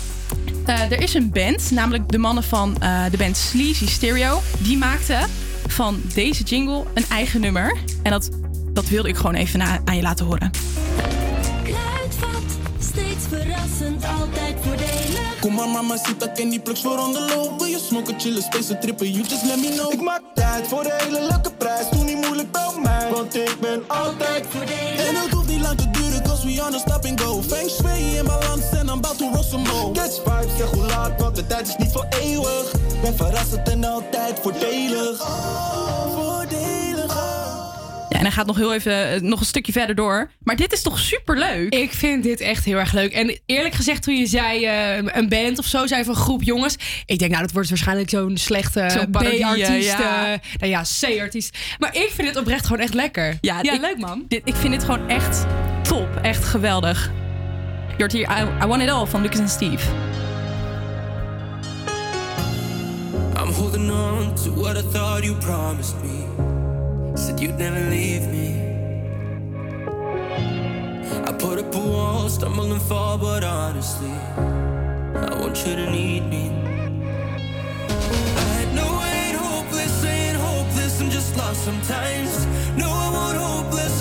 Eh, 0.65 0.91
er 0.91 1.01
is 1.01 1.13
een 1.13 1.29
band, 1.31 1.71
namelijk 1.71 2.09
de 2.09 2.17
mannen 2.17 2.43
van 2.43 2.75
eh, 2.81 3.03
de 3.11 3.17
band 3.17 3.37
Sleazy 3.37 3.87
Stereo. 3.87 4.41
Die 4.57 4.77
maakten 4.77 5.19
van 5.67 6.01
deze 6.13 6.43
jingle 6.43 6.83
een 6.93 7.05
eigen 7.09 7.41
nummer. 7.41 7.77
En 8.03 8.11
dat, 8.11 8.29
dat 8.73 8.87
wilde 8.89 9.09
ik 9.09 9.15
gewoon 9.15 9.35
even 9.35 9.59
na- 9.59 9.79
aan 9.85 9.95
je 9.95 10.01
laten 10.01 10.25
horen. 10.25 10.51
Kruidvat, 11.63 12.57
steeds 12.79 13.25
verrassend, 13.29 14.05
altijd 14.19 14.55
voordelig. 14.61 15.39
Kom 15.39 15.53
maar 15.53 15.69
mama, 15.69 15.97
zit 15.97 16.23
ik 16.23 16.37
in 16.37 16.49
die 16.49 16.59
plugs 16.59 16.81
voor 16.81 16.97
onderlopen. 16.97 17.69
Je 17.69 17.79
smoken, 17.87 18.19
chillen, 18.19 18.41
spacen, 18.41 18.79
trippen, 18.79 19.11
you 19.11 19.23
just 19.27 19.43
let 19.45 19.57
me 19.61 19.71
know. 19.77 19.93
Ik 19.93 20.01
maak 20.01 20.21
tijd 20.33 20.67
voor 20.67 20.83
de 20.83 20.95
hele 21.03 21.27
leuke 21.29 21.51
prijs, 21.57 21.89
doe 21.89 22.03
niet 22.03 22.25
moeilijk 22.25 22.51
bij 22.51 22.69
mij. 22.83 23.09
Want 23.11 23.35
ik 23.35 23.55
ben 23.61 23.81
altijd 23.87 24.45
voordelig. 24.49 25.07
En 25.07 25.15
het 25.15 25.29
hoeft 25.31 25.47
niet 25.47 25.61
lang 25.61 25.77
te 25.77 25.89
duren, 25.91 26.10
cause 26.41 26.55
we 26.55 26.61
on 26.61 26.73
a 26.75 26.79
stop 26.79 27.05
and 27.05 27.19
go. 27.21 27.41
Feng 27.41 27.69
shui 27.69 28.17
in 28.17 28.25
balans 28.25 28.69
en 28.71 28.87
I'm 28.87 28.89
about 28.89 29.17
to 29.17 29.29
rock 29.31 29.43
some 29.43 29.63
more. 29.69 29.91
Catch 29.93 30.21
vibes, 30.23 30.57
zeg 30.57 30.69
hoe 30.69 30.85
laat, 30.85 31.21
want 31.21 31.35
de 31.35 31.47
tijd 31.47 31.67
is 31.67 31.75
niet 31.77 31.91
voor 31.91 32.05
eeuwig. 32.21 32.71
Ben 33.01 33.15
verrassend 33.15 33.69
en 33.69 33.83
altijd 33.83 34.39
voordelig. 34.41 35.17
Voordelig. 36.11 37.13
Ja, 38.09 38.17
en 38.17 38.21
hij 38.21 38.31
gaat 38.31 38.45
nog 38.45 38.55
heel 38.57 38.73
even 38.73 39.11
eh, 39.13 39.21
nog 39.21 39.39
een 39.39 39.45
stukje 39.45 39.71
verder 39.71 39.95
door. 39.95 40.31
Maar 40.43 40.55
dit 40.55 40.73
is 40.73 40.81
toch 40.81 40.99
super 40.99 41.37
leuk? 41.37 41.73
Ik 41.73 41.91
vind 41.91 42.23
dit 42.23 42.39
echt 42.39 42.65
heel 42.65 42.77
erg 42.77 42.93
leuk. 42.93 43.13
En 43.13 43.39
eerlijk 43.45 43.73
gezegd, 43.75 44.03
toen 44.03 44.15
je 44.15 44.25
zei 44.25 44.65
eh, 44.65 44.97
een 44.97 45.29
band 45.29 45.59
of 45.59 45.65
zo, 45.65 45.87
zei 45.87 46.03
van 46.03 46.15
groep 46.15 46.43
jongens. 46.43 46.75
Ik 47.05 47.19
denk, 47.19 47.31
nou, 47.31 47.43
dat 47.43 47.51
wordt 47.51 47.69
waarschijnlijk 47.69 48.09
zo'n 48.09 48.37
slechte 48.37 48.89
Zo'n 48.89 49.09
parodie, 49.11 49.39
B-artiest. 49.41 49.87
ja. 49.87 50.31
eh, 50.33 50.39
nou 50.59 50.71
ja, 50.71 50.83
C-artiest. 51.01 51.57
Maar 51.79 51.95
ik 51.95 52.09
vind 52.13 52.27
dit 52.27 52.37
oprecht 52.37 52.65
gewoon 52.65 52.81
echt 52.81 52.93
lekker. 52.93 53.37
Ja, 53.41 53.59
ja 53.61 53.73
ik- 53.73 53.81
leuk 53.81 53.97
man. 53.97 54.25
Dit, 54.27 54.41
ik 54.43 54.55
vind 54.55 54.73
dit 54.73 54.83
gewoon 54.83 55.09
echt 55.09 55.45
top. 55.91 56.15
Echt 56.21 56.43
geweldig. 56.43 57.11
Je 57.87 57.97
hoort 57.97 58.11
hier 58.11 58.29
I, 58.29 58.63
I 58.63 58.67
Want 58.67 58.81
It 58.81 58.89
All 58.89 59.05
van 59.05 59.21
Lucas 59.21 59.39
en 59.39 59.49
Steve. 59.49 59.83
I'm 63.37 63.53
holding 63.53 63.91
on 63.91 64.33
to 64.43 64.51
what 64.51 64.77
I 64.77 64.81
thought 64.91 65.23
you 65.23 65.35
promised 65.35 65.95
me. 66.03 66.25
Said 67.15 67.39
you'd 67.39 67.57
never 67.57 67.79
leave 67.89 68.27
me. 68.27 68.69
I 71.27 71.33
put 71.33 71.59
up 71.59 71.75
a 71.75 71.79
wall, 71.79 72.29
stumble 72.29 72.71
and 72.71 72.81
fall, 72.81 73.17
but 73.17 73.43
honestly, 73.43 74.13
I 75.15 75.39
want 75.39 75.67
you 75.67 75.75
to 75.75 75.89
need 75.89 76.23
me. 76.29 76.61
I'm 81.01 81.09
just 81.09 81.35
lost 81.35 81.63
sometimes. 81.63 82.45
No, 82.77 82.85
I 82.85 83.09
want 83.11 83.37
hopeless, 83.37 84.00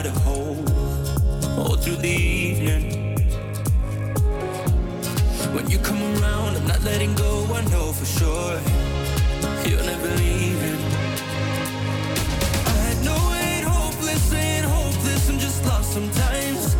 I 0.00 0.02
gotta 0.02 0.18
hold. 0.20 0.70
All 1.58 1.76
through 1.76 1.96
the 1.96 2.08
evening. 2.08 3.14
When 5.52 5.68
you 5.68 5.78
come 5.78 6.00
around, 6.14 6.56
I'm 6.56 6.66
not 6.66 6.82
letting 6.84 7.14
go, 7.16 7.44
I 7.52 7.60
know 7.68 7.92
for 7.92 8.06
sure. 8.06 8.58
You're 9.68 9.84
never 9.84 10.08
leaving. 10.16 10.80
I 12.64 12.76
had 12.86 13.04
no 13.04 13.16
way, 13.30 13.60
hopeless, 13.60 14.22
saying 14.22 14.64
hopeless, 14.64 15.28
I'm 15.28 15.38
just 15.38 15.66
lost 15.66 15.92
sometimes. 15.92 16.79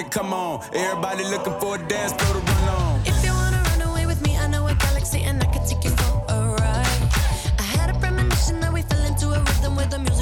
It, 0.00 0.10
come 0.10 0.32
on. 0.32 0.62
Everybody 0.72 1.24
looking 1.24 1.58
for 1.60 1.76
a 1.76 1.78
dance 1.88 2.12
floor 2.12 2.40
to 2.40 2.52
run 2.52 2.68
on. 2.68 3.00
If 3.04 3.24
you 3.24 3.32
wanna 3.32 3.62
run 3.70 3.82
away 3.90 4.06
with 4.06 4.20
me, 4.22 4.36
I 4.38 4.46
know 4.46 4.66
a 4.66 4.74
galaxy 4.74 5.22
and 5.22 5.42
I 5.42 5.46
can 5.46 5.66
take 5.66 5.84
you 5.84 5.90
for 5.90 6.24
a 6.28 6.38
ride. 6.60 7.02
I 7.58 7.62
had 7.62 7.90
a 7.94 7.98
premonition 7.98 8.60
that 8.60 8.72
we 8.72 8.82
fell 8.82 9.04
into 9.04 9.28
a 9.28 9.38
rhythm 9.40 9.76
where 9.76 9.86
the 9.86 9.98
music 9.98 10.21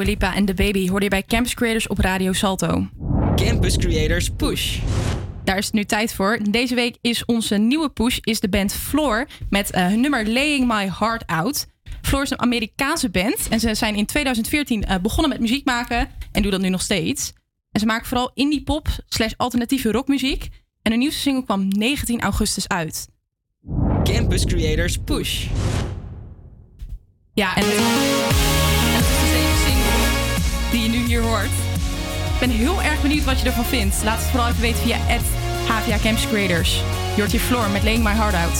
Dua 0.00 0.08
Lipa 0.08 0.34
en 0.34 0.44
The 0.44 0.54
Baby 0.54 0.88
hoorde 0.88 1.04
je 1.04 1.10
bij 1.10 1.22
Campus 1.22 1.54
Creators 1.54 1.86
op 1.86 1.98
Radio 1.98 2.32
Salto. 2.32 2.88
Campus 3.36 3.76
Creators 3.76 4.30
Push. 4.30 4.78
Daar 5.44 5.58
is 5.58 5.64
het 5.64 5.74
nu 5.74 5.84
tijd 5.84 6.14
voor. 6.14 6.38
Deze 6.50 6.74
week 6.74 6.96
is 7.00 7.24
onze 7.24 7.56
nieuwe 7.56 7.88
push 7.88 8.18
is 8.20 8.40
de 8.40 8.48
band 8.48 8.72
Floor 8.72 9.26
met 9.50 9.70
eh, 9.70 9.86
hun 9.86 10.00
nummer 10.00 10.28
Laying 10.28 10.66
My 10.66 10.90
Heart 10.98 11.26
Out. 11.26 11.66
Floor 12.02 12.22
is 12.22 12.30
een 12.30 12.40
Amerikaanse 12.40 13.10
band 13.10 13.48
en 13.50 13.60
ze 13.60 13.74
zijn 13.74 13.94
in 13.94 14.06
2014 14.06 14.84
eh, 14.84 14.96
begonnen 15.02 15.28
met 15.28 15.40
muziek 15.40 15.64
maken 15.64 16.08
en 16.32 16.42
doen 16.42 16.50
dat 16.50 16.60
nu 16.60 16.68
nog 16.68 16.82
steeds. 16.82 17.32
En 17.72 17.80
ze 17.80 17.86
maken 17.86 18.06
vooral 18.06 18.30
indie 18.34 18.62
pop 18.62 18.88
slash 19.08 19.32
alternatieve 19.36 19.92
rockmuziek. 19.92 20.48
En 20.82 20.90
hun 20.90 21.00
nieuwste 21.00 21.20
single 21.20 21.44
kwam 21.44 21.68
19 21.68 22.20
augustus 22.20 22.68
uit. 22.68 23.08
Campus 24.04 24.44
Creators 24.44 24.98
Push. 24.98 25.46
Ja, 27.32 27.56
en 27.56 27.64
hoort. 31.20 31.50
Ik 32.32 32.38
ben 32.38 32.50
heel 32.50 32.82
erg 32.82 33.02
benieuwd 33.02 33.24
wat 33.24 33.40
je 33.40 33.46
ervan 33.46 33.64
vindt. 33.64 33.96
Laat 34.04 34.18
het 34.18 34.26
vooral 34.30 34.48
even 34.48 34.60
weten 34.60 34.82
via 34.82 34.96
HVA 35.66 35.98
Campus 36.02 36.28
Creators. 36.28 36.74
Je 37.14 37.20
hoort 37.20 37.30
hier 37.30 37.40
Floor 37.40 37.70
met 37.70 37.82
Laying 37.82 38.04
My 38.04 38.12
Heart 38.12 38.34
Out. 38.34 38.58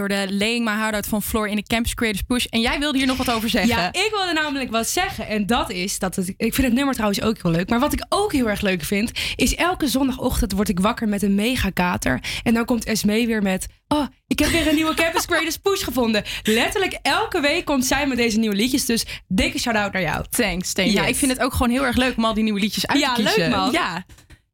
Door 0.00 0.08
de 0.08 0.62
Heart 0.64 0.94
Out 0.94 1.06
van 1.06 1.22
Floor 1.22 1.48
in 1.48 1.56
de 1.56 1.62
Campus 1.62 1.94
Creators 1.94 2.22
Push. 2.22 2.44
En 2.44 2.60
jij 2.60 2.78
wilde 2.78 2.98
hier 2.98 3.06
nog 3.06 3.16
wat 3.16 3.30
over 3.30 3.48
zeggen. 3.48 3.70
Ja, 3.70 3.88
ik 3.92 4.08
wilde 4.10 4.32
namelijk 4.32 4.70
wat 4.70 4.88
zeggen. 4.88 5.26
En 5.28 5.46
dat 5.46 5.70
is 5.70 5.98
dat 5.98 6.16
het. 6.16 6.28
Ik 6.36 6.54
vind 6.54 6.66
het 6.66 6.72
nummer 6.76 6.94
trouwens 6.94 7.22
ook 7.22 7.42
heel 7.42 7.50
leuk. 7.50 7.68
Maar 7.68 7.80
wat 7.80 7.92
ik 7.92 8.04
ook 8.08 8.32
heel 8.32 8.48
erg 8.48 8.60
leuk 8.60 8.82
vind. 8.82 9.12
Is 9.36 9.54
elke 9.54 9.88
zondagochtend 9.88 10.52
word 10.52 10.68
ik 10.68 10.80
wakker 10.80 11.08
met 11.08 11.22
een 11.22 11.34
mega 11.34 11.70
kater. 11.70 12.20
En 12.42 12.54
dan 12.54 12.64
komt 12.64 12.84
Esmee 12.84 13.26
weer 13.26 13.42
met. 13.42 13.66
Oh, 13.88 14.06
ik 14.26 14.38
heb 14.38 14.48
weer 14.48 14.68
een 14.68 14.74
nieuwe 14.74 14.94
Campus 14.94 15.26
Creators 15.26 15.56
Push 15.56 15.84
gevonden. 15.84 16.24
Letterlijk 16.42 16.98
elke 17.02 17.40
week 17.40 17.64
komt 17.64 17.84
zij 17.84 18.06
met 18.06 18.16
deze 18.16 18.38
nieuwe 18.38 18.56
liedjes. 18.56 18.84
Dus 18.86 19.04
dikke 19.28 19.58
shout-out 19.58 19.92
naar 19.92 20.02
jou. 20.02 20.24
Thanks, 20.30 20.72
thanks. 20.72 20.92
Ja, 20.92 21.06
ik 21.06 21.16
vind 21.16 21.32
het 21.32 21.40
ook 21.40 21.52
gewoon 21.52 21.70
heel 21.70 21.84
erg 21.86 21.96
leuk 21.96 22.16
om 22.16 22.24
al 22.24 22.34
die 22.34 22.44
nieuwe 22.44 22.60
liedjes 22.60 22.86
uit 22.86 23.00
Ja, 23.00 23.14
te 23.14 23.22
kiezen. 23.22 23.40
leuk, 23.40 23.50
man. 23.50 23.72
Ja. 23.72 24.04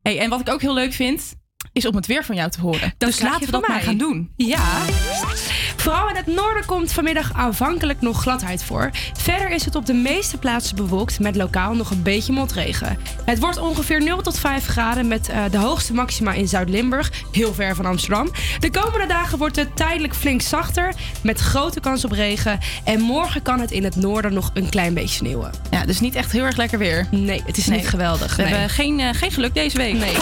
Hey, 0.03 0.19
en 0.19 0.31
wat 0.31 0.41
ik 0.41 0.49
ook 0.49 0.61
heel 0.61 0.75
leuk 0.75 0.93
vind, 0.93 1.35
is 1.77 1.87
om 1.87 1.97
het 1.97 2.07
weer 2.07 2.25
van 2.25 2.35
jou 2.37 2.51
te 2.51 2.61
horen. 2.61 2.95
Dat 2.99 3.09
dus 3.11 3.21
laten 3.21 3.41
je 3.41 3.47
we 3.47 3.53
dat 3.53 3.61
van 3.61 3.71
maar 3.71 3.77
mij. 3.79 3.87
gaan 3.87 3.97
doen. 3.99 4.31
Ja. 4.37 4.59
Vooral 5.77 6.09
in 6.09 6.17
het 6.17 6.27
noorden 6.27 6.65
komt 6.65 6.93
vanmiddag 6.93 7.33
aanvankelijk 7.33 8.01
nog 8.01 8.21
gladheid 8.21 8.65
voor. 8.65 8.91
Verder 9.19 9.51
is 9.51 9.65
het 9.65 9.75
op 9.75 9.87
de 9.87 9.93
meeste 9.93 10.37
plaatsen 10.39 10.77
bewolkt 10.77 11.21
met 11.21 11.37
lokaal 11.37 11.75
nog 11.75 11.91
een 11.91 12.03
beetje 12.03 12.33
motregen. 12.33 12.99
Het 13.25 13.39
wordt 13.39 13.59
ongeveer 13.59 14.03
0 14.03 14.23
tot 14.23 14.39
5 14.39 14.67
graden 14.67 15.09
met 15.09 15.29
eh, 15.29 15.43
de 15.51 15.59
hoogste 15.59 15.93
maxima 15.95 16.33
in 16.33 16.49
Zuid-Limburg, 16.49 17.11
heel 17.33 17.55
ver 17.55 17.75
van 17.75 17.87
Amsterdam. 17.87 18.31
De 18.59 18.71
komende 18.71 19.07
dagen 19.07 19.39
wordt 19.39 19.57
het 19.57 19.77
tijdelijk 19.77 20.15
flink 20.15 20.41
zachter 20.43 20.95
met 21.23 21.41
grote 21.41 21.81
kans 21.81 22.05
op 22.05 22.11
regen. 22.11 22.59
En 22.85 23.01
morgen 23.01 23.43
kan 23.43 23.61
het 23.61 23.71
in 23.71 23.85
het 23.85 23.97
noorden 23.97 24.33
nog 24.35 24.51
een 24.55 24.69
klein 24.69 24.95
beetje 24.95 25.15
sneeuwen. 25.17 25.51
Ja, 25.71 25.85
dus 25.85 26.01
niet 26.01 26.15
echt 26.15 26.33
heel 26.33 26.45
erg 26.45 26.57
lekker 26.57 26.79
weer. 26.79 27.07
Nee, 27.11 27.43
het 27.47 27.57
is 27.57 27.67
Nee. 27.67 27.79
niet 27.79 27.89
geweldig. 27.89 28.37
We 28.37 28.43
nee. 28.43 28.51
hebben 28.53 28.71
geen, 28.71 29.01
eh, 29.01 29.09
geen 29.13 29.31
geluk 29.31 29.55
deze 29.55 29.77
week. 29.77 29.95
Nee. 29.95 30.15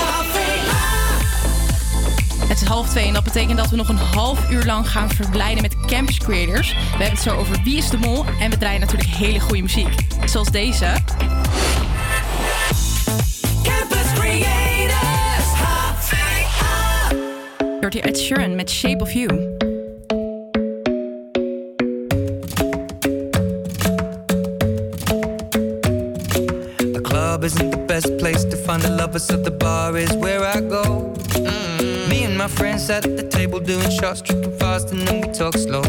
Het 2.48 2.62
is 2.62 2.68
half 2.68 2.88
twee 2.88 3.06
en 3.06 3.12
dat 3.12 3.24
betekent 3.24 3.56
dat 3.56 3.70
we 3.70 3.76
nog 3.76 3.88
een 3.88 3.96
half 3.96 4.50
uur 4.50 4.64
lang 4.64 4.90
gaan 4.90 5.10
verblijden 5.10 5.62
met 5.62 5.76
Campus 5.86 6.18
Creators. 6.18 6.72
We 6.72 6.78
hebben 6.88 7.10
het 7.10 7.20
zo 7.20 7.36
over 7.36 7.60
Wie 7.64 7.76
is 7.76 7.90
de 7.90 7.96
Mol 7.96 8.24
en 8.40 8.50
we 8.50 8.58
draaien 8.58 8.80
natuurlijk 8.80 9.10
hele 9.10 9.40
goede 9.40 9.62
muziek. 9.62 9.88
Zoals 10.24 10.50
deze. 10.50 10.86
Campus 13.62 14.12
Creators, 14.14 15.46
HVA. 15.54 16.16
Hier 17.90 18.04
Ed 18.04 18.18
Sheeran 18.18 18.54
met 18.54 18.70
Shape 18.70 19.02
of 19.02 19.12
You. 19.12 19.28
The 26.92 27.00
club 27.02 27.44
isn't 27.44 27.70
the 27.70 27.84
best 27.86 28.16
place 28.16 28.48
to 28.48 28.56
find 28.56 28.82
the 28.82 28.90
lovers, 28.90 29.26
so 29.26 29.40
the 29.40 29.52
bar 29.52 29.96
is 29.96 30.16
where 30.16 30.58
I 30.58 30.60
go. 30.68 31.12
Mm. 32.44 32.50
My 32.50 32.56
friends 32.56 32.90
at 32.90 33.02
the 33.02 33.22
table 33.22 33.58
doing 33.58 33.90
shots, 33.90 34.20
tripping 34.20 34.56
fast, 34.58 34.92
and 34.92 35.06
then 35.06 35.22
we 35.22 35.32
talk 35.32 35.54
slow. 35.54 35.82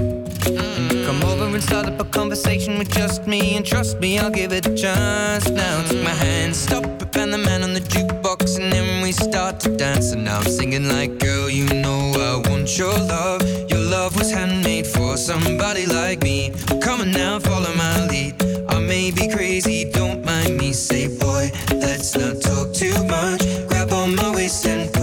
You 0.48 1.06
come 1.06 1.22
over 1.24 1.46
and 1.46 1.62
start 1.64 1.86
up 1.86 2.00
a 2.00 2.06
conversation 2.06 2.78
with 2.78 2.90
just 2.92 3.28
me, 3.28 3.58
and 3.58 3.66
trust 3.66 4.00
me, 4.00 4.20
I'll 4.20 4.30
give 4.30 4.54
it 4.54 4.66
a 4.66 4.76
chance. 4.76 5.50
Now 5.50 5.84
take 5.88 6.04
my 6.04 6.12
hand, 6.12 6.56
stop 6.56 6.86
it, 6.86 7.18
and 7.18 7.34
the 7.34 7.38
man 7.38 7.64
on 7.64 7.74
the 7.74 7.82
jukebox, 7.82 8.58
and 8.60 8.72
then 8.72 9.04
we 9.04 9.12
start 9.12 9.60
to 9.62 9.76
dance. 9.76 10.14
And 10.14 10.24
now 10.24 10.40
I'm 10.40 10.46
singing 10.46 10.88
like, 10.88 11.20
girl, 11.20 11.50
you 11.50 11.66
know 11.74 12.14
I 12.16 12.50
want 12.50 12.78
your 12.78 12.94
love. 12.94 13.42
Your 13.70 13.82
love 13.82 14.16
was 14.18 14.32
handmade 14.32 14.88
for 14.88 15.18
somebody 15.18 15.86
like 15.86 16.24
me. 16.24 16.54
Come 16.82 17.02
on 17.02 17.12
now, 17.12 17.40
follow 17.40 17.74
my 17.76 18.08
lead. 18.08 18.42
I 18.70 18.80
may 18.80 19.12
be 19.12 19.28
crazy, 19.28 19.92
don't 19.92 20.24
mind 20.26 20.58
me. 20.58 20.72
Say, 20.74 21.08
boy, 21.18 21.52
let's 21.72 22.16
not 22.16 22.42
talk 22.42 22.74
too 22.74 22.96
much. 23.06 23.42
Grab 23.68 23.92
on 23.92 24.16
my 24.16 24.32
waist 24.34 24.66
and 24.66 24.95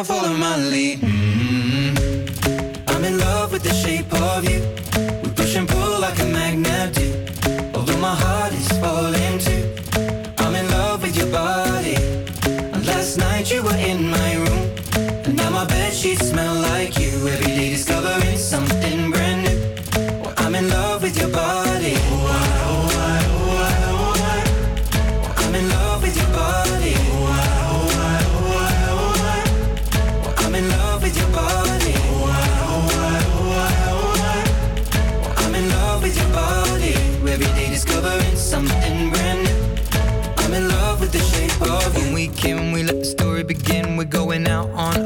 now, 0.00 0.04
follow 0.04 0.32
my 0.32 0.56
lead. 0.56 1.00
Mm. 1.00 1.94
I'm 2.88 3.04
in 3.04 3.18
love 3.18 3.52
with 3.52 3.62
the 3.62 3.72
shape 3.72 4.12
of 4.12 4.44
you. 4.48 4.60
We 5.22 5.28
push 5.30 5.56
and 5.56 5.68
pull 5.68 6.00
like 6.00 6.18
a 6.20 6.26
magnet 6.26 6.94
do. 6.94 7.08
Although 7.74 7.98
my 7.98 8.14
heart 8.14 8.52
is 8.52 8.68
falling 8.82 9.38
too. 9.46 9.64
I'm 10.38 10.54
in 10.54 10.66
love 10.70 11.02
with 11.02 11.16
your 11.16 11.30
body. 11.30 11.96
And 12.72 12.86
last 12.86 13.18
night 13.18 13.52
you 13.52 13.62
were 13.62 13.80
in 13.90 14.10
my 14.10 14.30
room. 14.42 14.66
And 15.26 15.36
now 15.36 15.50
my 15.50 15.66
bed 15.66 15.92
sheets 15.92 16.28
smell 16.30 16.59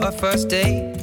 our 0.05 0.13
first 0.13 0.49
date. 0.49 0.95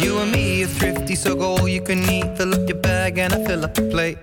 You 0.00 0.18
and 0.18 0.32
me 0.32 0.64
are 0.64 0.66
thrifty, 0.66 1.14
so 1.14 1.34
go 1.34 1.56
all 1.56 1.68
you 1.68 1.82
can 1.82 1.98
eat. 2.08 2.36
Fill 2.38 2.54
up 2.54 2.66
your 2.68 2.78
bag 2.78 3.18
and 3.18 3.34
I 3.34 3.44
fill 3.44 3.64
up 3.64 3.74
the 3.74 3.82
plate. 3.82 4.18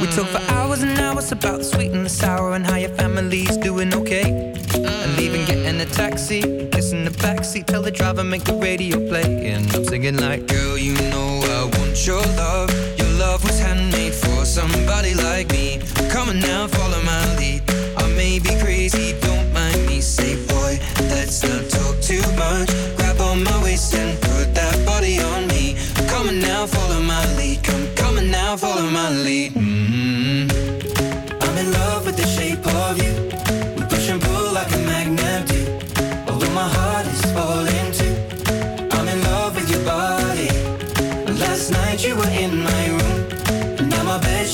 We 0.00 0.06
talk 0.08 0.26
for 0.28 0.42
hours 0.52 0.82
and 0.82 0.98
hours 0.98 1.32
about 1.32 1.58
the 1.58 1.64
sweet 1.64 1.92
and 1.92 2.04
the 2.04 2.10
sour 2.10 2.54
and 2.54 2.66
how 2.66 2.76
your 2.76 2.90
family's 2.90 3.56
doing 3.56 3.94
okay. 3.94 4.54
And 4.74 5.16
leaving, 5.16 5.46
getting 5.46 5.80
a 5.80 5.86
taxi, 5.86 6.40
kissing 6.72 7.04
the 7.04 7.10
backseat, 7.10 7.66
tell 7.66 7.82
the 7.82 7.90
driver 7.90 8.24
make 8.24 8.44
the 8.44 8.54
radio 8.54 8.96
play. 9.08 9.46
And 9.52 9.74
I'm 9.74 9.84
singing 9.84 10.18
like, 10.18 10.46
girl, 10.46 10.76
you 10.76 10.94
know 11.10 11.40
I 11.42 11.64
want 11.78 12.06
your 12.06 12.22
love. 12.36 12.70
Your 12.98 13.08
love 13.18 13.42
was 13.44 13.58
handmade 13.58 14.14
for 14.14 14.44
somebody 14.44 15.14
like 15.14 15.50
me. 15.52 15.80
Come 16.10 16.28
on 16.28 16.40
now, 16.40 16.66
follow 16.66 17.02
my 17.02 17.36
lead. 17.38 17.73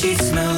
she 0.01 0.15
smells 0.15 0.50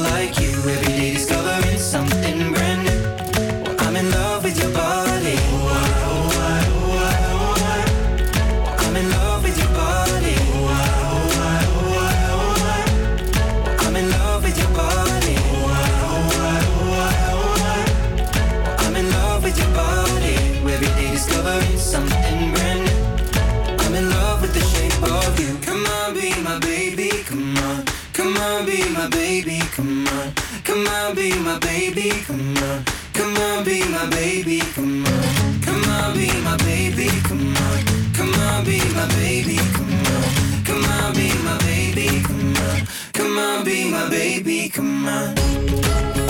be 31.14 31.38
my 31.40 31.58
baby, 31.58 32.10
come 32.24 32.56
on. 32.58 32.84
Come 33.12 33.36
on, 33.36 33.64
be 33.64 33.84
my 33.88 34.08
baby, 34.10 34.60
come 34.74 35.04
on. 35.04 35.60
Come 35.60 35.84
on, 35.90 36.14
be 36.14 36.26
my 36.42 36.56
baby, 36.58 37.08
come 37.24 37.56
on. 37.56 38.12
Come 38.14 38.34
on, 38.34 38.64
be 38.64 38.78
my 38.94 39.06
baby, 39.16 39.56
come 39.56 39.92
on. 39.92 40.64
Come 40.64 40.84
on, 40.84 41.14
be 41.14 41.28
my 41.44 41.58
baby, 41.58 42.22
come 42.22 42.56
on. 42.56 42.86
Come 43.12 43.38
on, 43.38 43.64
be 43.64 43.90
my 43.90 44.08
baby, 44.08 44.68
come 44.70 45.06
on. 45.06 45.34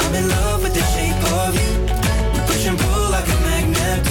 I'm 0.02 0.14
in 0.14 0.28
love 0.28 0.62
with 0.62 0.74
the 0.74 0.84
shape 0.94 1.22
of 1.40 1.54
you. 1.54 1.72
We 2.32 2.40
push 2.46 2.66
and 2.66 2.78
pull 2.78 3.10
like 3.10 3.28
a 3.28 3.38
magnet. 3.48 4.02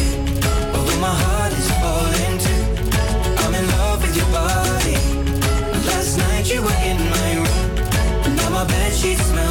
Although 0.75 0.99
my 0.99 1.15
heart 1.23 1.51
is 1.53 1.69
falling 1.81 2.37
too. 2.45 2.63
I'm 3.43 3.53
in 3.55 3.67
love 3.77 4.01
with 4.01 4.15
your 4.15 4.29
body. 4.31 4.95
Last 5.87 6.17
night 6.17 6.53
you 6.53 6.61
were 6.61 6.79
in 6.85 6.97
my 7.09 7.29
room. 7.43 8.35
Now 8.37 8.49
my 8.49 8.65
bed 8.65 8.93
sheets 8.93 9.25
smell 9.25 9.50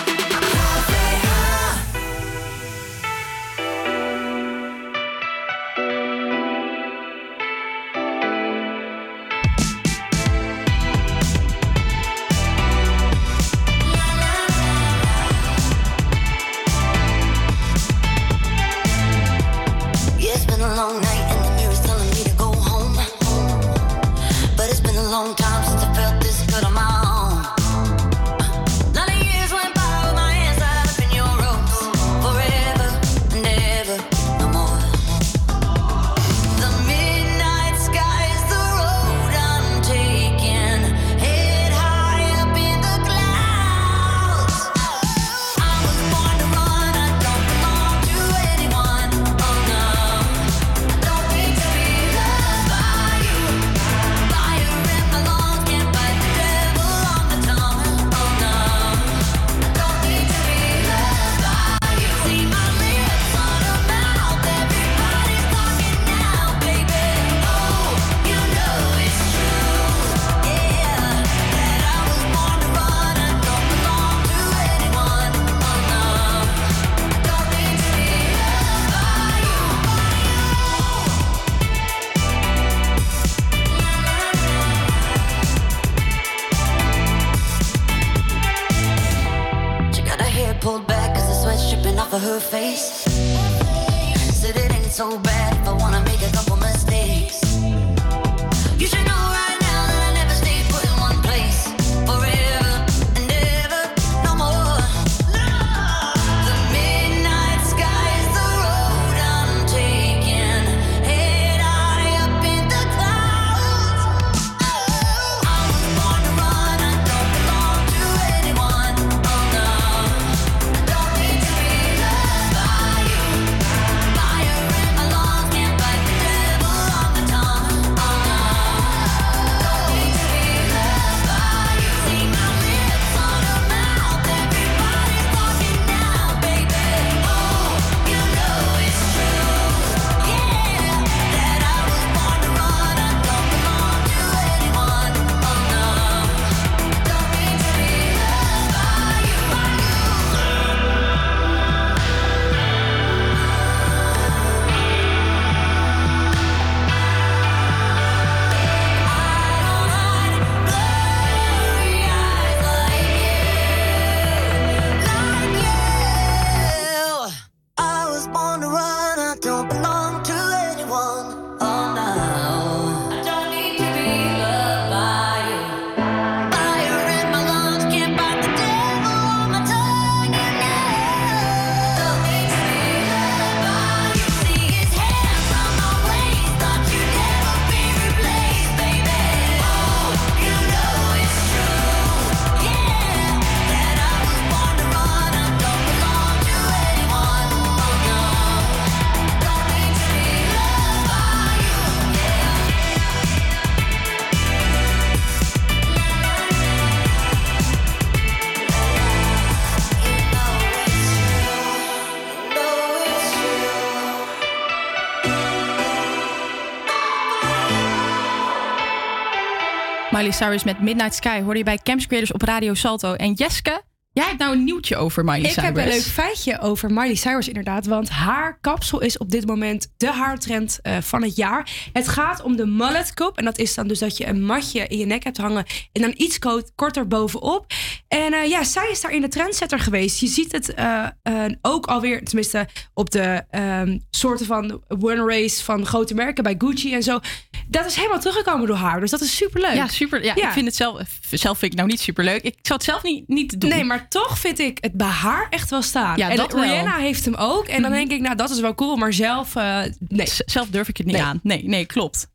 Miley 220.39 220.59
met 220.65 220.81
Midnight 220.81 221.15
Sky 221.15 221.41
hoorde 221.41 221.57
je 221.57 221.63
bij 221.63 221.79
Camps 221.83 222.07
Creators 222.07 222.31
op 222.31 222.41
Radio 222.41 222.73
Salto. 222.73 223.13
En 223.13 223.33
Jeske, 223.33 223.81
jij 224.13 224.25
hebt 224.25 224.39
nou 224.39 224.53
een 224.55 224.63
nieuwtje 224.63 224.97
over 224.97 225.23
Miley 225.23 225.39
Ik 225.39 225.45
Cyrus. 225.45 225.63
heb 225.63 225.77
een 225.77 225.87
leuk 225.87 226.01
feitje 226.01 226.59
over 226.59 226.91
Miley 226.93 227.15
Cyrus 227.15 227.47
inderdaad. 227.47 227.85
Want 227.85 228.09
haar 228.09 228.57
kapsel 228.61 228.99
is 229.01 229.17
op 229.17 229.31
dit 229.31 229.45
moment 229.47 229.93
de 229.97 230.11
haartrend 230.11 230.79
eh, 230.81 230.97
van 231.01 231.23
het 231.23 231.35
jaar. 231.35 231.69
Het 231.93 232.07
gaat 232.07 232.41
om 232.41 232.55
de 232.55 232.65
mullet 232.65 233.13
cup. 233.13 233.37
En 233.37 233.45
dat 233.45 233.57
is 233.57 233.73
dan 233.75 233.87
dus 233.87 233.99
dat 233.99 234.17
je 234.17 234.27
een 234.27 234.43
matje 234.45 234.87
in 234.87 234.97
je 234.97 235.05
nek 235.05 235.23
hebt 235.23 235.37
hangen. 235.37 235.65
En 235.91 236.01
dan 236.01 236.13
iets 236.17 236.39
ko- 236.39 236.61
korter 236.75 237.07
bovenop. 237.07 237.65
En 238.07 238.33
eh, 238.33 238.49
ja, 238.49 238.63
zij 238.63 238.87
is 238.91 239.01
daar 239.01 239.11
in 239.11 239.21
de 239.21 239.27
trendsetter 239.27 239.79
geweest. 239.79 240.19
Je 240.19 240.27
ziet 240.27 240.51
het 240.51 240.73
eh, 240.73 241.05
eh, 241.23 241.51
ook 241.61 241.85
alweer, 241.85 242.23
tenminste 242.23 242.67
op 242.93 243.09
de 243.11 243.43
ehm, 243.49 243.97
soorten 244.09 244.45
van 244.45 244.81
one 244.99 245.25
race 245.25 245.63
van 245.63 245.85
grote 245.85 246.13
merken 246.13 246.43
bij 246.43 246.55
Gucci 246.57 246.93
en 246.93 247.03
zo. 247.03 247.19
Dat 247.67 247.85
is 247.85 247.95
helemaal 247.95 248.19
teruggekomen 248.19 248.67
door 248.67 248.75
haar. 248.75 248.99
Dus 248.99 249.11
dat 249.11 249.21
is 249.21 249.35
superleuk. 249.35 249.73
Ja, 249.73 249.87
super. 249.87 250.23
Ja, 250.23 250.35
ik 250.35 250.49
vind 250.49 250.65
het 250.65 250.75
zelf, 250.75 251.01
zelf 251.31 251.57
vind 251.57 251.71
ik 251.71 251.77
nou 251.77 251.89
niet 251.89 251.99
super 252.01 252.23
leuk. 252.23 252.41
Ik 252.41 252.57
zou 252.61 252.73
het 252.79 252.83
zelf 252.83 253.03
niet, 253.03 253.27
niet 253.27 253.61
doen. 253.61 253.69
Nee, 253.69 253.83
maar 253.83 254.00
toch 254.09 254.39
vind 254.39 254.59
ik 254.59 254.77
het 254.81 254.93
bij 254.93 255.07
haar 255.07 255.47
echt 255.49 255.69
wel 255.69 255.81
staan. 255.81 256.17
Ja, 256.17 256.29
en 256.29 256.35
dat 256.35 256.53
wel. 256.53 256.63
Rihanna 256.63 256.97
heeft 256.97 257.25
hem 257.25 257.35
ook. 257.35 257.65
En 257.67 257.81
dan 257.81 257.91
Mhm. 257.91 257.99
denk 257.99 258.11
ik, 258.11 258.21
nou, 258.21 258.35
dat 258.35 258.49
is 258.49 258.59
wel 258.59 258.75
cool. 258.75 258.95
Maar 258.95 259.13
zelf, 259.13 259.55
eh, 259.55 259.79
nee. 260.07 260.27
zelf 260.45 260.67
durf 260.69 260.87
ik 260.87 260.97
het 260.97 261.05
niet 261.05 261.15
aan. 261.15 261.39
Nee, 261.43 261.63
nee, 261.67 261.85
klopt. 261.85 262.27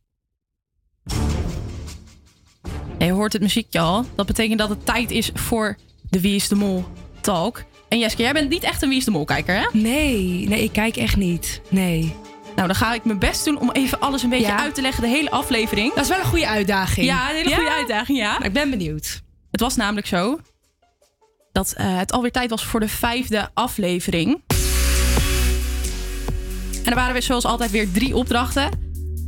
Je 2.99 3.11
hoort 3.13 3.33
het 3.33 3.43
muziekje 3.43 3.79
al. 3.81 4.05
Dat 4.17 4.27
betekent 4.27 4.59
dat 4.59 4.69
het 4.69 4.87
tijd 4.87 5.11
is 5.11 5.31
voor 5.35 5.77
de 6.11 6.21
Wie 6.21 6.35
is 6.35 6.49
de 6.49 6.55
Mol 6.55 6.85
talk. 7.21 7.63
En 7.89 7.99
Jeske, 7.99 8.23
jij 8.23 8.33
bent 8.33 8.49
niet 8.49 8.63
echt 8.63 8.83
een 8.83 8.89
Wie 8.89 8.99
is 8.99 9.05
de 9.05 9.11
Mol 9.11 9.25
kijker, 9.25 9.55
hè? 9.57 9.67
Nee, 9.73 10.49
nee, 10.49 10.63
ik 10.63 10.73
kijk 10.73 10.97
echt 10.97 11.17
niet. 11.17 11.61
Nee. 11.69 12.15
Nou, 12.57 12.69
dan 12.69 12.77
ga 12.77 12.95
ik 12.95 13.05
mijn 13.05 13.19
best 13.19 13.45
doen 13.45 13.59
om 13.61 13.71
even 13.71 14.01
alles 14.01 14.23
een 14.23 14.29
beetje 14.31 14.47
Ja. 14.47 14.59
uit 14.61 14.75
te 14.75 14.81
leggen. 14.81 15.03
De 15.03 15.09
hele 15.09 15.31
aflevering. 15.31 15.95
Dat 15.95 16.03
is 16.05 16.09
wel 16.11 16.19
een 16.19 16.25
goede 16.25 16.47
uitdaging. 16.49 17.07
Ja, 17.07 17.31
een 17.31 17.37
hele 17.37 17.55
goede 17.55 17.71
uitdaging, 17.73 18.19
ja. 18.19 18.33
Nou, 18.33 18.45
ik 18.45 18.53
ben 18.53 18.71
benieuwd. 18.71 19.23
Het 19.51 19.61
was 19.61 19.77
namelijk 19.77 20.07
zo 20.07 20.39
dat 21.57 21.73
eh, 21.73 21.97
het 21.97 22.13
alweer 22.13 22.33
tijd 22.33 22.51
was 22.51 22.65
voor 22.65 22.81
de 22.81 22.89
vijfde 22.89 23.49
aflevering. 23.55 24.43
En 26.85 26.93
er 26.93 26.95
waren 26.95 27.13
weer 27.13 27.23
zoals 27.23 27.45
altijd 27.45 27.71
weer 27.71 27.93
drie 27.93 28.17
opdrachten. 28.17 28.69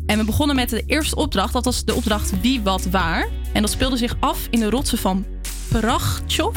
En 0.07 0.19
we 0.19 0.25
begonnen 0.25 0.57
met 0.57 0.69
de 0.69 0.83
eerste 0.87 1.17
opdracht. 1.17 1.53
Dat 1.53 1.65
was 1.65 1.85
de 1.85 1.95
opdracht 1.95 2.41
Wie, 2.41 2.61
Wat, 2.61 2.85
Waar. 2.85 3.29
En 3.53 3.63
dat 3.63 3.71
speelde 3.71 3.97
zich 3.97 4.17
af 4.21 4.47
in 4.51 4.61
de 4.61 4.71
rotsen 4.71 4.99
van 4.99 5.27
Prachchov. 5.69 6.57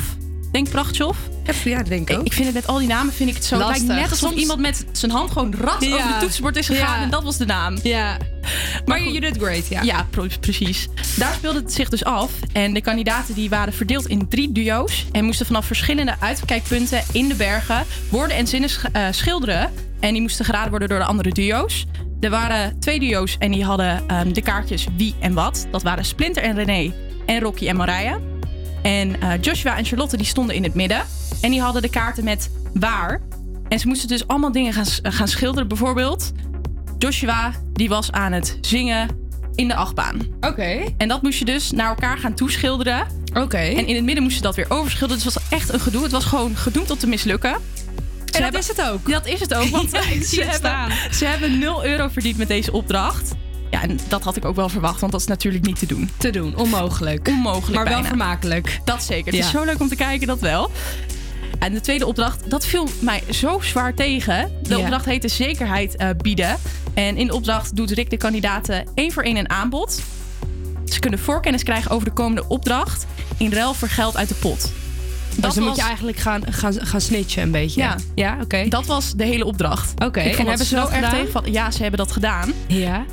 Denk 0.52 0.69
Prachtjof. 0.69 1.18
Ja, 1.64 1.84
denk 1.84 2.10
ik 2.10 2.18
ook. 2.18 2.26
Ik 2.26 2.34
vind 2.34 2.45
het 2.45 2.56
met 2.56 2.68
al 2.68 2.78
die 2.78 2.88
namen 2.88 3.14
vind 3.14 3.30
ik 3.30 3.36
het 3.36 3.45
zo. 3.45 3.57
Het 3.57 3.68
lijkt 3.68 3.84
net 3.86 4.10
alsof 4.10 4.30
Soms- 4.30 4.41
iemand 4.41 4.60
met 4.60 4.86
zijn 4.91 5.11
hand 5.11 5.32
gewoon 5.32 5.53
rat 5.61 5.84
Ja. 5.86 5.94
over 5.94 6.07
het 6.07 6.19
toetsenbord 6.19 6.56
is 6.56 6.68
gegaan. 6.68 6.98
Ja. 6.98 7.03
En 7.03 7.10
dat 7.10 7.23
was 7.23 7.38
de 7.38 7.45
naam. 7.45 7.78
Ja. 7.84 8.18
Maar 8.86 8.99
goed. 8.99 9.07
you 9.14 9.19
did 9.19 9.38
great, 9.44 9.68
ja. 9.68 9.82
Ja, 9.82 10.07
precies. 10.40 10.88
Daar 11.18 11.34
speelde 11.34 11.60
het 11.60 11.73
zich 11.73 11.90
dus 11.90 12.03
af. 12.03 12.32
En 12.53 12.73
de 12.73 12.82
kandidaten 12.82 13.34
die 13.36 13.49
waren 13.49 13.73
verdeeld 13.73 14.07
in 14.07 14.28
drie 14.28 14.52
duo's. 14.52 15.06
En 15.11 15.26
moesten 15.26 15.45
vanaf 15.45 15.65
verschillende 15.65 16.15
uitkijkpunten 16.19 17.03
in 17.11 17.28
de 17.28 17.36
bergen 17.36 17.86
woorden 18.10 18.38
en 18.38 18.48
zinnen 18.48 18.69
sch- 18.69 18.86
eh, 18.91 19.06
schilderen. 19.11 19.72
En 19.99 20.11
die 20.14 20.22
moesten 20.22 20.45
geraden 20.45 20.69
worden 20.69 20.90
door 20.90 20.99
de 20.99 21.06
andere 21.06 21.30
duo's. 21.30 21.86
Er 22.19 22.30
waren 22.30 22.80
twee 22.80 22.99
duo's 22.99 23.36
en 23.40 23.52
die 23.52 23.64
hadden 23.65 24.03
ehm, 24.07 24.32
de 24.34 24.41
kaartjes 24.41 24.86
wie 24.98 25.15
en 25.19 25.34
wat. 25.34 25.68
Dat 25.72 25.84
waren 25.84 26.06
Splinter 26.06 26.44
en 26.44 26.56
René 26.56 26.94
en 27.26 27.40
Rocky 27.40 27.68
en 27.68 27.76
Marije. 27.76 28.19
En 28.82 29.22
eh, 29.22 29.30
Joshua 29.41 29.78
en 29.78 29.86
Charlotte 29.86 30.18
die 30.18 30.26
stonden 30.26 30.56
in 30.56 30.64
het 30.64 30.74
midden. 30.74 31.02
En 31.41 31.52
die 31.52 31.62
hadden 31.62 31.82
de 31.82 31.90
kaarten 31.90 32.24
met 32.24 32.49
waar. 32.74 33.22
En 33.68 33.80
ze 33.80 33.88
moesten 33.88 34.08
dus 34.08 34.28
allemaal 34.28 34.52
dingen 34.52 34.74
gaan, 34.74 34.86
gaan 35.02 35.28
schilderen. 35.28 35.68
Bijvoorbeeld, 35.68 36.32
Joshua 36.98 37.52
die 37.74 37.90
was 37.90 38.12
aan 38.12 38.32
het 38.32 38.58
zingen 38.62 39.08
in 39.56 39.68
de 39.68 39.76
achtbaan. 39.76 40.20
Oké. 40.41 40.84
En 40.98 41.08
dat 41.08 41.22
moest 41.22 41.40
je 41.40 41.45
dus 41.45 41.72
naar 41.72 41.88
elkaar 41.88 42.18
gaan 42.18 42.34
toeschilderen. 42.34 43.08
Oké. 43.34 43.58
En 43.58 43.88
in 43.88 43.95
het 43.95 44.03
midden 44.03 44.24
moest 44.24 44.36
je 44.36 44.41
dat 44.41 44.56
weer 44.56 44.70
overschilderen. 44.70 45.24
Dus 45.24 45.34
het 45.34 45.44
was 45.49 45.60
echt 45.60 45.74
een 45.74 45.80
gedoe. 45.80 46.03
Het 46.03 46.12
was 46.12 46.26
gewoon 46.26 46.56
gedoemd 46.56 46.91
om 46.91 46.98
te 46.98 47.08
mislukken. 47.08 47.52
Ze 48.26 48.32
dat 48.32 48.41
hebben- 48.41 48.60
is 48.60 48.68
het 48.68 48.82
ook. 48.82 49.10
Dat 49.10 49.26
is 49.28 49.40
het 49.40 49.53
ook. 49.53 49.68
Want 49.70 49.91
Ja, 49.95 49.99
ik 49.99 50.06
zie 50.06 50.24
ze, 50.24 50.41
het 50.41 50.52
hebben, 50.52 50.70
staan. 50.72 51.14
ze 51.14 51.26
hebben 51.26 51.60
0 51.60 51.86
euro 51.86 52.08
verdiend 52.08 52.38
met 52.38 52.48
deze 52.48 52.72
opdracht. 52.72 53.32
Ja, 53.72 53.81
en 53.81 53.99
dat 54.07 54.23
had 54.23 54.35
ik 54.35 54.45
ook 54.45 54.56
wel 54.56 54.69
verwacht, 54.69 54.99
want 54.99 55.11
dat 55.11 55.22
is 55.22 55.27
natuurlijk 55.27 55.65
niet 55.65 55.80
te 55.80 55.85
doen. 55.85 56.10
Te 56.18 56.30
doen, 56.30 56.56
onmogelijk. 56.56 57.27
Onmogelijk 57.27 57.76
Maar 57.84 57.93
wel 57.93 58.03
vermakelijk. 58.03 58.80
Dat 58.85 59.03
zeker. 59.03 59.31
Het 59.34 59.43
is 59.43 59.49
zo 59.49 59.64
leuk 59.64 59.80
om 59.80 59.88
te 59.88 59.95
kijken, 59.95 60.27
dat 60.27 60.39
wel. 60.39 60.72
En 61.60 61.73
de 61.73 61.81
tweede 61.81 62.06
opdracht, 62.06 62.49
dat 62.49 62.65
viel 62.65 62.88
mij 62.99 63.23
zo 63.30 63.60
zwaar 63.61 63.93
tegen. 63.93 64.52
De 64.64 64.69
Ja. 64.76 64.77
opdracht 64.80 65.06
heette 65.06 65.27
zekerheid 65.27 65.95
eh, 65.95 66.10
bieden. 66.18 66.57
En 66.93 67.18
in 67.18 67.27
de 67.27 67.34
opdracht 67.34 67.76
doet 67.76 67.91
Rick 67.91 68.10
de 68.10 68.18
kandidaten 68.18 68.88
één 68.93 69.11
voor 69.11 69.23
één 69.23 69.38
een 69.38 69.49
aanbod. 69.49 70.02
Ze 70.85 70.99
kunnen 70.99 71.19
voorkennis 71.19 71.64
krijgen 71.64 71.91
over 71.91 72.06
de 72.06 72.14
komende 72.14 72.48
opdracht 72.48 73.06
in 73.38 73.52
ruil 73.53 73.73
voor 73.73 73.88
geld 73.88 74.18
uit 74.18 74.27
de 74.27 74.35
pot. 74.35 74.72
Dus 75.38 75.53
dan 75.53 75.64
moet 75.64 75.76
je 75.76 75.81
eigenlijk 75.81 76.18
gaan, 76.18 76.41
gaan, 76.53 76.73
gaan 76.73 77.02
snitchen 77.02 77.43
een 77.43 77.52
beetje. 77.52 77.81
Ja. 77.81 77.95
Ja, 78.15 78.38
oké. 78.41 78.65
Dat 78.69 78.85
was 78.85 79.14
de 79.14 79.23
hele 79.26 79.45
opdracht. 79.45 79.91
Oké, 79.91 80.06
vond 80.06 80.15
en 80.18 80.38
dat 80.38 80.48
hebben 80.48 80.65
ze 80.65 80.76
zo 80.76 80.81
dat 80.81 80.89
erg 80.89 80.95
gedaan? 80.95 81.11
tegenvallen. 81.11 81.52
Ja, 81.52 81.72
ze 81.72 81.81
hebben 81.81 81.99
dat 81.99 82.11
gedaan. 82.11 82.53
Ja. 82.68 83.06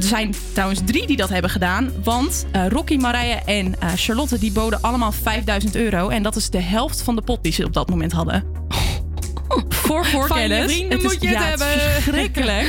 Er 0.00 0.06
zijn 0.08 0.34
trouwens 0.52 0.80
drie 0.84 1.06
die 1.06 1.16
dat 1.16 1.28
hebben 1.28 1.50
gedaan. 1.50 1.90
Want 2.04 2.46
eh, 2.52 2.66
Rocky, 2.68 2.96
Marije 2.96 3.34
en 3.34 3.80
eh, 3.80 3.88
Charlotte 3.96 4.38
die 4.38 4.52
boden 4.52 4.80
allemaal 4.82 5.12
5000 5.12 5.76
euro. 5.76 6.08
En 6.08 6.22
dat 6.22 6.36
is 6.36 6.50
de 6.50 6.60
helft 6.60 7.02
van 7.02 7.16
de 7.16 7.22
pot 7.22 7.42
die 7.42 7.52
ze 7.52 7.64
op 7.64 7.72
dat 7.72 7.88
moment 7.90 8.12
hadden. 8.12 8.44
Voor 9.68 10.06
voorkennis. 10.06 10.58
Van 10.58 10.68
je 10.68 10.68
vrienden 10.68 10.98
is- 10.98 11.04
moet 11.04 11.22
je 11.22 11.28
het 11.28 11.36
ja, 11.38 11.44
hebben. 11.44 11.74
is 11.74 11.82
verschrikkelijk. 12.02 12.68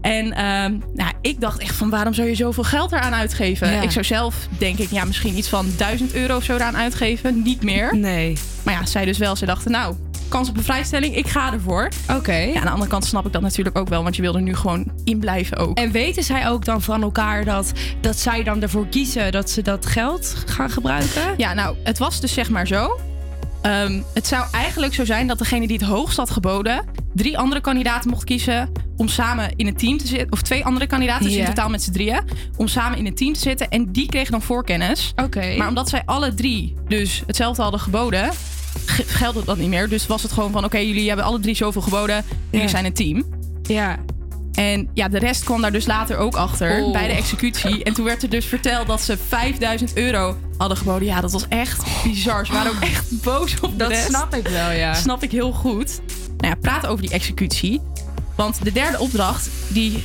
En 0.00 0.32
ehm, 0.32 0.78
nou, 0.94 1.12
ik 1.20 1.40
dacht 1.40 1.58
echt 1.58 1.74
van 1.74 1.90
waarom 1.90 2.14
zou 2.14 2.28
je 2.28 2.34
zoveel 2.34 2.64
geld 2.64 2.92
eraan 2.92 3.14
uitgeven? 3.14 3.72
Ja. 3.72 3.80
Ik 3.82 3.90
zou 3.90 4.04
zelf 4.04 4.34
denk 4.58 4.78
ik 4.78 4.90
ja, 4.90 5.04
misschien 5.04 5.36
iets 5.36 5.48
van 5.48 5.66
1000 5.76 6.14
euro 6.14 6.36
of 6.36 6.44
zo 6.44 6.54
eraan 6.54 6.76
uitgeven. 6.76 7.42
Niet 7.42 7.62
meer. 7.62 7.96
Nee. 7.96 8.36
Maar 8.62 8.74
ja, 8.74 8.86
zij 8.86 9.04
dus 9.04 9.18
wel. 9.18 9.36
Ze 9.36 9.46
dachten 9.46 9.70
nou, 9.70 9.94
kans 10.30 10.48
op 10.48 10.56
een 10.56 10.62
vrijstelling, 10.62 11.16
ik 11.16 11.26
ga 11.26 11.52
ervoor. 11.52 11.88
Oké. 12.16 12.36
Ja, 12.36 12.56
aan 12.56 12.64
de 12.64 12.70
andere 12.70 12.90
kant 12.90 13.04
snap 13.04 13.26
ik 13.26 13.32
dat 13.32 13.42
natuurlijk 13.42 13.78
ook 13.78 13.88
wel. 13.88 14.02
Want 14.02 14.16
je 14.16 14.22
wil 14.22 14.34
er 14.34 14.42
nu 14.42 14.54
gewoon 14.54 14.92
in 15.04 15.18
blijven 15.18 15.56
ook. 15.56 15.78
En 15.78 15.90
weten 15.90 16.22
zij 16.22 16.48
ook 16.48 16.64
dan 16.64 16.82
van 16.82 17.02
elkaar 17.02 17.44
dat, 17.44 17.72
dat 18.00 18.16
zij 18.16 18.42
dan 18.42 18.62
ervoor 18.62 18.86
kiezen 18.86 19.32
dat 19.32 19.50
ze 19.50 19.62
dat 19.62 19.86
geld 19.86 20.34
gaan 20.46 20.70
gebruiken? 20.70 21.34
Ja, 21.36 21.54
nou, 21.54 21.76
het 21.84 21.98
was 21.98 22.20
dus 22.20 22.32
zeg 22.32 22.50
maar 22.50 22.66
zo. 22.66 23.00
Ehm, 23.62 24.00
het 24.14 24.26
zou 24.26 24.46
eigenlijk 24.52 24.94
zo 24.94 25.04
zijn 25.04 25.26
dat 25.26 25.38
degene 25.38 25.66
die 25.66 25.76
het 25.76 25.86
hoogst 25.86 26.16
had 26.16 26.30
geboden... 26.30 26.84
drie 27.14 27.38
andere 27.38 27.60
kandidaten 27.60 28.10
mocht 28.10 28.24
kiezen 28.24 28.72
om 28.96 29.08
samen 29.08 29.50
in 29.56 29.66
een 29.66 29.76
team 29.76 29.98
te 29.98 30.06
zitten. 30.06 30.32
Of 30.32 30.42
twee 30.42 30.64
andere 30.64 30.86
kandidaten, 30.86 31.24
dus 31.24 31.34
in 31.34 31.44
totaal 31.44 31.68
met 31.68 31.82
z'n 31.82 31.92
drieën. 31.92 32.20
Om 32.56 32.68
samen 32.68 32.98
in 32.98 33.06
een 33.06 33.14
team 33.14 33.32
te 33.32 33.40
zitten. 33.40 33.68
En 33.68 33.92
die 33.92 34.06
kregen 34.06 34.30
dan 34.30 34.42
voorkennis. 34.42 35.12
Oké. 35.16 35.56
Maar 35.56 35.68
omdat 35.68 35.88
zij 35.88 36.02
alle 36.04 36.34
drie 36.34 36.74
dus 36.88 37.22
hetzelfde 37.26 37.62
hadden 37.62 37.80
geboden... 37.80 38.30
ge- 38.90 39.04
geldt 39.06 39.46
dat 39.46 39.56
niet 39.58 39.68
meer. 39.68 39.88
Dus 39.88 40.06
was 40.06 40.22
het 40.22 40.32
gewoon 40.32 40.50
van... 40.52 40.64
oké, 40.64 40.78
jullie 40.78 41.06
hebben 41.08 41.24
alle 41.26 41.40
drie 41.40 41.54
zoveel 41.54 41.82
geboden. 41.82 42.24
Jullie 42.50 42.66
Ja. 42.66 42.72
zijn 42.72 42.84
een 42.84 42.92
team. 42.92 43.24
Ja. 43.62 43.98
En 44.52 44.88
ja, 44.94 45.08
de 45.08 45.18
rest 45.18 45.44
kwam 45.44 45.60
daar 45.60 45.72
dus 45.72 45.86
later 45.86 46.16
ook 46.16 46.34
achter 46.36 46.82
Oh. 46.84 46.92
bij 46.92 47.06
de 47.06 47.12
executie. 47.12 47.84
En 47.84 47.92
toen 47.94 48.04
werd 48.04 48.22
er 48.22 48.30
dus 48.30 48.44
verteld 48.46 48.86
dat 48.86 49.00
ze 49.02 49.16
5000 49.28 49.96
euro 49.96 50.36
hadden 50.56 50.76
geboden. 50.76 51.06
Ja, 51.08 51.20
dat 51.20 51.32
was 51.32 51.48
echt 51.48 51.84
bizar. 52.04 52.46
Ze 52.46 52.52
waren 52.52 52.70
ook 52.72 52.80
echt 52.82 53.22
boos 53.22 53.60
op 53.60 53.70
de 53.70 53.76
Dat 53.76 53.88
rest. 53.88 54.06
snap 54.06 54.34
ik 54.34 54.48
wel, 54.48 54.70
ja. 54.70 54.94
Snap 54.94 55.22
ik 55.22 55.30
heel 55.30 55.52
goed. 55.52 56.00
Nou 56.36 56.48
ja, 56.54 56.54
praat 56.60 56.86
over 56.86 57.02
die 57.02 57.10
executie. 57.12 57.80
Want 58.36 58.64
de 58.64 58.72
derde 58.72 58.98
opdracht, 58.98 59.48
die, 59.68 60.04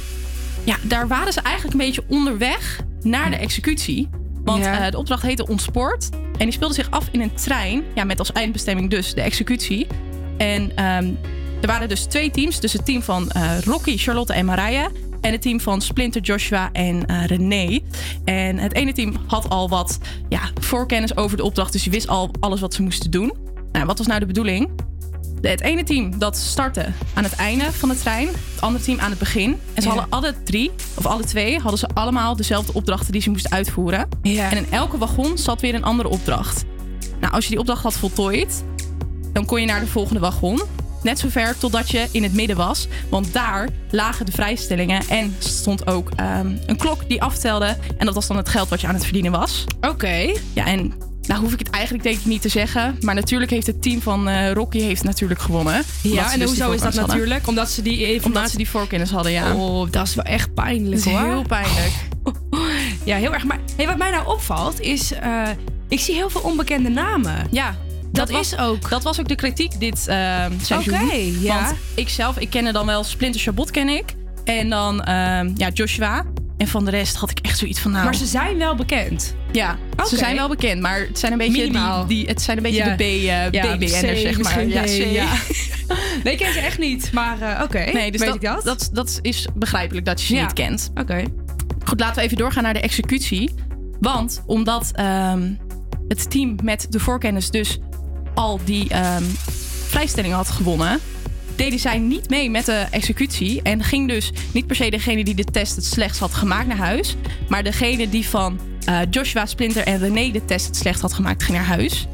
ja, 0.63 0.75
daar 0.81 1.07
waren 1.07 1.33
ze 1.33 1.41
eigenlijk 1.41 1.73
een 1.79 1.85
beetje 1.85 2.03
onderweg 2.07 2.79
naar 3.01 3.29
de 3.29 3.35
executie. 3.37 4.09
Want 4.45 4.63
Ja. 4.63 4.85
eh, 4.85 4.91
de 4.91 4.97
opdracht 4.97 5.21
heette 5.21 5.47
Ontspoort. 5.47 6.09
En 6.11 6.43
die 6.45 6.51
speelde 6.51 6.73
zich 6.73 6.91
af 6.91 7.07
in 7.11 7.21
een 7.21 7.33
trein. 7.33 7.83
Ja, 7.95 8.03
met 8.03 8.19
als 8.19 8.31
eindbestemming 8.31 8.89
dus 8.89 9.13
de 9.13 9.21
executie. 9.21 9.87
En 10.37 10.71
ehm, 10.75 11.11
er 11.61 11.67
waren 11.67 11.89
dus 11.89 12.03
twee 12.05 12.31
teams. 12.31 12.59
Dus 12.59 12.73
het 12.73 12.85
team 12.85 13.01
van 13.01 13.29
eh, 13.29 13.59
Rocky, 13.63 13.97
Charlotte 13.97 14.33
en 14.33 14.45
Marije. 14.45 14.89
En 15.21 15.31
het 15.31 15.41
team 15.41 15.59
van 15.59 15.81
Splinter, 15.81 16.21
Joshua 16.21 16.69
en 16.71 17.05
eh, 17.05 17.25
René. 17.25 17.79
En 18.25 18.57
het 18.57 18.73
ene 18.73 18.93
team 18.93 19.13
had 19.27 19.49
al 19.49 19.69
wat 19.69 19.99
ja, 20.29 20.39
voorkennis 20.61 21.17
over 21.17 21.37
de 21.37 21.43
opdracht. 21.43 21.71
Dus 21.71 21.83
je 21.83 21.89
wist 21.89 22.07
al 22.07 22.31
alles 22.39 22.59
wat 22.59 22.73
ze 22.73 22.81
moesten 22.81 23.11
doen. 23.11 23.33
Nou, 23.71 23.85
wat 23.85 23.97
was 23.97 24.07
nou 24.07 24.19
de 24.19 24.25
bedoeling? 24.25 24.69
Het 25.41 25.61
ene 25.61 25.83
team 25.83 26.19
dat 26.19 26.37
startte 26.37 26.85
aan 27.13 27.23
het 27.23 27.33
einde 27.33 27.71
van 27.71 27.89
de 27.89 27.97
trein. 27.97 28.27
Het 28.27 28.61
andere 28.61 28.83
team 28.83 28.99
aan 28.99 29.09
het 29.09 29.19
begin. 29.19 29.59
En 29.73 29.81
ze 29.81 29.87
Ja. 29.87 29.93
hadden 29.93 30.11
alle 30.11 30.33
drie, 30.43 30.71
of 30.95 31.05
alle 31.05 31.23
twee, 31.23 31.59
hadden 31.59 31.79
ze 31.79 31.87
allemaal 31.93 32.35
dezelfde 32.35 32.73
opdrachten 32.73 33.11
die 33.11 33.21
ze 33.21 33.29
moesten 33.29 33.51
uitvoeren. 33.51 34.07
Ja. 34.21 34.51
En 34.51 34.57
in 34.57 34.71
elke 34.71 34.97
wagon 34.97 35.37
zat 35.37 35.61
weer 35.61 35.75
een 35.75 35.83
andere 35.83 36.09
opdracht. 36.09 36.63
Nou, 37.19 37.33
als 37.33 37.43
je 37.43 37.49
die 37.49 37.59
opdracht 37.59 37.83
had 37.83 37.93
voltooid, 37.93 38.63
dan 39.33 39.45
kon 39.45 39.59
je 39.59 39.65
naar 39.67 39.79
de 39.79 39.87
volgende 39.87 40.19
wagon. 40.19 40.61
Net 41.03 41.19
zover 41.19 41.57
totdat 41.57 41.91
je 41.91 42.07
in 42.11 42.23
het 42.23 42.33
midden 42.33 42.57
was. 42.57 42.87
Want 43.09 43.33
daar 43.33 43.69
lagen 43.91 44.25
de 44.25 44.31
vrijstellingen 44.31 45.01
en 45.09 45.35
stond 45.39 45.87
ook 45.87 46.09
ehm, 46.15 46.51
een 46.65 46.77
klok 46.77 47.09
die 47.09 47.21
aftelde. 47.21 47.77
En 47.97 48.05
dat 48.05 48.15
was 48.15 48.27
dan 48.27 48.37
het 48.37 48.49
geld 48.49 48.69
wat 48.69 48.81
je 48.81 48.87
aan 48.87 48.93
het 48.93 49.03
verdienen 49.03 49.31
was. 49.31 49.65
Oké. 49.81 50.33
Ja, 50.53 50.65
en 50.65 50.93
nou 51.27 51.41
hoef 51.41 51.53
ik 51.53 51.59
het 51.59 51.69
eigenlijk 51.69 52.03
denk 52.03 52.17
ik 52.19 52.25
niet 52.25 52.41
te 52.41 52.49
zeggen. 52.49 52.97
Maar 53.01 53.15
natuurlijk 53.15 53.51
heeft 53.51 53.67
het 53.67 53.81
team 53.81 54.01
van 54.01 54.27
eh, 54.27 54.51
Rocky 54.51 54.79
heeft 54.79 55.03
natuurlijk 55.03 55.39
gewonnen. 55.41 55.83
Ja, 56.01 56.31
en 56.33 56.39
dus 56.39 56.47
hoezo 56.47 56.71
is 56.71 56.81
dat 56.81 56.95
hadden. 56.95 57.07
natuurlijk? 57.15 57.47
Omdat 57.47 57.69
ze 57.69 57.81
die 57.81 57.97
informatie... 57.97 58.25
Omdat 58.25 58.49
ze 58.49 58.57
die 58.57 58.69
voorkennis 58.69 59.09
hadden, 59.11 59.31
ja. 59.31 59.55
Oh, 59.55 59.91
dat 59.91 60.07
is 60.07 60.15
wel 60.15 60.25
echt 60.25 60.53
pijnlijk 60.53 61.03
hoor. 61.03 61.19
heel 61.19 61.41
pijnlijk. 61.47 61.91
Ja, 63.03 63.17
heel 63.17 63.33
erg. 63.33 63.43
Maar 63.45 63.59
hey, 63.75 63.85
wat 63.87 63.97
mij 63.97 64.11
nou 64.11 64.27
opvalt 64.27 64.79
is... 64.79 65.11
eh, 65.13 65.41
ik 65.87 65.99
zie 65.99 66.15
heel 66.15 66.29
veel 66.29 66.41
onbekende 66.41 66.89
namen. 66.89 67.47
Ja, 67.51 67.75
Dat 68.11 68.29
was, 68.29 68.51
is 68.53 68.57
ook- 68.59 68.89
Dat 68.89 69.03
was 69.03 69.19
ook 69.19 69.27
de 69.27 69.35
kritiek 69.35 69.79
dit 69.79 70.07
eh 70.07 70.45
seizoen. 70.61 70.93
Oké, 71.01 71.15
ja. 71.39 71.63
Want 71.63 71.77
ik 71.95 72.09
zelf, 72.09 72.37
ik 72.37 72.49
kende 72.49 72.71
dan 72.71 72.85
wel 72.85 73.03
Splinter 73.03 73.41
Chabot 73.41 73.71
ken 73.71 73.89
ik. 73.89 74.15
En 74.43 74.69
dan 74.69 74.95
ja, 75.55 75.69
Joshua. 75.73 76.25
En 76.57 76.67
van 76.67 76.85
de 76.85 76.91
rest 76.91 77.15
had 77.15 77.29
ik 77.29 77.39
echt 77.39 77.57
zoiets 77.57 77.79
van 77.79 77.91
nou... 77.91 78.03
Maar 78.03 78.15
ze 78.15 78.25
zijn 78.25 78.57
wel 78.57 78.75
bekend. 78.75 79.35
Ja, 79.51 79.77
ze 80.09 80.17
zijn 80.17 80.35
wel 80.35 80.47
bekend, 80.49 80.81
maar 80.81 80.99
het 80.99 81.19
zijn 81.19 81.31
een 81.31 81.37
beetje, 81.37 81.61
Minimaal. 81.61 82.05
die, 82.07 82.17
die, 82.17 82.27
het 82.27 82.41
zijn 82.41 82.57
een 82.57 82.63
beetje 82.63 82.77
Ja. 82.83 82.89
de 82.89 82.95
B, 82.95 82.99
eh 83.01 83.51
Ja, 83.51 83.75
BBN'ers, 83.75 84.21
zeg 84.21 84.41
maar. 84.41 84.65
Ja, 84.67 84.81
C, 84.83 84.87
ja. 84.87 85.27
Nee, 86.23 86.33
ik 86.33 86.39
ken 86.39 86.53
ze 86.53 86.59
echt 86.59 86.77
niet. 86.79 87.11
Maar 87.13 87.41
eh, 87.41 87.61
oké, 87.63 87.77
Nee, 87.93 88.11
dus 88.11 88.19
weet 88.19 88.29
dat, 88.29 88.35
ik 88.35 88.41
dat? 88.41 88.63
dat? 88.63 88.89
Dat 88.93 89.19
is 89.21 89.47
begrijpelijk 89.53 90.05
dat 90.05 90.21
je 90.21 90.27
ze 90.27 90.41
niet 90.41 90.53
kent. 90.53 90.91
Oké. 90.95 91.23
Goed, 91.85 91.99
laten 91.99 92.15
we 92.15 92.21
even 92.21 92.37
doorgaan 92.37 92.63
naar 92.63 92.73
de 92.73 92.79
executie. 92.79 93.49
Want 93.99 94.43
omdat 94.45 94.91
ehm, 94.93 95.53
het 96.07 96.29
team 96.31 96.55
met 96.63 96.87
de 96.89 96.99
voorkennis 96.99 97.49
dus 97.49 97.79
al 98.33 98.59
die 98.63 98.89
ehm, 98.89 99.23
vrijstellingen 99.87 100.35
had 100.35 100.49
gewonnen... 100.49 100.99
deden 101.55 101.79
zij 101.79 101.97
niet 101.97 102.29
mee 102.29 102.49
met 102.49 102.65
de 102.65 102.85
executie. 102.91 103.61
En 103.61 103.83
ging 103.83 104.07
dus 104.07 104.31
niet 104.53 104.67
per 104.67 104.75
se 104.75 104.89
degene 104.89 105.23
die 105.23 105.35
de 105.35 105.43
test 105.43 105.75
het 105.75 105.85
slechtst 105.85 106.19
had 106.19 106.33
gemaakt 106.33 106.67
naar 106.67 106.77
huis... 106.77 107.15
maar 107.49 107.63
degene 107.63 108.09
die 108.09 108.27
van 108.27 108.59
eh, 108.85 108.99
Joshua, 109.09 109.45
Splinter 109.45 109.83
en 109.83 109.99
René 109.99 110.31
de 110.31 110.45
test 110.45 110.65
het 110.65 110.75
slecht 110.75 111.01
had 111.01 111.13
gemaakt, 111.13 111.43
ging 111.43 111.57
naar 111.57 111.67
huis. 111.67 112.07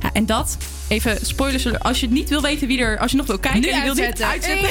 Ja, 0.00 0.10
en 0.12 0.26
dat, 0.26 0.56
even 0.88 1.26
spoilers, 1.26 1.78
als 1.78 2.00
je 2.00 2.08
niet 2.08 2.28
wil 2.28 2.42
weten 2.42 2.68
wie 2.68 2.80
er... 2.80 2.98
als 2.98 3.10
je 3.10 3.16
nog 3.16 3.26
wil 3.26 3.38
kijken 3.38 3.60
Nu 3.60 3.68
en 3.68 3.76
je 3.76 3.84
wil 3.84 3.94
dit 3.94 4.22
uitzetten... 4.22 4.68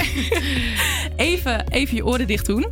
even, 1.15 1.69
even 1.69 1.95
je 1.95 2.05
oren 2.05 2.27
dicht 2.27 2.45
doen. 2.45 2.67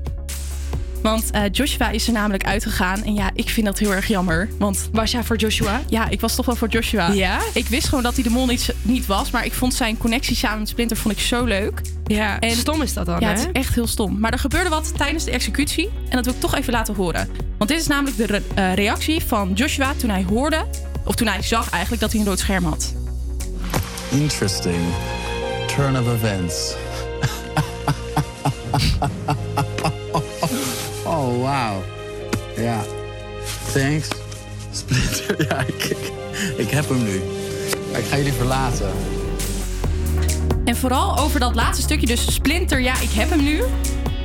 Want 1.09 1.31
eh, 1.31 1.41
Joshua 1.51 1.89
is 1.89 2.07
er 2.07 2.13
namelijk 2.13 2.43
uitgegaan. 2.45 3.03
En 3.03 3.13
ja, 3.13 3.29
ik 3.33 3.49
vind 3.49 3.65
dat 3.65 3.77
heel 3.79 3.93
erg 3.93 4.07
jammer. 4.07 4.49
Want 4.59 4.89
Was 4.91 5.11
jij 5.11 5.23
voor 5.23 5.35
Joshua? 5.35 5.81
ja, 5.89 6.09
ik 6.09 6.21
was 6.21 6.35
toch 6.35 6.45
wel 6.45 6.55
voor 6.55 6.67
Joshua. 6.67 7.11
Ja? 7.11 7.39
Ik 7.53 7.67
wist 7.67 7.87
gewoon 7.87 8.03
dat 8.03 8.13
hij 8.13 8.23
de 8.23 8.29
mol 8.29 8.45
niet, 8.45 8.73
niet 8.81 9.05
was. 9.05 9.31
Maar 9.31 9.45
ik 9.45 9.53
vond 9.53 9.73
zijn 9.73 9.97
connectie 9.97 10.35
samen 10.35 10.59
met 10.59 10.69
Splinter 10.69 10.97
vond 10.97 11.13
ik 11.13 11.19
zo 11.21 11.43
leuk. 11.43 11.81
Ja, 12.05 12.39
En- 12.39 12.51
stom 12.55 12.81
is 12.81 12.93
dat 12.93 13.05
dan, 13.05 13.19
Ja, 13.19 13.25
hè? 13.25 13.31
het 13.31 13.39
is 13.39 13.47
echt 13.51 13.75
heel 13.75 13.87
stom. 13.87 14.19
Maar 14.19 14.31
er 14.31 14.39
gebeurde 14.39 14.69
wat 14.69 14.97
tijdens 14.97 15.23
de 15.23 15.31
executie. 15.31 15.89
En 16.09 16.15
dat 16.15 16.25
wil 16.25 16.33
ik 16.33 16.39
toch 16.39 16.55
even 16.55 16.73
laten 16.73 16.95
horen. 16.95 17.29
Want 17.57 17.69
dit 17.69 17.79
is 17.79 17.87
namelijk 17.87 18.17
de 18.17 18.25
re- 18.25 18.41
eh, 18.55 18.73
reactie 18.73 19.23
van 19.23 19.51
Joshua 19.53 19.93
toen 19.97 20.09
hij 20.09 20.25
hoorde... 20.29 20.65
of 21.05 21.15
toen 21.15 21.27
hij 21.27 21.41
zag 21.41 21.69
eigenlijk 21.69 22.01
dat 22.01 22.11
hij 22.11 22.21
een 22.21 22.27
rood 22.27 22.39
scherm 22.39 22.63
had. 22.65 22.93
Interesting 24.11 24.83
turn 25.75 25.99
of 25.99 26.13
events. 26.13 26.73
wow. 31.47 31.83
Ja. 32.55 32.83
Thanks. 33.73 34.07
Splinter, 34.71 35.35
ja, 35.49 35.59
ik, 35.59 35.95
ik, 36.57 36.69
heb 36.69 36.89
hem 36.89 37.03
nu. 37.03 37.21
Ik 37.97 38.05
ga 38.09 38.17
jullie 38.17 38.33
verlaten. 38.33 38.89
En 40.65 40.75
vooral 40.75 41.17
over 41.17 41.39
dat 41.39 41.55
laatste 41.55 41.81
stukje, 41.81 42.07
dus 42.07 42.33
Splinter, 42.33 42.81
ja, 42.81 42.99
ik 42.99 43.11
heb 43.11 43.29
hem 43.29 43.43
nu. 43.43 43.61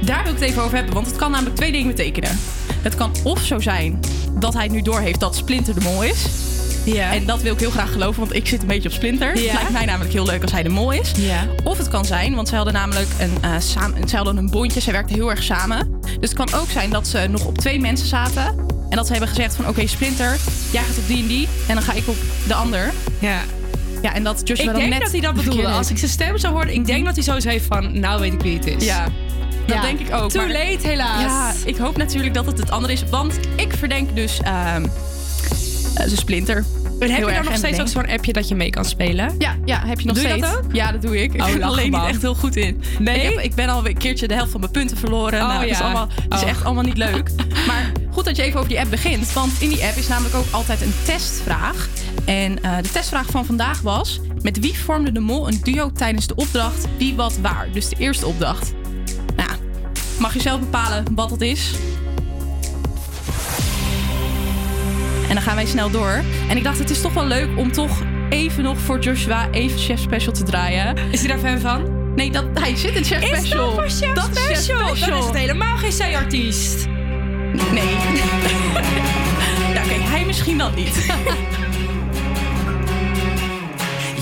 Daar 0.05 0.23
wil 0.23 0.33
ik 0.33 0.39
het 0.39 0.49
even 0.49 0.63
over 0.63 0.77
hebben, 0.77 0.95
want 0.95 1.07
het 1.07 1.17
kan 1.17 1.31
namelijk 1.31 1.57
twee 1.57 1.73
dingen 1.73 1.87
betekenen. 1.87 2.39
Het 2.83 2.95
kan 2.95 3.13
of 3.25 3.41
zo 3.41 3.61
zijn 3.61 4.01
dat 4.39 4.55
hij 4.55 4.69
nu 4.69 4.83
doorheeft 4.83 5.21
dat 5.21 5.37
Splinter 5.37 5.75
de 5.75 5.81
mol 5.81 6.03
is. 6.03 6.27
Ja. 6.85 7.13
En 7.13 7.27
dat 7.27 7.43
wil 7.43 7.53
ik 7.53 7.61
heel 7.61 7.71
graag 7.71 7.93
geloven, 7.93 8.21
want 8.21 8.35
ik 8.35 8.47
zit 8.47 8.63
een 8.63 8.69
beetje 8.69 8.89
op 8.89 8.95
Splinter. 8.95 9.37
Ja. 9.37 9.43
Het 9.43 9.53
lijkt 9.53 9.71
mij 9.71 9.85
namelijk 9.85 10.13
heel 10.13 10.27
leuk 10.27 10.43
als 10.43 10.53
hij 10.53 10.63
de 10.63 10.69
mol 10.69 10.91
is. 10.91 11.13
Ja. 11.17 11.47
Of 11.65 11.79
het 11.79 11.89
kan 11.89 12.05
zijn, 12.05 12.35
want 12.35 12.49
zij 12.49 12.57
hadden 12.57 12.75
namelijk 12.75 13.09
een, 13.19 13.39
eh, 13.41 13.55
samen, 13.59 14.09
zij 14.09 14.19
hadden 14.19 14.37
een 14.37 14.51
bondje, 14.51 14.81
zij 14.81 14.93
werkten 14.93 15.15
heel 15.15 15.31
erg 15.31 15.43
samen. 15.43 16.01
Dus 16.21 16.31
het 16.31 16.35
kan 16.35 16.61
ook 16.61 16.71
zijn 16.71 16.91
dat 16.91 17.07
ze 17.07 17.27
nog 17.31 17.45
op 17.45 17.59
twee 17.59 17.81
mensen 17.81 18.07
zaten. 18.09 18.47
En 18.89 18.97
dat 18.97 19.07
ze 19.07 19.13
hebben 19.13 19.31
gezegd 19.31 19.55
van 19.55 19.69
oké 19.69 19.87
Splinter, 19.87 20.37
jij 20.73 20.83
gaat 20.83 20.99
op 20.99 21.07
die 21.07 21.23
en 21.23 21.27
die. 21.29 21.49
En 21.69 21.75
dan 21.75 21.85
ga 21.85 21.93
ik 21.93 22.09
op 22.09 22.17
de 22.47 22.55
ander. 22.55 22.93
Ja. 23.19 23.41
Ja, 24.03 24.15
en 24.15 24.23
dat 24.25 24.41
Joshua 24.45 24.65
Ik 24.65 24.71
dan 24.71 24.79
denk 24.81 24.93
net 24.93 25.03
dat 25.03 25.11
hij 25.13 25.21
dat 25.21 25.35
bedoelde. 25.35 25.67
Als 25.67 25.91
ik 25.91 25.99
zijn 25.99 26.11
stem 26.11 26.39
zou 26.39 26.53
horen, 26.53 26.75
ik 26.75 26.87
denk 26.87 27.05
dat 27.05 27.15
hij 27.15 27.25
zo 27.25 27.41
zei 27.41 27.61
van... 27.61 28.01
Nou 28.01 28.21
weet 28.21 28.33
ik 28.33 28.41
wie 28.41 28.55
het 28.57 28.67
is. 28.67 28.85
Ja, 28.85 29.05
dat 29.67 29.77
Ja. 29.77 29.81
denk 29.83 30.01
ik 30.01 30.15
ook. 30.15 30.31
Too 30.31 30.43
maar- 30.47 30.53
late, 30.53 30.87
helaas. 30.87 31.21
Ja, 31.21 31.53
ik 31.65 31.77
hoop 31.77 31.97
natuurlijk 31.97 32.35
dat 32.35 32.47
het 32.47 32.59
het 32.59 32.71
andere 32.71 32.93
is. 32.93 33.03
Want 33.11 33.39
ik 33.57 33.73
verdenk 33.79 34.17
dus 34.17 34.41
ehm 34.43 34.85
eh, 35.95 36.09
de 36.09 36.17
Splinter. 36.17 36.65
En 37.03 37.11
heb 37.11 37.29
je 37.29 37.35
dan 37.35 37.45
nog 37.45 37.57
steeds 37.57 37.81
ook 37.81 37.89
zo'n 37.89 38.09
appje 38.09 38.33
dat 38.33 38.49
je 38.49 38.55
mee 38.55 38.71
kan 38.71 38.85
spelen? 38.85 39.35
Ja, 39.39 39.57
ja, 39.65 39.87
heb 39.87 40.01
je 40.01 40.07
nog 40.07 40.17
Doe 40.17 40.25
je 40.25 40.31
steeds? 40.31 40.47
dat 40.53 40.65
ook? 40.65 40.73
Ja, 40.75 40.93
dat 40.93 41.03
doe 41.03 41.23
ik. 41.23 41.35
Ik 41.35 41.41
Oh, 41.41 41.47
ben 41.53 41.61
er 41.61 41.67
alleen 41.67 41.91
niet 41.91 42.05
echt 42.05 42.23
heel 42.23 42.35
goed 42.35 42.57
in. 42.57 42.83
Nee? 42.99 43.17
Ik, 43.17 43.23
heb, 43.35 43.45
ik 43.45 43.55
ben 43.55 43.69
al 43.69 43.87
een 43.87 43.97
keertje 43.99 44.29
de 44.29 44.35
helft 44.35 44.51
van 44.51 44.61
mijn 44.61 44.73
punten 44.73 44.97
verloren. 44.97 45.41
Oh, 45.41 45.47
nou, 45.49 45.61
dat 45.61 45.71
is, 45.71 45.81
allemaal, 45.81 46.09
is 46.31 46.43
Oh. 46.43 46.49
echt 46.49 46.65
allemaal 46.65 46.85
niet 46.85 46.97
leuk. 46.97 47.31
Maar 47.67 47.93
goed 48.11 48.25
dat 48.25 48.37
je 48.37 48.43
even 48.43 48.57
over 48.59 48.69
die 48.69 48.81
app 48.81 48.91
begint. 48.91 49.33
Want 49.33 49.53
in 49.61 49.69
die 49.69 49.85
app 49.85 49.97
is 49.97 50.09
namelijk 50.09 50.35
ook 50.35 50.47
altijd 50.51 50.81
een 50.83 50.93
testvraag. 51.05 51.89
En 52.25 52.63
eh, 52.63 52.77
de 52.83 52.91
testvraag 52.91 53.27
van 53.27 53.45
vandaag 53.47 53.81
was... 53.81 54.21
Met 54.43 54.59
wie 54.59 54.79
vormde 54.79 55.13
de 55.13 55.21
mol 55.21 55.49
een 55.49 55.61
duo 55.63 55.91
tijdens 55.93 56.27
de 56.27 56.35
opdracht 56.35 56.87
Wie 56.99 57.15
Wat 57.15 57.39
Waar? 57.43 57.69
Dus 57.73 57.89
de 57.89 57.97
eerste 57.99 58.27
opdracht. 58.27 58.73
Nou, 59.37 59.51
mag 60.19 60.35
je 60.35 60.41
zelf 60.41 60.61
bepalen 60.61 61.05
wat 61.15 61.29
dat 61.29 61.41
is. 61.41 61.71
En 65.33 65.39
dan 65.39 65.47
gaan 65.47 65.57
wij 65.57 65.67
snel 65.67 65.91
door. 65.91 66.23
En 66.49 66.57
ik 66.57 66.65
dacht, 66.65 66.79
het 66.79 66.91
is 66.91 67.01
toch 67.01 67.13
wel 67.13 67.27
leuk 67.27 67.49
om 67.57 67.73
toch 67.73 68.03
even 68.29 68.63
nog 68.63 68.79
voor 68.79 68.99
Joshua 68.99 69.49
even 69.51 69.79
Chef 69.79 70.01
Special 70.01 70.33
te 70.33 70.43
draaien. 70.43 70.97
Is 71.11 71.19
hij 71.19 71.29
daar 71.29 71.39
fan 71.39 71.61
van? 71.61 72.15
Nee, 72.15 72.31
dat, 72.31 72.45
hij 72.55 72.77
zit 72.77 72.95
in 72.95 73.05
Chef 73.05 73.23
Is 73.23 73.29
Special. 73.29 73.67
dat 73.67 73.75
voor 73.75 73.89
Chef 73.89 74.13
Dat 74.15 74.31
is 74.37 74.47
Chef 74.47 74.57
Special? 74.57 74.79
Dan 74.79 74.97
Special. 74.97 75.19
is 75.19 75.25
het 75.25 75.37
helemaal 75.37 75.77
geen 75.77 75.93
zij-artiest. 75.93 76.87
Nee. 77.73 77.85
ja, 79.75 79.83
Oké, 79.83 80.03
hij 80.03 80.25
misschien 80.27 80.59
dan 80.59 80.75
niet. 80.75 80.97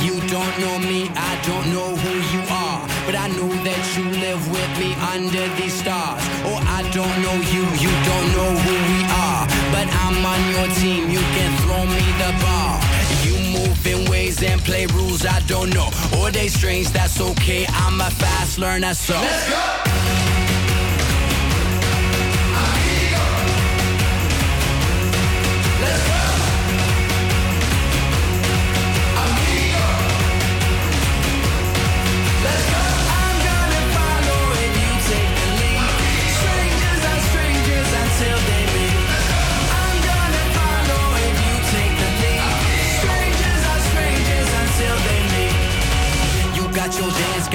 You 0.05 0.21
don't 0.27 0.57
know 0.57 0.79
me, 0.79 1.03
I 1.03 1.47
don't 1.47 1.65
know 1.73 1.97
who 1.97 2.13
you 2.33 2.43
are. 2.49 2.81
But 3.07 3.15
I 3.15 3.29
know 3.37 3.51
that 3.65 3.95
you 3.97 4.05
live 4.11 4.51
with 4.51 4.79
me 4.79 4.95
under 5.15 5.45
these 5.57 5.77
stars. 5.77 6.23
Or 6.45 6.61
I 6.79 6.83
don't 6.93 7.17
know 7.23 7.37
you, 7.53 7.65
you 7.85 7.93
don't 8.09 8.29
know 8.35 8.53
who 8.65 8.75
we 8.91 9.05
are. 9.13 9.50
But 9.73 9.87
I'm 10.05 10.25
on 10.25 10.41
your 10.51 10.69
team, 10.77 11.11
you 11.11 11.21
can 11.37 11.51
throw 11.63 11.85
me 11.87 12.05
the 12.23 12.33
ball. 12.43 12.81
You 13.25 13.35
move 13.57 13.87
in 13.87 14.11
ways 14.11 14.43
and 14.43 14.61
play 14.63 14.87
rules 14.87 15.25
I 15.25 15.41
don't 15.47 15.71
know. 15.71 15.91
Or 16.19 16.31
they 16.31 16.49
strange, 16.49 16.91
that's 16.91 17.21
okay. 17.21 17.67
I'm 17.69 18.01
a 18.01 18.11
fast 18.11 18.59
learner, 18.59 18.95
so. 18.95 19.15
Let's 19.15 19.51
go! 19.51 20.40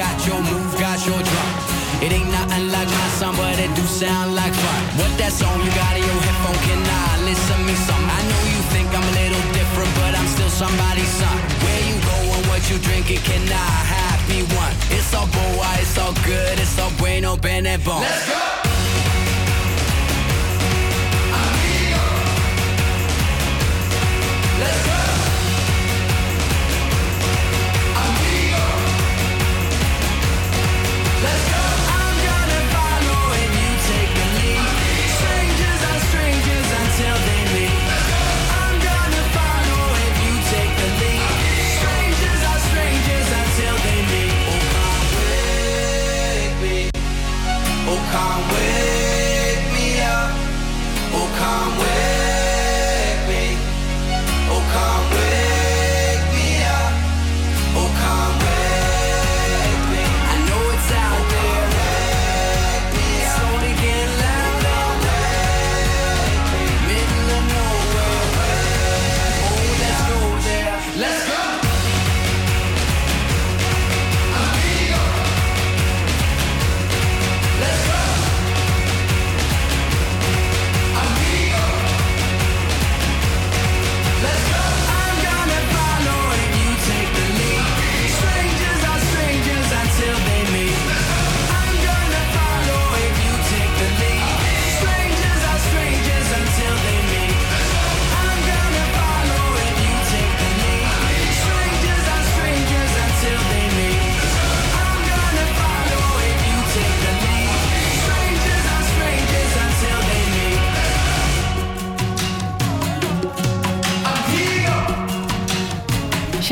Got 0.06 0.27
your 0.27 0.41
move, 0.41 0.72
got 0.77 0.99
your 1.07 1.18
drop. 1.18 1.52
It 2.03 2.11
ain't 2.14 2.30
nothing 2.30 2.69
like 2.69 2.90
my 2.90 3.10
song, 3.18 3.36
but 3.38 3.57
it 3.57 3.72
do 3.73 3.82
sound 3.82 4.36
like 4.36 4.53
fun. 4.53 4.82
What 5.02 5.11
that 5.18 5.34
song 5.34 5.57
you 5.65 5.72
got 5.73 5.94
in 5.98 6.03
your 6.06 6.22
headphone? 6.22 6.60
Can 6.68 6.82
I 6.86 7.26
listen 7.26 7.57
to 7.57 7.65
me 7.65 7.76
some? 7.88 8.06
I 8.06 8.22
know 8.30 8.41
you 8.53 8.61
think 8.73 8.88
I'm 8.94 9.02
a 9.02 9.15
little 9.22 9.44
different, 9.57 9.91
but 10.02 10.11
I'm 10.14 10.27
still 10.27 10.52
somebody's 10.52 11.14
son. 11.22 11.38
Where 11.64 11.82
you 11.90 11.98
going, 12.06 12.44
what 12.49 12.61
you 12.69 12.77
drinking? 12.86 13.22
Can 13.26 13.41
I 13.49 13.69
have 13.94 14.06
happy 14.26 14.41
one? 14.56 14.73
It's 14.91 15.14
all 15.14 15.27
boy, 15.27 15.73
it's 15.82 15.98
all 15.98 16.14
good, 16.26 16.60
it's 16.60 16.77
all 16.80 16.91
bueno, 16.98 17.38
bene 17.38 17.77
bon. 17.84 18.02
Let's 18.02 18.30
go. 18.30 18.55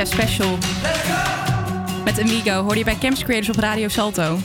Chef 0.03 0.13
Special. 0.13 0.57
Met 2.03 2.19
Amigo 2.19 2.63
hoor 2.63 2.77
je 2.77 2.83
bij 2.83 2.97
Camps 2.97 3.23
Creators 3.23 3.49
op 3.49 3.55
Radio 3.55 3.87
Salto. 3.87 4.39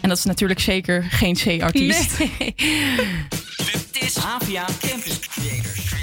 En 0.00 0.08
dat 0.08 0.18
is 0.18 0.24
natuurlijk 0.24 0.60
zeker 0.60 1.04
geen 1.10 1.34
C-artiest. 1.34 2.18
Dit 2.18 4.02
is 4.02 4.16
Havia 4.16 4.64
Campus 4.80 5.18
Creators. 5.18 5.94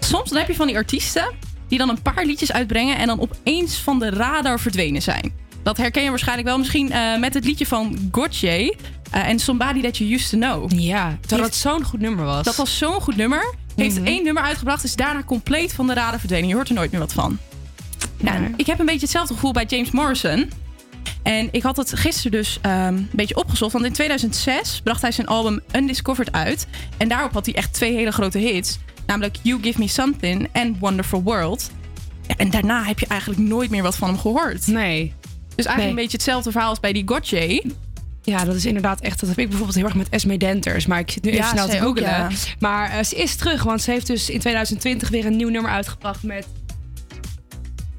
Soms 0.00 0.28
dan 0.30 0.38
heb 0.38 0.48
je 0.48 0.54
van 0.54 0.66
die 0.66 0.76
artiesten 0.76 1.32
die 1.68 1.78
dan 1.78 1.88
een 1.88 2.02
paar 2.02 2.24
liedjes 2.24 2.52
uitbrengen 2.52 2.96
en 2.96 3.06
dan 3.06 3.20
opeens 3.20 3.76
van 3.76 3.98
de 3.98 4.10
radar 4.10 4.60
verdwenen 4.60 5.02
zijn. 5.02 5.32
Dat 5.62 5.76
herken 5.76 6.02
je 6.02 6.08
waarschijnlijk 6.08 6.48
wel 6.48 6.58
misschien 6.58 6.92
eh, 6.92 7.18
met 7.18 7.34
het 7.34 7.44
liedje 7.44 7.66
van 7.66 8.08
Gotye 8.12 8.76
eh, 9.10 9.28
en 9.28 9.38
Somebody 9.38 9.80
That 9.82 9.96
You 9.96 10.12
Used 10.12 10.30
To 10.30 10.36
Know. 10.36 10.72
Ja, 10.72 11.18
terwijl 11.20 11.42
het 11.48 11.54
zo'n 11.54 11.84
goed 11.84 12.00
nummer 12.00 12.24
was. 12.24 12.44
Dat 12.44 12.56
was 12.56 12.78
zo'n 12.78 13.00
goed 13.00 13.16
nummer. 13.16 13.54
Heeft 13.80 13.96
Mhm. 13.98 14.06
één 14.06 14.24
nummer 14.24 14.42
uitgebracht, 14.42 14.84
is 14.84 14.96
daarna 14.96 15.22
compleet 15.22 15.72
van 15.72 15.86
de 15.86 15.94
radar 15.94 16.18
verdwenen. 16.18 16.48
Je 16.48 16.54
hoort 16.54 16.68
er 16.68 16.74
nooit 16.74 16.90
meer 16.90 17.00
wat 17.00 17.12
van. 17.12 17.38
Nou, 18.16 18.54
ik 18.56 18.66
heb 18.66 18.78
een 18.78 18.86
beetje 18.86 19.00
hetzelfde 19.00 19.34
gevoel 19.34 19.52
bij 19.52 19.64
James 19.64 19.90
Morrison. 19.90 20.50
En 21.22 21.48
ik 21.52 21.62
had 21.62 21.76
het 21.76 21.98
gisteren 21.98 22.30
dus 22.30 22.58
ehm, 22.62 22.94
een 22.94 23.08
beetje 23.12 23.36
opgezocht. 23.36 23.72
Want 23.72 23.84
in 23.84 23.92
2006 23.92 24.80
bracht 24.84 25.02
hij 25.02 25.12
zijn 25.12 25.26
album 25.26 25.60
Undiscovered 25.76 26.32
uit. 26.32 26.66
En 26.96 27.08
daarop 27.08 27.32
had 27.32 27.46
hij 27.46 27.54
echt 27.54 27.72
twee 27.72 27.94
hele 27.94 28.10
grote 28.12 28.38
hits. 28.38 28.78
Namelijk 29.06 29.36
You 29.42 29.62
Give 29.62 29.78
Me 29.78 29.88
Something 29.88 30.48
en 30.52 30.76
Wonderful 30.78 31.22
World. 31.22 31.70
Ja, 32.26 32.34
en 32.36 32.50
daarna 32.50 32.82
heb 32.84 32.98
je 32.98 33.06
eigenlijk 33.06 33.40
nooit 33.40 33.70
meer 33.70 33.82
wat 33.82 33.96
van 33.96 34.08
hem 34.08 34.18
gehoord. 34.18 34.66
Nee. 34.66 35.14
Dus 35.54 35.66
eigenlijk 35.66 35.78
Nee. 35.78 35.88
een 35.88 35.94
beetje 35.94 36.16
hetzelfde 36.16 36.50
verhaal 36.50 36.68
als 36.70 36.80
bij 36.80 36.92
die 36.92 37.02
Gotye. 37.06 37.62
Ja, 38.22 38.44
dat 38.44 38.54
is 38.54 38.66
inderdaad 38.66 39.00
echt. 39.00 39.20
Dat 39.20 39.28
heb 39.28 39.38
ik 39.38 39.46
bijvoorbeeld 39.48 39.76
heel 39.76 39.86
erg 39.86 39.94
met 39.94 40.08
Esme 40.08 40.38
Denters. 40.38 40.86
Maar 40.86 40.98
ik 40.98 41.10
zit 41.10 41.22
nu 41.22 41.30
even 41.30 41.44
Ja, 41.44 41.50
snel 41.50 41.94
te 41.94 42.00
ja. 42.00 42.28
Maar 42.58 42.90
eh, 42.90 43.04
ze 43.04 43.16
is 43.16 43.36
terug, 43.36 43.62
want 43.62 43.82
ze 43.82 43.90
heeft 43.90 44.06
dus 44.06 44.30
in 44.30 44.38
2020 44.38 45.08
weer 45.08 45.26
een 45.26 45.36
nieuw 45.36 45.48
nummer 45.48 45.70
uitgebracht 45.70 46.22
met. 46.22 46.46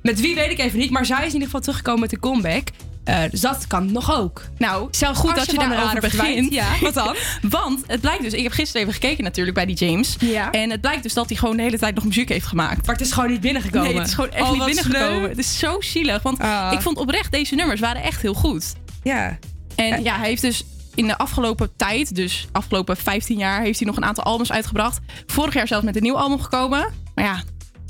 Met 0.02 0.20
wie 0.20 0.36
weet 0.36 0.52
ik 0.52 0.60
even 0.60 0.80
niet, 0.80 0.92
maar 0.92 1.06
zij 1.06 1.18
is 1.20 1.26
in 1.26 1.32
ieder 1.34 1.46
geval 1.46 1.62
teruggekomen 1.62 2.00
met 2.00 2.14
een 2.14 2.20
comeback. 2.20 2.68
Eh, 3.04 3.20
dus 3.32 3.40
dat 3.40 3.68
kan 3.68 3.92
nog 3.92 4.12
ook. 4.18 4.44
Nou, 4.58 4.90
goed 5.14 5.36
dat 5.36 5.46
je, 5.46 5.52
de 5.58 5.68
daarover 5.70 6.00
begint. 6.00 6.54
Ja, 6.54 6.68
wat 6.82 6.94
dan? 6.94 7.16
Want 7.42 7.84
het 7.88 8.02
blijkt 8.02 8.24
dus, 8.24 8.34
ik 8.34 8.44
heb 8.44 8.52
gisteren 8.52 8.82
even 8.82 8.94
gekeken 8.94 9.24
natuurlijk 9.24 9.56
bij 9.56 9.66
die 9.66 9.76
James. 9.76 10.16
Ja. 10.20 10.52
En 10.52 10.70
het 10.70 10.82
blijkt 10.82 11.04
dus 11.04 11.14
dat 11.14 11.28
hij 11.30 11.38
gewoon 11.38 11.58
de 11.58 11.64
hele 11.64 11.78
tijd 11.78 11.96
nog 11.96 12.04
muziek 12.06 12.30
heeft 12.30 12.46
gemaakt. 12.46 12.86
Maar 12.86 12.96
het 12.96 13.06
is 13.06 13.12
gewoon 13.12 13.30
niet 13.32 13.42
binnengekomen. 13.42 13.88
Nee, 13.90 13.98
het 13.98 14.08
is 14.08 14.14
gewoon 14.14 14.32
echt 14.32 14.44
Oh, 14.44 14.52
niet 14.52 14.66
binnengekomen. 14.66 15.18
sneu. 15.18 15.28
Het 15.30 15.38
is 15.38 15.60
zo 15.60 15.82
zielig. 15.82 16.22
Want 16.22 16.40
Ah. 16.40 16.70
ik 16.74 16.82
vond 16.82 16.98
oprecht, 16.98 17.32
deze 17.32 17.56
nummers 17.56 17.80
waren 17.80 18.04
echt 18.04 18.22
heel 18.22 18.34
goed. 18.34 18.74
Ja. 19.04 19.38
En 19.76 20.04
ja, 20.04 20.18
hij 20.18 20.28
heeft 20.28 20.42
dus 20.42 20.64
in 20.96 21.08
de 21.08 21.18
afgelopen 21.18 21.70
tijd, 21.76 22.16
dus 22.16 22.48
afgelopen 22.52 22.98
15 22.98 23.38
jaar, 23.38 23.62
heeft 23.62 23.80
hij 23.80 23.88
nog 23.88 23.98
een 23.98 24.06
aantal 24.06 24.24
albums 24.24 24.52
uitgebracht. 24.52 25.00
Vorig 25.26 25.54
jaar 25.54 25.68
zelfs 25.68 25.86
met 25.86 25.96
een 25.96 26.02
nieuw 26.04 26.18
album 26.18 26.42
gekomen. 26.42 26.94
Maar 27.16 27.26
ja, 27.26 27.44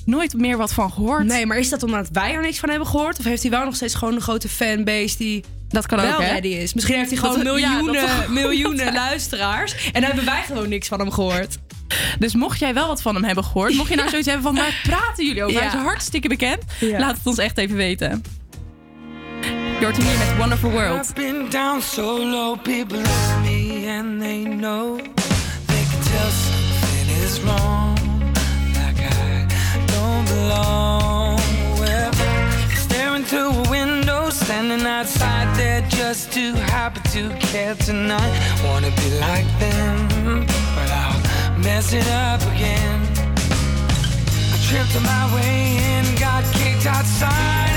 nooit 0.06 0.34
meer 0.34 0.58
wat 0.58 0.74
van 0.74 0.92
gehoord. 0.92 1.24
Nee, 1.24 1.46
maar 1.46 1.58
is 1.58 1.70
dat 1.70 1.84
omdat 1.84 2.10
wij 2.12 2.34
er 2.34 2.42
niks 2.42 2.60
van 2.60 2.70
hebben 2.70 2.88
gehoord? 2.88 3.20
Of 3.20 3.26
heeft 3.26 3.42
hij 3.42 3.52
wel 3.52 3.66
nog 3.66 3.76
steeds 3.76 3.96
gewoon 3.96 4.16
een 4.16 4.22
grote 4.22 4.50
fanbase 4.50 5.18
die 5.18 5.44
dat 5.70 5.86
kan 5.86 6.02
wel 6.02 6.14
ook, 6.14 6.20
ready 6.20 6.48
is? 6.48 6.74
Misschien 6.74 6.96
heeft 6.98 7.10
hij 7.10 7.20
gewoon 7.20 7.36
dat 7.36 7.44
miljoenen, 7.44 8.10
miljoenen 8.42 8.94
luisteraars. 8.94 9.92
En 9.92 10.04
hebben 10.04 10.26
wij 10.26 10.44
gewoon 10.46 10.70
niks 10.70 10.88
van 10.88 11.00
hem 11.00 11.12
gehoord. 11.12 11.58
Dus 12.20 12.34
mocht 12.34 12.60
jij 12.60 12.74
wel 12.74 12.88
wat 12.88 13.02
van 13.02 13.16
hem 13.16 13.24
hebben 13.24 13.44
gehoord, 13.44 13.74
mocht 13.74 13.90
je 13.90 13.96
nou 13.96 14.10
zoiets 14.10 14.28
hebben 14.28 14.46
van 14.46 14.56
waar 14.56 14.82
praten 14.84 15.26
jullie 15.26 15.44
over? 15.44 15.62
Ja. 15.62 15.68
Hij 15.70 15.78
is 15.78 15.84
hartstikke 15.84 16.28
bekend. 16.28 16.64
Ja. 16.80 17.00
Laat 17.00 17.18
het 17.18 17.26
ons 17.26 17.38
echt 17.38 17.58
even 17.58 17.76
weten. 17.76 18.24
Hem 19.82 20.06
hier 20.06 20.18
met 20.18 20.38
Wonderful 20.38 20.72
World. 20.72 21.00
I've 21.00 21.16
been 21.16 21.50
down 21.50 21.82
so 21.82 22.18
low, 22.18 22.56
people 22.56 23.00
at 23.00 23.42
me 23.42 23.88
and 23.88 24.22
they 24.22 24.44
know 24.44 24.98
they 25.66 25.84
can 25.90 26.02
tell 26.04 26.32
something 26.32 27.10
is 27.24 27.42
wrong. 27.42 27.98
Like 28.76 29.00
I 29.00 29.48
don't 29.88 30.26
belong. 30.28 31.40
Well, 31.80 32.12
staring 32.76 33.26
through 33.26 33.50
a 33.50 33.70
window, 33.70 34.30
standing 34.30 34.86
outside 34.86 35.42
just 35.90 36.32
too 36.34 36.54
happy 36.54 37.00
to 37.10 37.30
care 37.40 37.76
tonight. 37.76 38.34
Wanna 38.64 38.92
be 38.92 39.10
like 39.20 39.48
them, 39.60 40.46
but 40.76 40.90
I'll 40.92 41.58
mess 41.58 41.94
it 41.94 42.08
up 42.08 42.42
again. 42.54 43.00
I 44.54 44.58
tripped 44.68 44.96
on 44.96 45.04
my 45.04 45.26
way 45.36 45.78
in, 45.78 46.16
got 46.20 46.44
kicked 46.54 46.86
outside. 46.86 47.71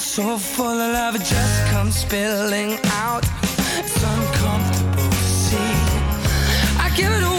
So 0.00 0.38
full 0.38 0.66
of 0.66 0.92
love, 0.94 1.14
it 1.14 1.24
just 1.24 1.66
comes 1.66 1.94
spilling 1.96 2.78
out. 2.86 3.22
It's 3.76 4.02
uncomfortable 4.02 5.10
to 5.10 5.24
see. 5.24 5.56
I 6.78 6.90
give 6.96 7.12
it 7.12 7.29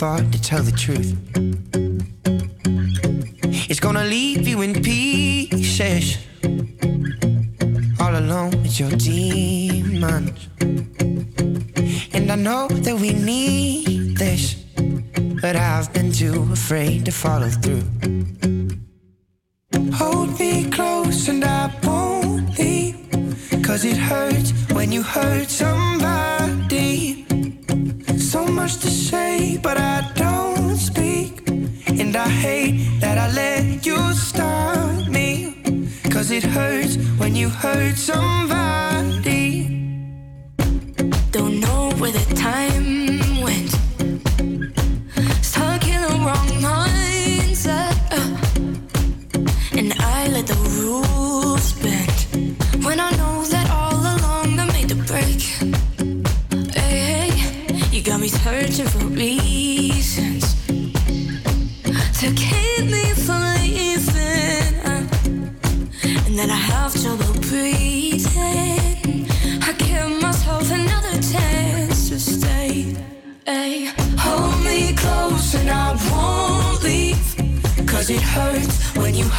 thought 0.00 0.32
to 0.32 0.40
tell 0.40 0.62
the 0.62 0.72
truth. 0.72 1.39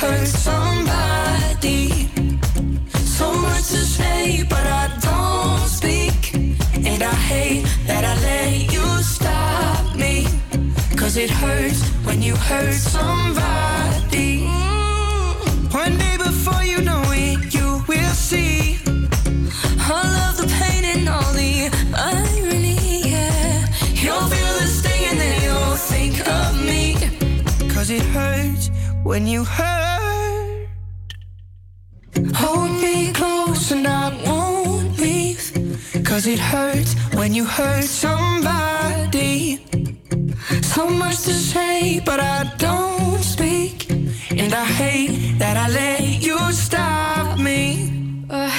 Hurt 0.02 0.28
somebody. 0.28 2.10
So 3.18 3.32
much 3.34 3.66
to 3.74 3.82
say, 3.98 4.44
but 4.50 4.66
I 4.66 4.86
don't 5.08 5.68
speak. 5.70 6.34
And 6.90 7.04
I 7.04 7.16
hate 7.32 7.66
that 7.86 8.04
I 8.04 8.16
let 8.30 8.74
you 8.74 8.86
stop 9.04 9.96
me. 9.96 10.26
Cause 10.98 11.18
it 11.18 11.30
hurts 11.30 11.82
when 12.06 12.24
you 12.24 12.36
hurt 12.36 12.74
somebody. 12.74 14.32
One 15.82 15.96
day 16.04 16.18
before 16.18 16.64
you 16.64 16.82
know 16.82 17.04
it, 17.28 17.54
you 17.54 17.61
will 17.92 18.16
see. 18.32 18.78
All 19.96 20.14
of 20.28 20.34
the 20.42 20.48
pain 20.60 20.84
and 20.94 21.10
all 21.10 21.34
the 21.44 21.54
irony, 21.94 22.80
yeah. 23.14 23.68
You'll 24.04 24.28
feel 24.34 24.54
the 24.60 24.68
sting 24.78 25.04
and 25.12 25.20
then 25.24 25.36
you'll 25.46 25.80
think 25.94 26.16
of 26.40 26.50
me. 26.70 26.84
Cause 27.74 27.90
it 27.90 28.06
hurts 28.18 28.66
when 29.04 29.24
you 29.34 29.44
hurt. 29.44 30.70
Hold 32.42 32.72
me 32.86 33.12
close 33.20 33.72
and 33.76 33.86
I 34.04 34.06
won't 34.28 34.98
leave. 35.06 35.44
Cause 36.10 36.26
it 36.34 36.40
hurts 36.40 36.92
when 37.20 37.34
you 37.34 37.46
hurt 37.58 37.88
somebody. 38.06 39.38
So 40.74 40.88
much 41.02 41.18
to 41.28 41.34
say, 41.52 42.02
but 42.06 42.20
I 42.20 42.40
don't. 42.58 43.01
And 44.52 44.60
I 44.60 44.66
hate 44.66 45.40
that 45.40 45.56
I 45.56 45.70
let 45.70 46.22
you 46.22 46.38
stop 46.52 47.40
me. 47.40 47.88
Uh, 48.30 48.50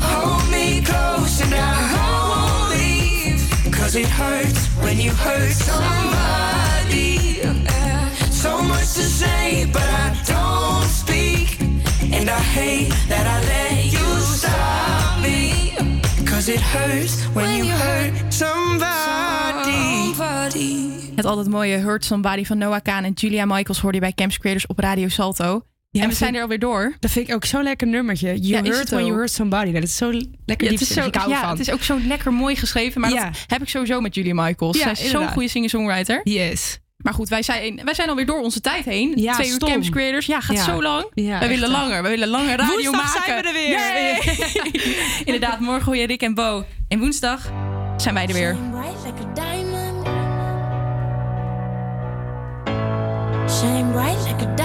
hold 0.00 0.50
me 0.50 0.80
close 0.80 1.42
and 1.42 1.52
I 1.52 1.76
won't 1.92 2.70
leave. 2.72 3.38
Cause 3.70 3.94
it 3.94 4.06
hurts 4.06 4.68
when 4.82 4.98
you 4.98 5.10
hurt 5.10 5.52
somebody. 5.52 7.42
Uh, 7.44 8.08
so 8.30 8.62
much 8.62 8.94
to 8.94 9.04
say, 9.04 9.68
but 9.70 9.82
I 9.82 10.16
don't 10.24 10.88
speak. 10.88 11.60
And 12.00 12.30
I 12.30 12.40
hate 12.40 12.94
that 13.10 13.26
I 13.26 13.38
let 13.52 13.92
you 13.92 14.08
stop 14.20 15.20
me. 15.20 15.76
Cause 16.24 16.48
it 16.48 16.62
hurts 16.62 17.24
when 17.34 17.62
you 17.62 17.70
hurt 17.70 18.32
somebody. 18.32 18.72
Het 21.14 21.24
altijd 21.24 21.48
mooie 21.48 21.76
Hurt 21.76 22.04
Somebody 22.04 22.44
van 22.44 22.58
Noah 22.58 22.82
Kaan 22.82 23.04
en 23.04 23.12
Julia 23.14 23.44
Michaels 23.44 23.80
hoorde 23.80 23.96
je 23.96 24.02
bij 24.02 24.12
Camps 24.12 24.38
Creators 24.38 24.66
op 24.66 24.78
Radio 24.78 25.08
Salto. 25.08 25.44
en 25.54 25.60
we 25.90 25.98
zijn 26.00 26.14
vind- 26.14 26.34
er 26.36 26.42
alweer 26.42 26.58
door. 26.58 26.96
Dat 27.00 27.10
vind 27.10 27.28
ik 27.28 27.34
ook 27.34 27.44
zo'n 27.44 27.62
lekker 27.62 27.86
nummertje. 27.86 28.26
You 28.26 28.38
Ja, 28.46 28.58
is 28.62 28.68
heard 28.68 28.78
het 28.78 28.88
when 28.90 29.04
you 29.04 29.16
heard 29.16 29.30
somebody. 29.30 29.72
Dat 29.72 29.82
is 29.82 29.96
zo 29.96 30.10
lekker 30.10 30.32
Ja, 30.46 30.54
het, 30.54 30.60
is 30.62 30.68
diepzinnig. 30.78 31.02
zo, 31.04 31.08
Ik 31.08 31.14
hou 31.14 31.30
ja, 31.30 31.50
het 31.50 31.60
is 31.60 31.70
ook 31.70 31.82
zo 31.82 31.98
lekker 32.06 32.32
mooi 32.32 32.56
geschreven. 32.56 33.00
Maar 33.00 33.10
Ja. 33.12 33.24
dat 33.24 33.36
heb 33.46 33.62
ik 33.62 33.68
sowieso 33.68 34.00
met 34.00 34.14
Julia 34.14 34.34
Michaels. 34.34 34.76
Ja, 34.78 34.94
Zij 34.94 35.04
is 35.04 35.10
zo'n 35.10 35.28
goede 35.28 35.48
singer-songwriter. 35.48 36.20
Yes. 36.24 36.78
Maar 36.96 37.14
goed, 37.14 37.28
wij 37.28 37.42
zijn, 37.42 37.80
wij 37.84 37.94
zijn 37.94 38.08
alweer 38.08 38.26
door 38.26 38.40
onze 38.40 38.60
tijd 38.60 38.84
heen. 38.84 39.12
Ja, 39.16 39.32
Twee 39.34 39.48
uur 39.48 39.54
stom. 39.54 39.68
Camps 39.68 39.88
Creators. 39.90 40.26
Ja, 40.26 40.40
gaat 40.40 40.56
Ja. 40.56 40.64
zo 40.64 40.82
lang. 40.82 41.06
Ja, 41.14 41.24
wij 41.24 41.38
echt, 41.38 41.48
willen 41.48 41.70
langer. 41.70 42.02
Wij 42.02 42.10
willen 42.10 42.28
langer 42.28 42.56
radio 42.56 42.74
Woensdag 42.74 43.14
maken. 43.14 43.22
zijn 43.24 43.42
we 43.42 43.48
er 43.48 43.54
weer. 43.54 45.24
Inderdaad, 45.34 45.60
morgen 45.60 45.84
hoor 45.84 45.96
je 45.96 46.06
Rick 46.06 46.22
en 46.22 46.34
Bo. 46.34 46.64
En 46.88 46.98
woensdag 46.98 47.50
zijn 47.96 48.14
wij 48.14 48.26
er 48.26 48.32
weer. 48.34 48.56
shine 53.60 53.92
bright 53.92 54.18
like 54.24 54.40
a 54.40 54.61